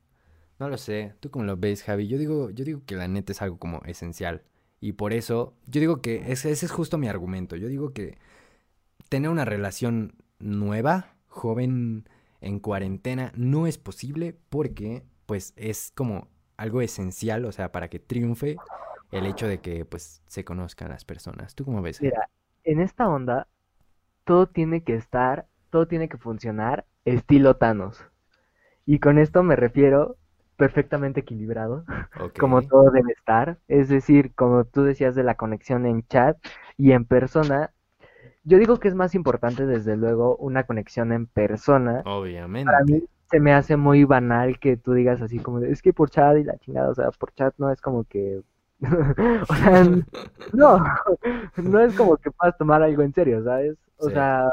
No 0.58 0.70
lo 0.70 0.78
sé. 0.78 1.16
¿Tú 1.20 1.30
cómo 1.30 1.46
lo 1.46 1.58
ves, 1.58 1.84
Javi? 1.84 2.08
Yo 2.08 2.18
digo, 2.18 2.50
yo 2.50 2.66
digo 2.66 2.82
que 2.86 2.96
la 2.96 3.08
neta 3.08 3.32
es 3.32 3.42
algo 3.42 3.58
como 3.60 3.82
esencial. 3.86 4.44
Y 4.82 4.94
por 4.94 5.14
eso, 5.14 5.56
yo 5.68 5.80
digo 5.82 6.02
que 6.02 6.32
ese, 6.32 6.52
ese 6.52 6.66
es 6.66 6.72
justo 6.72 6.98
mi 6.98 7.08
argumento. 7.08 7.56
Yo 7.56 7.68
digo 7.68 7.94
que 7.94 8.18
tener 9.10 9.30
una 9.30 9.46
relación 9.46 10.16
nueva, 10.40 11.16
joven, 11.28 12.08
en 12.42 12.60
cuarentena, 12.60 13.34
no 13.36 13.68
es 13.68 13.78
posible 13.78 14.38
porque, 14.50 15.04
pues, 15.30 15.54
es 15.58 15.92
como 15.96 16.28
algo 16.58 16.82
esencial, 16.82 17.46
o 17.46 17.52
sea, 17.52 17.72
para 17.72 17.88
que 17.88 18.00
triunfe 18.00 18.58
el 19.12 19.28
hecho 19.28 19.48
de 19.48 19.60
que 19.60 19.86
pues 19.86 20.24
se 20.26 20.44
conozcan 20.44 20.90
las 20.90 21.06
personas. 21.06 21.54
¿Tú 21.54 21.66
cómo 21.66 21.84
ves? 21.84 22.02
Mira, 22.02 22.30
en 22.64 22.80
esta 22.80 23.08
onda 23.08 23.48
todo 24.24 24.48
tiene 24.48 24.84
que 24.84 24.96
estar, 24.96 25.46
todo 25.70 25.88
tiene 25.88 26.10
que 26.10 26.18
funcionar 26.18 26.88
estilo 27.06 27.58
Thanos. 27.58 28.04
Y 28.88 28.98
con 28.98 29.20
esto 29.20 29.44
me 29.44 29.56
refiero 29.56 30.18
perfectamente 30.58 31.20
equilibrado, 31.20 31.86
como 32.40 32.64
todo 32.64 32.90
debe 32.90 33.12
estar. 33.12 33.60
Es 33.68 33.88
decir, 33.88 34.34
como 34.34 34.64
tú 34.64 34.82
decías 34.82 35.14
de 35.14 35.22
la 35.22 35.36
conexión 35.36 35.86
en 35.86 36.08
chat 36.08 36.40
y 36.76 36.94
en 36.94 37.06
persona, 37.06 37.72
yo 38.44 38.58
digo 38.58 38.80
que 38.80 38.88
es 38.88 38.96
más 38.96 39.14
importante 39.14 39.68
desde 39.68 39.96
luego 39.96 40.38
una 40.38 40.64
conexión 40.64 41.14
en 41.14 41.28
persona. 41.28 42.02
Obviamente. 42.06 42.72
Para 42.72 42.84
mí 42.84 43.04
se 43.30 43.40
me 43.40 43.54
hace 43.54 43.78
muy 43.78 44.04
banal 44.04 44.60
que 44.60 44.78
tú 44.78 44.94
digas 44.94 45.22
así 45.22 45.40
como, 45.40 45.60
es 45.60 45.82
que 45.82 45.94
por 45.94 46.10
chat 46.10 46.38
y 46.38 46.44
la 46.44 46.58
chingada, 46.58 46.90
o 46.90 46.96
sea, 46.96 47.12
por 47.12 47.34
chat 47.34 47.54
no 47.58 47.72
es 47.72 47.82
como 47.82 48.04
que 48.04 48.42
o 49.50 49.56
sea, 49.56 49.84
no, 50.54 50.86
no 51.58 51.80
es 51.82 51.96
como 51.96 52.16
que 52.18 52.32
puedas 52.32 52.58
tomar 52.58 52.82
algo 52.82 53.02
en 53.02 53.14
serio, 53.14 53.44
¿sabes? 53.44 53.76
O 53.98 54.10
sea, 54.10 54.50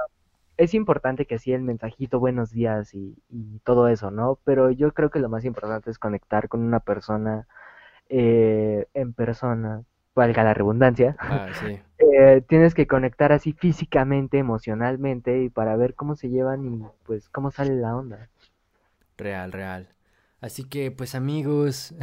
es 0.57 0.75
importante 0.75 1.27
que 1.27 1.39
sí 1.39 1.53
el 1.53 1.63
mensajito 1.63 2.19
buenos 2.19 2.51
días 2.51 2.93
y, 2.95 3.17
todo 3.63 3.89
eso, 3.89 4.11
¿no? 4.11 4.39
Pero 4.45 4.71
yo 4.71 4.93
creo 4.93 5.11
que 5.11 5.21
lo 5.21 5.29
más 5.29 5.45
importante 5.45 5.91
es 5.91 5.99
conectar 5.99 6.49
con 6.49 6.61
una 6.61 6.81
persona 6.81 7.47
eh, 8.09 8.87
en 8.95 9.13
persona, 9.13 9.83
valga 10.15 10.43
la 10.45 10.55
redundancia. 10.55 11.17
Ah, 11.19 11.49
sí. 11.53 11.81
Eh, 11.99 12.43
tienes 12.47 12.75
que 12.75 12.87
conectar 12.87 13.33
así 13.33 13.55
físicamente, 13.55 14.37
emocionalmente 14.37 15.43
y 15.43 15.49
para 15.49 15.77
ver 15.77 15.95
cómo 15.95 16.15
se 16.15 16.29
llevan 16.29 16.67
y 16.67 16.85
pues 17.05 17.31
cómo 17.31 17.51
sale 17.51 17.75
la 17.75 17.97
onda. 17.97 18.29
Real, 19.17 19.53
real. 19.53 19.89
Así 20.41 20.65
que, 20.65 20.91
pues 20.91 21.15
amigos, 21.15 21.95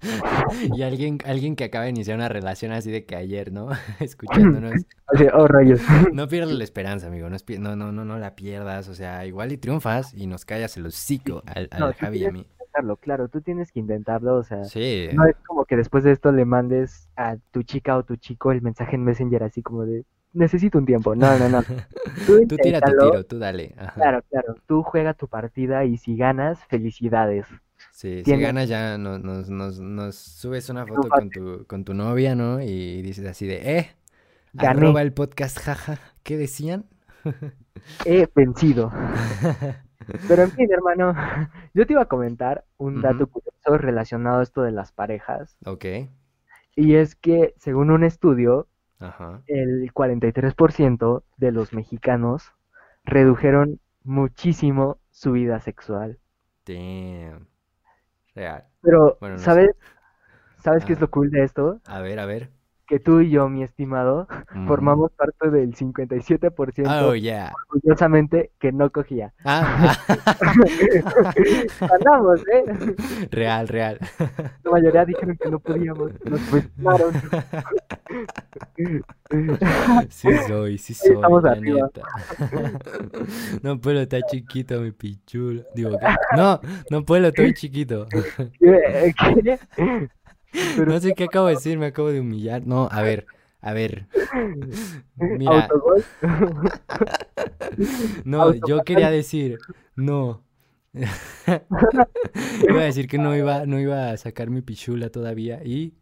y 0.74 0.82
alguien, 0.82 1.18
alguien 1.26 1.54
que 1.54 1.64
acaba 1.64 1.84
de 1.84 1.90
iniciar 1.90 2.16
una 2.16 2.30
relación 2.30 2.72
así 2.72 2.90
de 2.90 3.04
que 3.04 3.14
ayer, 3.14 3.52
¿no? 3.52 3.68
Escuchándonos. 4.00 4.86
oh, 5.34 5.46
rayos. 5.46 5.80
No 6.12 6.26
pierdas 6.26 6.54
la 6.54 6.64
esperanza, 6.64 7.08
amigo, 7.08 7.28
no, 7.28 7.36
no, 7.58 7.76
no, 7.76 7.92
no, 7.92 8.04
no 8.04 8.18
la 8.18 8.34
pierdas, 8.34 8.88
o 8.88 8.94
sea, 8.94 9.26
igual 9.26 9.52
y 9.52 9.58
triunfas 9.58 10.14
y 10.14 10.26
nos 10.26 10.44
callas 10.44 10.76
el 10.76 10.86
hocico 10.86 11.42
al, 11.46 11.68
al 11.70 11.94
Javi 11.94 12.18
y 12.18 12.24
a 12.24 12.32
mí. 12.32 12.46
Claro, 13.00 13.28
tú 13.28 13.40
tienes 13.40 13.70
que 13.70 13.78
intentarlo, 13.78 14.34
o 14.36 14.42
sea, 14.42 14.64
sí. 14.64 15.08
no 15.12 15.26
es 15.26 15.36
como 15.46 15.64
que 15.64 15.76
después 15.76 16.02
de 16.02 16.10
esto 16.10 16.32
le 16.32 16.44
mandes 16.44 17.08
a 17.14 17.36
tu 17.52 17.62
chica 17.62 17.96
o 17.96 18.02
tu 18.02 18.16
chico 18.16 18.50
el 18.50 18.62
mensaje 18.62 18.96
en 18.96 19.04
Messenger 19.04 19.44
así 19.44 19.62
como 19.62 19.84
de, 19.84 20.04
necesito 20.34 20.78
un 20.78 20.86
tiempo. 20.86 21.14
No, 21.14 21.38
no, 21.38 21.48
no. 21.48 21.62
Tú, 22.26 22.46
tú 22.46 22.56
tira 22.56 22.80
tu 22.80 22.92
tiro, 22.92 23.24
tú 23.24 23.38
dale. 23.38 23.74
Claro, 23.94 24.22
claro. 24.30 24.54
Tú 24.66 24.82
juega 24.82 25.14
tu 25.14 25.28
partida 25.28 25.84
y 25.84 25.96
si 25.96 26.16
ganas, 26.16 26.64
felicidades. 26.66 27.46
Sí, 27.90 28.22
si 28.24 28.36
ganas 28.36 28.68
ya 28.68 28.98
nos, 28.98 29.20
nos, 29.20 29.80
nos, 29.80 30.16
subes 30.16 30.68
una 30.68 30.86
foto 30.86 31.08
con 31.08 31.30
tu, 31.30 31.64
con 31.66 31.84
tu 31.84 31.94
novia, 31.94 32.34
¿no? 32.34 32.60
Y 32.60 33.02
dices 33.02 33.26
así 33.26 33.46
de, 33.46 33.78
eh, 33.78 33.90
Gané. 34.52 34.78
arroba 34.78 35.02
el 35.02 35.12
podcast, 35.12 35.58
jaja. 35.58 35.98
¿Qué 36.22 36.36
decían? 36.36 36.86
He 38.04 38.28
vencido. 38.34 38.92
Pero 40.28 40.42
en 40.42 40.50
fin, 40.50 40.68
hermano, 40.70 41.14
yo 41.72 41.86
te 41.86 41.94
iba 41.94 42.02
a 42.02 42.08
comentar 42.08 42.64
un 42.76 43.00
dato 43.00 43.26
curioso 43.26 43.78
relacionado 43.78 44.40
a 44.40 44.42
esto 44.42 44.62
de 44.62 44.72
las 44.72 44.92
parejas. 44.92 45.56
Ok. 45.64 45.84
Y 46.76 46.94
es 46.96 47.14
que, 47.14 47.54
según 47.58 47.90
un 47.90 48.04
estudio, 48.04 48.68
el 49.46 49.92
43% 49.92 51.22
de 51.36 51.52
los 51.52 51.72
mexicanos 51.72 52.52
redujeron 53.04 53.80
muchísimo 54.02 54.98
su 55.10 55.32
vida 55.32 55.60
sexual. 55.60 56.18
Damn. 56.66 57.46
Real. 58.34 58.64
Pero, 58.82 59.18
¿sabes? 59.36 59.70
¿Sabes 60.56 60.84
qué 60.84 60.94
es 60.94 61.00
lo 61.00 61.10
cool 61.10 61.30
de 61.30 61.44
esto? 61.44 61.80
A 61.86 62.00
ver, 62.00 62.18
a 62.18 62.26
ver 62.26 62.50
que 62.86 62.98
tú 62.98 63.20
y 63.20 63.30
yo, 63.30 63.48
mi 63.48 63.62
estimado, 63.62 64.28
formamos 64.66 65.12
parte 65.12 65.50
del 65.50 65.74
57% 65.74 67.02
oh, 67.02 67.14
yeah. 67.14 67.52
orgullosamente 67.70 68.50
que 68.58 68.72
no 68.72 68.90
cogía. 68.90 69.32
Ah. 69.44 69.96
Ganamos, 71.80 72.40
¿eh? 72.52 72.64
Real, 73.30 73.68
real. 73.68 73.98
La 74.64 74.70
mayoría 74.70 75.04
dijeron 75.04 75.36
que 75.40 75.50
no 75.50 75.58
podíamos, 75.58 76.12
nos 76.24 76.40
cuestionaron. 76.42 77.12
Sí 80.08 80.28
soy, 80.46 80.78
sí 80.78 80.94
soy, 80.94 81.14
Estamos 81.14 81.42
neta. 81.60 82.02
No 83.62 83.80
puedo, 83.80 84.00
estar 84.00 84.22
chiquito 84.30 84.80
mi 84.80 84.92
pichulo. 84.92 85.64
Digo, 85.74 85.98
no, 86.36 86.60
no 86.90 87.04
puedo, 87.04 87.28
estoy 87.28 87.54
chiquito. 87.54 88.06
¿Qué? 88.60 89.58
No 90.86 91.00
sé 91.00 91.14
qué 91.14 91.24
acabo 91.24 91.46
de 91.46 91.54
decir, 91.54 91.78
me 91.78 91.86
acabo 91.86 92.10
de 92.10 92.20
humillar. 92.20 92.66
No, 92.66 92.88
a 92.90 93.02
ver, 93.02 93.26
a 93.60 93.72
ver. 93.72 94.06
Mira. 95.16 95.68
no, 98.24 98.54
yo 98.66 98.82
quería 98.84 99.10
decir, 99.10 99.58
no. 99.96 100.42
iba 100.94 102.80
a 102.80 102.84
decir 102.84 103.08
que 103.08 103.18
no 103.18 103.36
iba, 103.36 103.66
no 103.66 103.80
iba 103.80 104.10
a 104.10 104.16
sacar 104.16 104.48
mi 104.48 104.62
pichula 104.62 105.10
todavía 105.10 105.60
y 105.64 105.94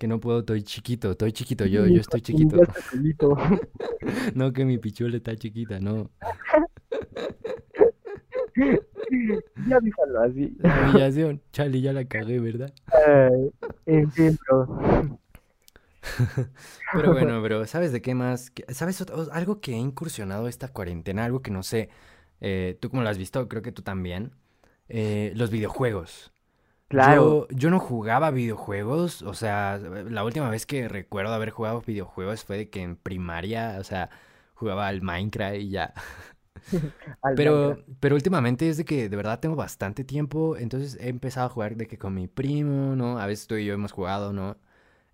que 0.00 0.08
no 0.08 0.18
puedo, 0.18 0.40
estoy 0.40 0.62
chiquito, 0.62 1.12
estoy 1.12 1.32
chiquito, 1.32 1.66
yo, 1.66 1.86
yo 1.86 2.00
estoy 2.00 2.20
chiquito. 2.20 2.60
no 4.34 4.52
que 4.52 4.64
mi 4.64 4.78
pichula 4.78 5.16
está 5.16 5.36
chiquita, 5.36 5.78
no. 5.78 6.10
ya 9.68 9.80
dígalo 9.80 10.20
así. 10.22 10.56
La 10.58 10.90
humillación. 10.90 11.42
Charlie, 11.52 11.80
ya 11.80 11.92
la 11.92 12.04
cagué, 12.04 12.40
¿verdad? 12.40 12.72
en 13.86 14.10
fin, 14.12 14.38
bro. 14.46 15.18
Pero 16.92 17.12
bueno, 17.12 17.40
bro, 17.42 17.66
¿sabes 17.66 17.92
de 17.92 18.02
qué 18.02 18.14
más? 18.14 18.52
¿Sabes 18.68 19.04
algo 19.32 19.60
que 19.60 19.74
ha 19.74 19.78
incursionado 19.78 20.48
esta 20.48 20.68
cuarentena? 20.68 21.24
Algo 21.24 21.42
que 21.42 21.50
no 21.50 21.62
sé. 21.62 21.88
Eh, 22.40 22.76
tú 22.80 22.90
como 22.90 23.02
lo 23.02 23.08
has 23.08 23.18
visto, 23.18 23.48
creo 23.48 23.62
que 23.62 23.72
tú 23.72 23.82
también. 23.82 24.32
Eh, 24.88 25.32
los 25.34 25.50
videojuegos. 25.50 26.32
Claro. 26.88 27.48
Yo, 27.50 27.56
yo, 27.56 27.70
no 27.70 27.80
jugaba 27.80 28.30
videojuegos, 28.30 29.22
o 29.22 29.34
sea, 29.34 29.78
la 29.78 30.22
última 30.22 30.50
vez 30.50 30.66
que 30.66 30.86
recuerdo 30.86 31.32
haber 31.32 31.50
jugado 31.50 31.80
videojuegos 31.80 32.44
fue 32.44 32.58
de 32.58 32.70
que 32.70 32.82
en 32.82 32.96
primaria, 32.96 33.78
o 33.80 33.84
sea, 33.84 34.10
jugaba 34.54 34.86
al 34.86 35.02
Minecraft 35.02 35.56
y 35.56 35.70
ya. 35.70 35.94
pero, 37.36 37.84
pero 38.00 38.14
últimamente 38.14 38.68
es 38.68 38.76
de 38.76 38.84
que 38.84 39.08
de 39.08 39.16
verdad 39.16 39.40
tengo 39.40 39.56
bastante 39.56 40.04
tiempo, 40.04 40.56
entonces 40.56 40.96
he 41.00 41.08
empezado 41.08 41.46
a 41.46 41.50
jugar 41.50 41.76
de 41.76 41.86
que 41.86 41.98
con 41.98 42.14
mi 42.14 42.28
primo, 42.28 42.96
¿no? 42.96 43.18
A 43.18 43.26
veces 43.26 43.46
tú 43.46 43.56
y 43.56 43.64
yo 43.64 43.74
hemos 43.74 43.92
jugado, 43.92 44.32
¿no? 44.32 44.56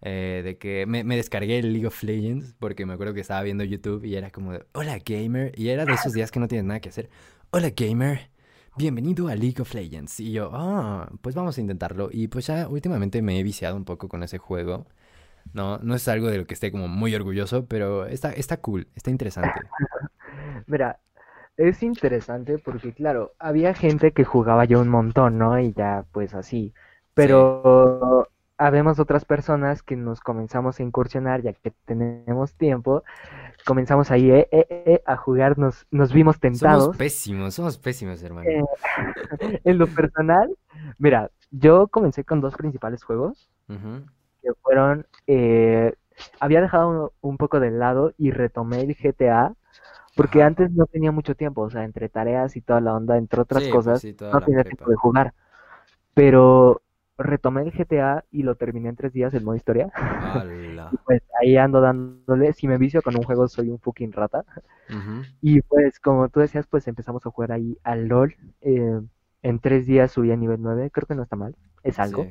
Eh, 0.02 0.40
de 0.44 0.56
que 0.58 0.86
me, 0.86 1.04
me, 1.04 1.16
descargué 1.16 1.58
el 1.58 1.72
League 1.74 1.86
of 1.86 2.02
Legends 2.02 2.54
porque 2.58 2.86
me 2.86 2.94
acuerdo 2.94 3.12
que 3.12 3.20
estaba 3.20 3.42
viendo 3.42 3.64
YouTube 3.64 4.04
y 4.04 4.16
era 4.16 4.30
como, 4.30 4.52
de, 4.52 4.64
hola 4.72 4.98
gamer, 5.04 5.52
y 5.58 5.68
era 5.68 5.84
de 5.84 5.92
esos 5.92 6.14
días 6.14 6.30
que 6.30 6.40
no 6.40 6.48
tienes 6.48 6.64
nada 6.64 6.80
que 6.80 6.88
hacer, 6.88 7.10
hola 7.50 7.70
gamer, 7.76 8.30
bienvenido 8.76 9.28
a 9.28 9.34
League 9.34 9.60
of 9.60 9.74
Legends. 9.74 10.20
Y 10.20 10.32
yo, 10.32 10.50
ah, 10.54 11.10
pues 11.20 11.34
vamos 11.34 11.58
a 11.58 11.60
intentarlo. 11.60 12.08
Y 12.12 12.28
pues 12.28 12.46
ya 12.46 12.68
últimamente 12.68 13.20
me 13.22 13.38
he 13.38 13.42
viciado 13.42 13.76
un 13.76 13.84
poco 13.84 14.08
con 14.08 14.22
ese 14.22 14.38
juego. 14.38 14.86
No, 15.52 15.78
no 15.78 15.94
es 15.94 16.06
algo 16.08 16.28
de 16.28 16.38
lo 16.38 16.46
que 16.46 16.54
esté 16.54 16.70
como 16.72 16.88
muy 16.88 17.14
orgulloso, 17.14 17.66
pero 17.66 18.06
está, 18.06 18.32
está 18.32 18.58
cool, 18.60 18.88
está 18.94 19.10
interesante. 19.10 19.52
Mira, 20.66 21.00
es 21.60 21.82
interesante 21.82 22.58
porque, 22.58 22.92
claro, 22.94 23.34
había 23.38 23.74
gente 23.74 24.12
que 24.12 24.24
jugaba 24.24 24.64
ya 24.64 24.78
un 24.78 24.88
montón, 24.88 25.36
¿no? 25.36 25.58
Y 25.58 25.72
ya, 25.74 26.06
pues 26.10 26.34
así. 26.34 26.72
Pero 27.12 28.26
habemos 28.56 28.98
otras 28.98 29.26
personas 29.26 29.82
que 29.82 29.94
nos 29.94 30.20
comenzamos 30.20 30.80
a 30.80 30.82
incursionar, 30.82 31.42
ya 31.42 31.52
que 31.52 31.72
tenemos 31.84 32.54
tiempo, 32.54 33.04
comenzamos 33.66 34.10
ahí 34.10 34.30
eh, 34.30 34.48
eh, 34.50 34.66
eh, 34.70 35.02
a 35.04 35.16
jugar, 35.16 35.58
nos, 35.58 35.86
nos 35.90 36.14
vimos 36.14 36.40
tentados. 36.40 36.84
Somos 36.84 36.96
pésimos, 36.96 37.54
somos 37.54 37.76
pésimos, 37.76 38.22
hermano. 38.22 38.48
en 39.64 39.78
lo 39.78 39.86
personal, 39.86 40.48
mira, 40.98 41.30
yo 41.50 41.88
comencé 41.88 42.24
con 42.24 42.40
dos 42.40 42.54
principales 42.54 43.04
juegos, 43.04 43.50
que 43.68 44.52
fueron, 44.62 45.06
había 46.40 46.60
dejado 46.62 47.12
un 47.20 47.36
poco 47.36 47.60
de 47.60 47.70
lado 47.70 48.14
y 48.16 48.30
retomé 48.30 48.80
el 48.80 48.94
GTA 48.94 49.54
porque 50.16 50.42
antes 50.42 50.70
no 50.72 50.86
tenía 50.86 51.12
mucho 51.12 51.34
tiempo, 51.34 51.62
o 51.62 51.70
sea, 51.70 51.84
entre 51.84 52.08
tareas 52.08 52.56
y 52.56 52.60
toda 52.60 52.80
la 52.80 52.94
onda, 52.94 53.16
entre 53.16 53.40
otras 53.40 53.62
pues 53.62 53.72
cosas, 53.72 54.04
no 54.04 54.40
tenía 54.40 54.64
tiempo 54.64 54.90
de 54.90 54.96
jugar. 54.96 55.34
Pero 56.14 56.82
retomé 57.22 57.62
el 57.62 57.72
GTA 57.72 58.24
y 58.30 58.42
lo 58.42 58.54
terminé 58.56 58.88
en 58.88 58.96
tres 58.96 59.12
días 59.12 59.32
el 59.34 59.44
modo 59.44 59.56
historia. 59.56 59.90
pues 61.06 61.22
ahí 61.40 61.56
ando 61.56 61.80
dándole. 61.80 62.52
Si 62.52 62.66
me 62.66 62.78
vicio 62.78 63.02
con 63.02 63.16
un 63.16 63.22
juego, 63.22 63.46
soy 63.48 63.70
un 63.70 63.78
fucking 63.78 64.12
rata. 64.12 64.44
Y 65.40 65.62
pues, 65.62 66.00
como 66.00 66.28
tú 66.30 66.40
decías, 66.40 66.66
pues 66.66 66.88
empezamos 66.88 67.24
a 67.24 67.30
jugar 67.30 67.52
ahí 67.52 67.78
al 67.84 68.08
LOL. 68.08 68.34
Eh, 68.60 69.00
en 69.42 69.58
tres 69.60 69.86
días 69.86 70.10
subí 70.10 70.32
a 70.32 70.36
nivel 70.36 70.60
9. 70.60 70.90
Creo 70.90 71.06
que 71.06 71.14
no 71.14 71.22
está 71.22 71.36
mal. 71.36 71.54
Es 71.84 72.00
algo. 72.00 72.26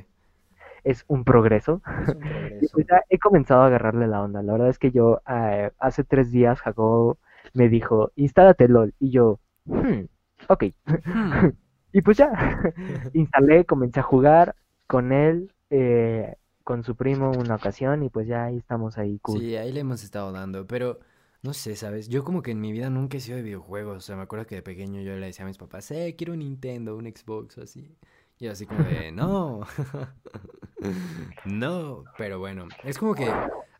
Es 0.84 1.04
un 1.08 1.24
progreso. 1.24 1.80
y 2.60 2.68
pues 2.68 2.86
ya 2.86 3.02
he 3.08 3.18
comenzado 3.18 3.62
a 3.62 3.66
agarrarle 3.68 4.06
la 4.06 4.22
onda. 4.22 4.42
La 4.42 4.52
verdad 4.52 4.68
es 4.68 4.78
que 4.78 4.90
yo 4.90 5.22
eh, 5.26 5.70
hace 5.78 6.04
tres 6.04 6.30
días 6.30 6.60
Jacob 6.60 7.16
me 7.52 7.68
dijo, 7.68 8.12
instálate 8.16 8.68
LOL. 8.68 8.94
Y 8.98 9.10
yo, 9.10 9.40
hmm, 9.64 10.04
ok. 10.48 10.64
Hmm. 10.84 11.48
y 11.92 12.02
pues 12.02 12.16
ya, 12.16 12.30
instalé, 13.14 13.64
comencé 13.64 14.00
a 14.00 14.04
jugar 14.04 14.56
con 14.86 15.12
él. 15.12 15.52
Eh, 15.70 16.34
con 16.70 16.84
su 16.84 16.94
primo 16.94 17.32
una 17.32 17.56
ocasión 17.56 18.04
y 18.04 18.10
pues 18.10 18.28
ya 18.28 18.44
ahí 18.44 18.56
estamos 18.56 18.96
ahí 18.96 19.18
cool. 19.22 19.40
Sí, 19.40 19.56
ahí 19.56 19.72
le 19.72 19.80
hemos 19.80 20.04
estado 20.04 20.30
dando, 20.30 20.68
pero 20.68 21.00
no 21.42 21.52
sé, 21.52 21.74
¿sabes? 21.74 22.08
Yo 22.08 22.22
como 22.22 22.42
que 22.42 22.50
en 22.50 22.60
mi 22.60 22.70
vida 22.70 22.90
nunca 22.90 23.16
he 23.16 23.20
sido 23.20 23.38
de 23.38 23.42
videojuegos, 23.42 23.96
o 23.96 24.00
sea, 24.00 24.14
me 24.14 24.22
acuerdo 24.22 24.46
que 24.46 24.56
de 24.56 24.62
pequeño 24.62 25.00
yo 25.00 25.16
le 25.16 25.26
decía 25.26 25.44
a 25.44 25.48
mis 25.48 25.58
papás, 25.58 25.90
eh, 25.90 26.14
quiero 26.16 26.34
un 26.34 26.40
Nintendo, 26.40 26.96
un 26.96 27.06
Xbox 27.06 27.58
o 27.58 27.62
así. 27.62 27.96
Y 28.38 28.46
así 28.46 28.66
como 28.66 28.84
de, 28.84 29.10
no, 29.10 29.62
no, 31.44 32.04
pero 32.16 32.38
bueno, 32.38 32.68
es 32.84 32.98
como 32.98 33.14
que 33.14 33.28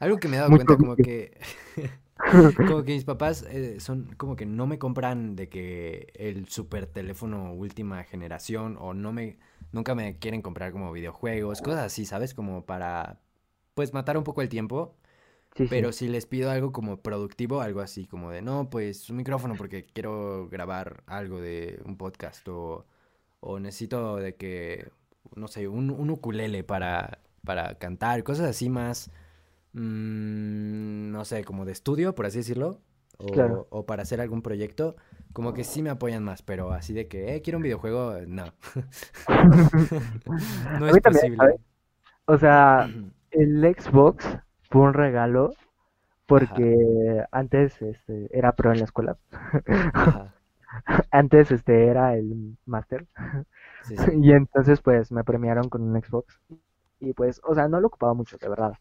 algo 0.00 0.18
que 0.18 0.28
me 0.28 0.36
he 0.36 0.40
dado 0.40 0.50
cuenta 0.50 0.76
como 0.76 0.96
que, 0.96 1.38
como 2.56 2.84
que 2.84 2.94
mis 2.94 3.04
papás 3.04 3.42
eh, 3.48 3.80
son 3.80 4.14
como 4.16 4.36
que 4.36 4.46
no 4.46 4.66
me 4.66 4.78
compran 4.78 5.36
de 5.36 5.48
que 5.48 6.12
el 6.14 6.48
super 6.48 6.86
teléfono 6.86 7.52
última 7.54 8.04
generación 8.04 8.76
o 8.80 8.94
no 8.94 9.12
me 9.12 9.38
nunca 9.72 9.94
me 9.94 10.18
quieren 10.18 10.42
comprar 10.42 10.72
como 10.72 10.92
videojuegos, 10.92 11.60
cosas 11.62 11.86
así, 11.86 12.04
¿sabes? 12.04 12.34
Como 12.34 12.66
para, 12.66 13.20
pues, 13.74 13.92
matar 13.94 14.18
un 14.18 14.24
poco 14.24 14.42
el 14.42 14.48
tiempo. 14.48 14.96
pero 15.68 15.92
si 15.92 16.08
les 16.08 16.26
pido 16.26 16.50
algo 16.50 16.72
como 16.72 17.02
productivo, 17.02 17.60
algo 17.60 17.80
así 17.80 18.06
como 18.06 18.30
de, 18.30 18.42
no, 18.42 18.70
pues 18.70 19.10
un 19.10 19.16
micrófono 19.18 19.56
porque 19.56 19.84
quiero 19.86 20.48
grabar 20.48 21.02
algo 21.06 21.40
de 21.40 21.80
un 21.84 21.96
podcast 21.98 22.46
o, 22.48 22.86
o 23.40 23.58
necesito 23.60 24.16
de 24.16 24.36
que, 24.36 24.90
no 25.36 25.48
sé, 25.48 25.68
un, 25.68 25.90
un 25.90 26.10
ukulele 26.10 26.64
para, 26.64 27.20
para 27.44 27.76
cantar, 27.78 28.22
cosas 28.24 28.48
así 28.50 28.68
más, 28.70 29.10
mmm, 29.72 31.10
no 31.12 31.24
sé, 31.24 31.44
como 31.44 31.64
de 31.64 31.72
estudio, 31.72 32.14
por 32.14 32.26
así 32.26 32.38
decirlo, 32.38 32.80
o, 33.18 33.66
o, 33.70 33.86
para 33.86 34.02
hacer 34.02 34.20
algún 34.20 34.42
proyecto, 34.42 34.96
como 35.32 35.52
que 35.52 35.64
sí 35.64 35.82
me 35.82 35.90
apoyan 35.90 36.24
más, 36.24 36.42
pero 36.42 36.72
así 36.72 36.92
de 36.94 37.08
que, 37.08 37.34
eh, 37.34 37.42
quiero 37.42 37.58
un 37.58 37.62
videojuego, 37.62 38.16
no. 38.26 38.46
no 40.80 40.88
es 40.88 41.00
posible. 41.00 41.56
O 42.26 42.38
sea, 42.38 42.88
el 43.30 43.76
Xbox 43.76 44.24
fue 44.70 44.82
un 44.82 44.94
regalo 44.94 45.52
porque 46.26 47.24
antes 47.32 47.82
este, 47.82 48.28
era 48.30 48.52
pro 48.52 48.72
en 48.72 48.78
la 48.78 48.84
escuela. 48.84 49.16
antes 51.10 51.50
este 51.50 51.86
era 51.86 52.14
el 52.14 52.56
máster. 52.66 53.06
y 54.22 54.32
entonces 54.32 54.80
pues 54.80 55.10
me 55.10 55.24
premiaron 55.24 55.68
con 55.68 55.82
un 55.82 56.00
Xbox. 56.00 56.40
Y 57.00 57.14
pues, 57.14 57.40
o 57.44 57.54
sea, 57.54 57.66
no 57.66 57.80
lo 57.80 57.88
ocupaba 57.88 58.14
mucho, 58.14 58.36
de 58.38 58.48
verdad. 58.48 58.74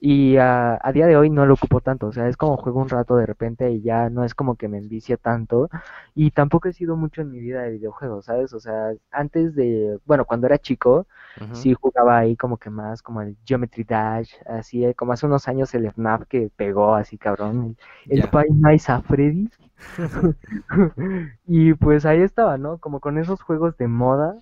Y 0.00 0.36
a, 0.36 0.78
día 0.94 1.06
de 1.06 1.16
hoy 1.16 1.28
no 1.28 1.44
lo 1.44 1.54
ocupo 1.54 1.80
tanto, 1.80 2.06
o 2.06 2.12
sea, 2.12 2.28
es 2.28 2.36
como 2.36 2.56
juego 2.56 2.80
un 2.80 2.88
rato 2.88 3.16
de 3.16 3.26
repente 3.26 3.72
y 3.72 3.80
ya 3.82 4.08
no 4.10 4.24
es 4.24 4.32
como 4.32 4.54
que 4.54 4.68
me 4.68 4.78
envicie 4.78 5.16
tanto. 5.16 5.68
Y 6.14 6.30
tampoco 6.30 6.68
he 6.68 6.72
sido 6.72 6.96
mucho 6.96 7.22
en 7.22 7.32
mi 7.32 7.40
vida 7.40 7.62
de 7.62 7.72
videojuegos, 7.72 8.26
¿sabes? 8.26 8.52
O 8.52 8.60
sea, 8.60 8.92
antes 9.10 9.56
de, 9.56 9.98
bueno, 10.06 10.24
cuando 10.24 10.46
era 10.46 10.58
chico, 10.58 11.08
sí 11.52 11.74
jugaba 11.74 12.18
ahí 12.18 12.36
como 12.36 12.58
que 12.58 12.70
más 12.70 13.02
como 13.02 13.22
el 13.22 13.36
Geometry 13.44 13.84
Dash, 13.84 14.32
así, 14.46 14.84
eh, 14.84 14.94
como 14.94 15.12
hace 15.12 15.26
unos 15.26 15.48
años 15.48 15.74
el 15.74 15.86
FNAF 15.86 16.26
que 16.28 16.50
pegó 16.54 16.94
así, 16.94 17.18
cabrón, 17.18 17.76
el, 18.08 18.22
Five 18.22 18.50
Nights 18.50 18.90
at 18.90 19.02
Freddy's. 19.02 19.58
y 21.46 21.74
pues 21.74 22.06
ahí 22.06 22.20
estaba, 22.20 22.56
¿no? 22.56 22.78
Como 22.78 23.00
con 23.00 23.18
esos 23.18 23.42
juegos 23.42 23.76
de 23.76 23.88
moda. 23.88 24.36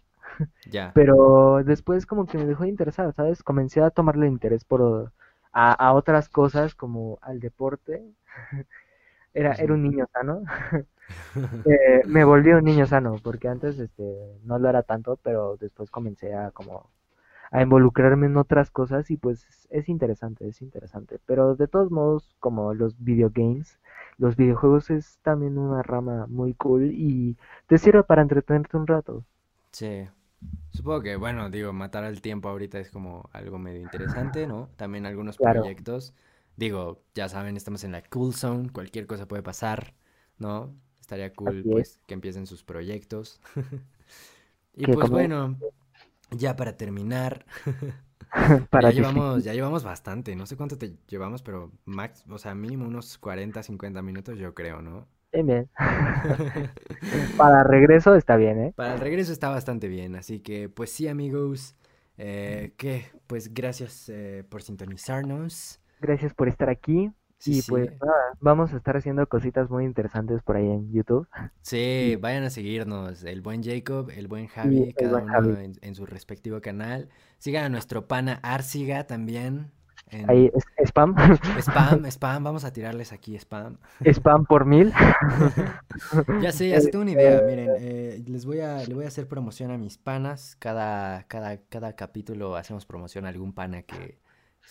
Ya. 0.71 0.93
Pero 0.95 1.63
después 1.65 2.05
como 2.05 2.27
que 2.27 2.37
me 2.37 2.45
dejó 2.45 2.65
de 2.65 2.69
interesar, 2.69 3.15
¿sabes? 3.15 3.43
Comencé 3.43 3.81
a 3.81 3.91
tomarle 3.91 4.27
interés 4.27 4.65
por 4.65 5.13
a, 5.57 5.93
otras 5.95 6.29
cosas 6.29 6.75
como 6.75 7.19
al 7.23 7.41
deporte. 7.41 8.05
era, 9.35 9.55
era 9.55 9.75
un 9.75 9.83
niño 9.83 10.07
sano. 10.13 10.43
Eh, 11.65 12.03
me 12.07 12.25
volví 12.25 12.51
un 12.51 12.65
niño 12.65 12.85
sano, 12.85 13.15
porque 13.23 13.47
antes 13.47 13.79
este, 13.79 14.41
no 14.43 14.59
lo 14.59 14.69
era 14.69 14.83
tanto, 14.83 15.21
pero 15.23 15.57
después 15.57 15.89
comencé 15.89 16.35
a 16.35 16.51
como 16.51 16.91
a 17.53 17.63
involucrarme 17.63 18.27
en 18.27 18.37
otras 18.37 18.73
cosas 18.73 19.09
y 19.13 19.17
pues 19.17 19.47
es 19.71 19.89
interesante, 19.89 20.49
es 20.49 20.61
interesante. 20.63 21.21
Pero 21.25 21.55
de 21.55 21.69
todos 21.69 21.93
modos, 21.93 22.35
como 22.41 22.75
los 22.75 22.97
videogames, 22.99 23.79
los 24.19 24.35
videojuegos 24.35 24.91
es 24.91 25.19
también 25.23 25.59
una 25.59 25.85
rama 25.85 26.27
muy 26.29 26.55
cool 26.55 26.91
y 26.93 27.37
te 27.69 27.79
sirve 27.79 28.03
para 28.03 28.23
entretenerte 28.23 28.77
un 28.77 28.89
rato. 28.89 29.23
Sí, 29.71 30.09
Supongo 30.71 31.03
que, 31.03 31.17
bueno, 31.17 31.51
digo, 31.51 31.73
matar 31.73 32.05
al 32.05 32.21
tiempo 32.21 32.49
ahorita 32.49 32.79
es 32.79 32.91
como 32.91 33.29
algo 33.33 33.59
medio 33.59 33.81
interesante, 33.81 34.47
¿no? 34.47 34.69
También 34.77 35.07
algunos 35.07 35.37
proyectos. 35.37 36.15
Digo, 36.57 37.03
ya 37.15 37.29
saben, 37.29 37.57
estamos 37.57 37.85
en 37.85 37.93
la 37.93 38.03
cool 38.03 38.35
zone, 38.35 38.71
cualquier 38.71 39.07
cosa 39.07 39.27
puede 39.27 39.43
pasar, 39.43 39.95
¿no? 40.39 40.75
Estaría 41.01 41.33
cool, 41.35 41.63
pues, 41.65 42.01
que 42.07 42.15
empiecen 42.15 42.47
sus 42.47 42.63
proyectos. 42.63 43.41
y 44.75 44.87
pues 44.87 45.09
bueno, 45.09 45.57
ya 46.31 46.57
para 46.57 46.77
terminar, 46.77 47.47
ya 48.73 48.91
llevamos, 48.91 49.45
ya 49.45 49.55
llevamos 49.55 49.85
bastante, 49.85 50.35
no 50.37 50.47
sé 50.47 50.57
cuánto 50.57 50.77
te 50.79 50.97
llevamos, 51.09 51.43
pero 51.43 51.73
max, 51.85 52.25
o 52.29 52.39
sea, 52.39 52.55
mínimo 52.55 52.87
unos 52.87 53.19
40, 53.19 53.63
50 53.63 54.03
minutos 54.03 54.39
yo 54.39 54.55
creo, 54.55 54.83
¿no? 54.83 55.07
Bien, 55.33 55.69
Para 57.37 57.65
regreso 57.65 58.15
está 58.15 58.37
bien, 58.37 58.59
¿eh? 58.61 58.73
Para 58.75 58.95
el 58.95 59.01
regreso 59.01 59.33
está 59.33 59.49
bastante 59.49 59.89
bien. 59.89 60.17
Así 60.17 60.41
que, 60.41 60.69
pues 60.69 60.91
sí, 60.91 61.09
amigos. 61.09 61.75
Eh, 62.19 62.73
¿Qué? 62.77 63.07
Pues 63.27 63.53
gracias 63.53 64.09
eh, 64.09 64.45
por 64.49 64.63
sintonizarnos. 64.63 65.81
Gracias 66.01 66.33
por 66.35 66.49
estar 66.49 66.71
aquí. 66.71 67.13
y 67.45 67.63
pues 67.63 67.91
nada, 68.01 68.33
vamos 68.41 68.73
a 68.73 68.79
estar 68.79 68.97
haciendo 68.97 69.27
cositas 69.27 69.69
muy 69.69 69.85
interesantes 69.85 70.43
por 70.43 70.57
ahí 70.57 70.65
en 70.65 70.91
YouTube. 70.93 71.29
Sí, 71.61 72.17
vayan 72.21 72.45
a 72.45 72.51
seguirnos. 72.51 73.23
El 73.25 73.43
buen 73.43 73.63
Jacob, 73.63 74.11
el 74.11 74.29
buen 74.29 74.47
Javi, 74.47 74.95
cada 74.95 75.19
uno 75.19 75.59
En, 75.59 75.75
en, 75.83 75.95
su 75.95 76.07
respectivo 76.07 76.61
canal. 76.63 77.11
Sigan 77.39 77.65
a 77.65 77.69
nuestro 77.69 78.09
pana 78.09 78.41
Arsiga 78.43 79.07
también. 79.07 79.73
Ahí, 80.29 80.51
spam. 80.85 81.15
Spam, 81.61 82.07
spam, 82.07 82.45
vamos 82.45 82.65
a 82.65 82.73
tirarles 82.73 83.13
aquí 83.13 83.37
spam. 83.37 83.77
Spam 84.05 84.47
por 84.47 84.65
mil. 84.65 84.93
ya 86.43 86.53
sé, 86.53 86.69
ya 86.69 86.81
sé, 86.81 86.91
tengo 86.91 87.03
una 87.03 87.11
idea. 87.11 87.43
Miren, 87.43 87.71
eh, 87.79 88.23
les 88.27 88.47
voy 88.47 88.61
a, 88.61 88.85
le 88.85 88.95
voy 88.95 89.05
a 89.05 89.09
hacer 89.09 89.27
promoción 89.27 89.73
a 89.73 89.79
mis 89.79 89.99
panas. 89.99 90.57
Cada, 90.61 91.25
cada, 91.25 91.59
cada 91.69 91.95
capítulo 91.95 92.55
hacemos 92.55 92.87
promoción 92.87 93.27
a 93.27 93.31
algún 93.31 93.53
pana 93.53 93.83
que 93.83 94.21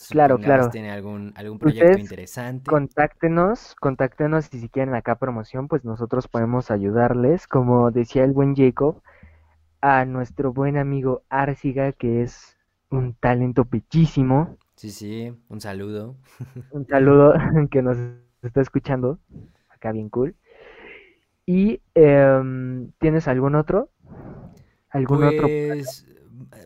claro, 0.09 0.37
claro. 0.37 0.69
tiene 0.69 0.91
algún, 0.91 1.33
algún 1.35 1.59
proyecto 1.59 1.99
interesante. 1.99 2.69
Contáctenos, 2.69 3.75
contáctenos 3.75 4.53
y 4.53 4.59
si 4.59 4.69
quieren 4.69 4.95
acá 4.95 5.15
promoción, 5.15 5.67
pues 5.67 5.83
nosotros 5.83 6.27
podemos 6.27 6.71
ayudarles. 6.71 7.47
Como 7.47 7.91
decía 7.91 8.23
el 8.23 8.31
buen 8.31 8.55
Jacob, 8.55 9.01
a 9.81 10.05
nuestro 10.05 10.53
buen 10.53 10.77
amigo 10.77 11.23
Arsiga, 11.29 11.91
que 11.91 12.23
es 12.23 12.57
un 12.89 13.13
talento 13.15 13.65
pechísimo. 13.65 14.57
Sí, 14.85 14.91
sí, 14.91 15.33
un 15.49 15.61
saludo. 15.61 16.15
Un 16.71 16.85
saludo 16.85 17.33
que 17.71 17.81
nos 17.81 17.97
está 18.43 18.61
escuchando. 18.61 19.19
Acá 19.67 19.91
bien 19.91 20.09
cool. 20.09 20.35
¿Y 21.47 21.81
em, 21.95 22.91
tienes 22.99 23.27
algún 23.27 23.55
otro? 23.55 23.89
¿Algún 24.91 25.23
otro? 25.23 25.47
Pues, 25.47 26.05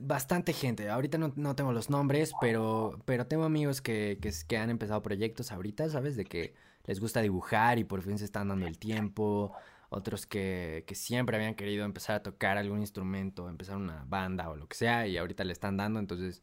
bastante 0.02 0.52
gente. 0.52 0.90
Ahorita 0.90 1.18
no, 1.18 1.56
tengo 1.56 1.72
los 1.72 1.90
nombres, 1.90 2.34
pero, 2.42 3.00
pero 3.06 3.26
tengo 3.26 3.46
amigos 3.46 3.82
que, 3.82 4.18
que, 4.22 4.34
que, 4.46 4.58
han 4.58 4.70
empezado 4.70 5.02
proyectos 5.02 5.54
ahorita, 5.54 5.88
¿sabes? 5.88 6.18
De 6.18 6.26
que 6.26 6.54
les 6.88 7.00
gusta 7.00 7.22
dibujar 7.22 7.80
y 7.80 7.86
por 7.86 8.02
fin 8.02 8.18
se 8.18 8.26
están 8.26 8.50
dando 8.50 8.68
el 8.68 8.78
tiempo. 8.80 9.54
Otros 9.88 10.28
que, 10.28 10.84
que 10.88 10.94
siempre 10.94 11.38
habían 11.38 11.56
querido 11.56 11.86
empezar 11.86 12.18
a 12.18 12.24
tocar 12.24 12.58
algún 12.58 12.82
instrumento, 12.82 13.48
empezar 13.48 13.78
una 13.78 14.04
banda 14.10 14.50
o 14.50 14.58
lo 14.58 14.68
que 14.68 14.76
sea, 14.76 15.08
y 15.08 15.18
ahorita 15.18 15.46
le 15.46 15.54
están 15.54 15.78
dando. 15.78 16.02
Entonces, 16.02 16.42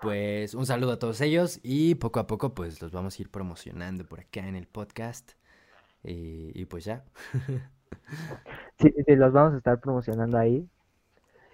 pues 0.00 0.54
un 0.54 0.66
saludo 0.66 0.92
a 0.92 0.98
todos 0.98 1.20
ellos 1.20 1.60
y 1.62 1.94
poco 1.96 2.20
a 2.20 2.26
poco 2.26 2.54
pues 2.54 2.80
los 2.80 2.92
vamos 2.92 3.18
a 3.18 3.22
ir 3.22 3.30
promocionando 3.30 4.06
por 4.06 4.20
acá 4.20 4.46
en 4.46 4.56
el 4.56 4.66
podcast. 4.66 5.32
Y, 6.02 6.64
pues 6.64 6.86
ya. 6.86 7.04
sí, 8.78 8.94
sí, 9.06 9.16
los 9.16 9.32
vamos 9.32 9.54
a 9.54 9.58
estar 9.58 9.80
promocionando 9.80 10.38
ahí. 10.38 10.66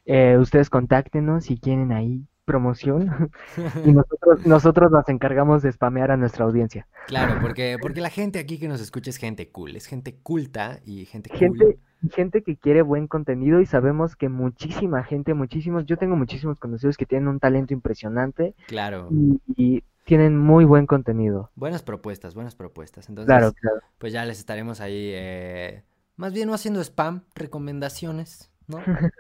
Eh, 0.05 0.36
ustedes 0.38 0.70
contáctenos 0.70 1.47
si 1.47 1.59
quieren 1.59 1.90
ahí 1.90 2.24
promoción 2.44 3.30
y 3.84 3.90
nosotros, 3.90 4.47
nosotros 4.47 4.92
nos 4.92 5.09
encargamos 5.09 5.62
de 5.62 5.72
spamear 5.72 6.12
a 6.12 6.16
nuestra 6.16 6.44
audiencia. 6.44 6.86
Claro, 7.09 7.40
porque, 7.40 7.76
porque 7.82 8.01
la 8.01 8.11
gente 8.11 8.38
aquí 8.38 8.61
que 8.61 8.68
nos 8.68 8.80
escucha 8.80 9.11
es 9.11 9.16
gente 9.16 9.51
cool, 9.51 9.74
es 9.74 9.86
gente 9.86 10.14
culta 10.22 10.78
y 10.84 11.07
gente, 11.07 11.30
gente 11.36 11.59
cool 11.59 11.80
gente 12.11 12.42
que 12.42 12.57
quiere 12.57 12.82
buen 12.82 13.07
contenido 13.07 13.61
y 13.61 13.66
sabemos 13.66 14.16
que 14.16 14.28
muchísima 14.28 15.03
gente, 15.05 15.34
muchísimos, 15.34 15.86
yo 15.86 15.97
tengo 15.97 16.16
muchísimos 16.16 16.59
conocidos 16.59 16.97
que 16.97 17.07
tienen 17.07 17.28
un 17.28 17.40
talento 17.40 17.74
impresionante. 17.74 18.55
Claro. 18.66 19.09
Y, 19.57 19.82
tienen 20.05 20.38
muy 20.38 20.64
buen 20.64 20.86
contenido. 20.86 21.51
Buenas 21.57 21.82
propuestas, 21.82 22.36
buenas 22.36 22.55
propuestas. 22.55 23.09
Entonces, 23.09 23.26
Claro, 23.26 23.53
claro. 23.53 23.80
pues 23.99 24.12
ya 24.12 24.24
les 24.24 24.38
estaremos 24.38 24.80
ahí, 24.80 25.11
eh, 25.12 25.82
más 26.14 26.32
bien 26.32 26.47
no 26.47 26.55
haciendo 26.55 26.80
spam, 26.80 27.24
recomendaciones, 27.34 28.53
¿no? 28.68 28.78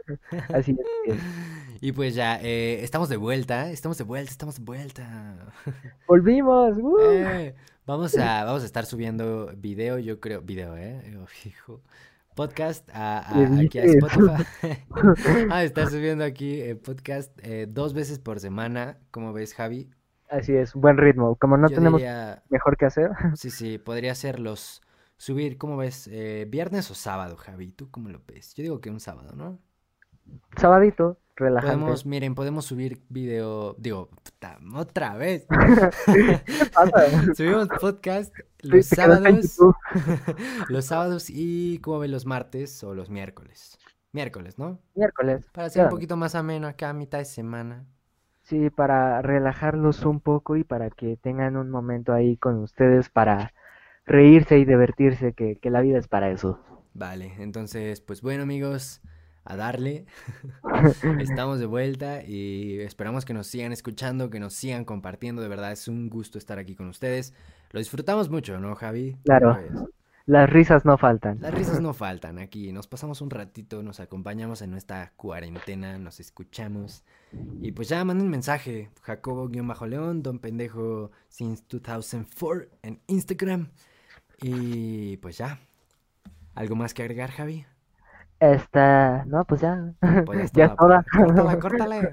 Así 0.54 0.70
es. 0.70 0.78
así 0.78 0.78
es. 1.06 1.16
Y 1.80 1.92
pues 1.92 2.14
ya, 2.14 2.40
eh, 2.40 2.82
estamos 2.82 3.08
de 3.08 3.16
vuelta, 3.16 3.70
estamos 3.70 3.98
de 3.98 4.04
vuelta, 4.04 4.30
estamos 4.30 4.56
de 4.56 4.64
vuelta. 4.64 5.52
Volvimos. 6.08 6.76
¡uh! 6.78 6.98
Eh, 7.10 7.54
vamos 7.84 8.16
a, 8.16 8.44
vamos 8.44 8.62
a 8.62 8.66
estar 8.66 8.86
subiendo 8.86 9.52
video, 9.56 9.98
yo 9.98 10.18
creo, 10.18 10.40
video, 10.40 10.76
¿eh? 10.76 11.16
Oh, 11.18 11.26
hijo. 11.46 11.82
Podcast 12.36 12.88
a, 12.92 13.18
a- 13.18 13.34
¿Qué 13.34 13.60
aquí 13.62 13.78
a? 13.78 13.84
Spotify. 13.84 14.44
Ah, 15.50 15.64
estar 15.64 15.88
subiendo 15.88 16.22
aquí 16.24 16.60
eh, 16.60 16.76
podcast 16.76 17.32
eh, 17.42 17.66
dos 17.68 17.94
veces 17.94 18.18
por 18.18 18.40
semana, 18.40 18.98
¿cómo 19.10 19.32
ves, 19.32 19.54
Javi? 19.54 19.90
Así 20.28 20.54
es, 20.54 20.74
buen 20.74 20.98
ritmo. 20.98 21.36
Como 21.36 21.56
no 21.56 21.68
Yo 21.68 21.74
tenemos 21.76 22.00
diría, 22.00 22.42
mejor 22.50 22.76
que 22.76 22.86
hacer, 22.86 23.10
sí, 23.36 23.50
sí, 23.50 23.78
podría 23.78 24.14
ser 24.14 24.38
los, 24.40 24.82
subir, 25.16 25.56
¿cómo 25.58 25.76
ves? 25.76 26.08
Eh, 26.12 26.46
viernes 26.48 26.90
o 26.90 26.94
sábado, 26.94 27.36
Javi, 27.36 27.72
¿tú 27.72 27.90
cómo 27.90 28.08
lo 28.10 28.20
ves? 28.26 28.54
Yo 28.54 28.62
digo 28.62 28.80
que 28.80 28.90
un 28.90 29.00
sábado, 29.00 29.34
¿no? 29.34 29.58
sabadito, 30.56 31.18
relajante. 31.36 31.76
Podemos, 31.76 32.06
miren, 32.06 32.34
podemos 32.34 32.64
subir 32.64 33.02
video, 33.08 33.74
digo, 33.78 34.08
puta, 34.08 34.58
otra 34.74 35.16
vez. 35.16 35.46
¿Qué 36.06 36.40
pasa? 36.72 37.34
Subimos 37.34 37.68
podcast 37.80 38.34
los 38.60 38.86
sábados, 38.86 39.58
los 40.68 40.84
sábados 40.84 41.30
y 41.30 41.78
¿cómo 41.80 42.00
ven 42.00 42.10
los 42.10 42.26
martes 42.26 42.82
o 42.82 42.94
los 42.94 43.10
miércoles? 43.10 43.78
Miércoles, 44.12 44.58
¿no? 44.58 44.78
Miércoles. 44.94 45.44
Para 45.52 45.66
hacer 45.66 45.84
un 45.84 45.90
poquito 45.90 46.16
más 46.16 46.34
ameno 46.34 46.66
acá 46.66 46.90
a 46.90 46.94
mitad 46.94 47.18
de 47.18 47.26
semana. 47.26 47.84
Sí, 48.42 48.70
para 48.70 49.20
relajarlos 49.22 50.04
un 50.04 50.20
poco 50.20 50.56
y 50.56 50.64
para 50.64 50.90
que 50.90 51.16
tengan 51.16 51.56
un 51.56 51.68
momento 51.68 52.12
ahí 52.12 52.36
con 52.36 52.62
ustedes 52.62 53.10
para 53.10 53.52
reírse 54.06 54.58
y 54.58 54.64
divertirse, 54.64 55.32
que, 55.32 55.56
que 55.56 55.70
la 55.70 55.80
vida 55.80 55.98
es 55.98 56.08
para 56.08 56.30
eso. 56.30 56.60
Vale, 56.94 57.34
entonces, 57.38 58.00
pues 58.00 58.22
bueno 58.22 58.44
amigos, 58.44 59.02
a 59.46 59.56
darle. 59.56 60.06
Estamos 61.20 61.58
de 61.58 61.66
vuelta 61.66 62.22
y 62.22 62.80
esperamos 62.80 63.24
que 63.24 63.34
nos 63.34 63.46
sigan 63.46 63.72
escuchando, 63.72 64.30
que 64.30 64.40
nos 64.40 64.54
sigan 64.54 64.84
compartiendo. 64.84 65.42
De 65.42 65.48
verdad 65.48 65.72
es 65.72 65.88
un 65.88 66.08
gusto 66.10 66.38
estar 66.38 66.58
aquí 66.58 66.74
con 66.74 66.88
ustedes. 66.88 67.32
Lo 67.70 67.78
disfrutamos 67.78 68.28
mucho, 68.30 68.58
¿no, 68.58 68.74
Javi? 68.74 69.16
Claro. 69.24 69.58
Las 70.26 70.50
risas 70.50 70.84
no 70.84 70.98
faltan. 70.98 71.38
Las 71.40 71.54
risas 71.54 71.80
no 71.80 71.94
faltan 71.94 72.40
aquí. 72.40 72.72
Nos 72.72 72.88
pasamos 72.88 73.20
un 73.20 73.30
ratito, 73.30 73.84
nos 73.84 74.00
acompañamos 74.00 74.60
en 74.60 74.72
nuestra 74.72 75.12
cuarentena, 75.14 75.98
nos 75.98 76.18
escuchamos. 76.18 77.04
Y 77.60 77.70
pues 77.70 77.88
ya 77.88 78.04
manden 78.04 78.26
un 78.26 78.32
mensaje. 78.32 78.90
Jacobo-León, 79.02 80.24
Don 80.24 80.40
Pendejo 80.40 81.12
since 81.28 81.62
2004 81.68 82.68
en 82.82 83.00
Instagram. 83.06 83.68
Y 84.42 85.16
pues 85.18 85.38
ya. 85.38 85.60
¿Algo 86.56 86.74
más 86.74 86.92
que 86.92 87.02
agregar, 87.02 87.30
Javi? 87.30 87.64
Esta, 88.38 89.24
no, 89.26 89.44
pues 89.44 89.62
ya. 89.62 89.94
Pues 90.26 90.52
ya 90.52 90.66
es 90.66 90.72
Ya 90.76 90.76
es. 90.76 91.02
Córtala, 91.10 91.58
córtala. 91.58 92.10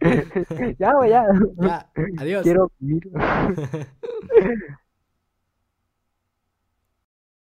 Ya, 0.78 0.94
güey, 0.94 1.10
ya. 1.10 1.26
Ya, 1.58 1.90
adiós. 2.18 2.42
Quiero 2.42 2.70
vivir. 2.78 3.10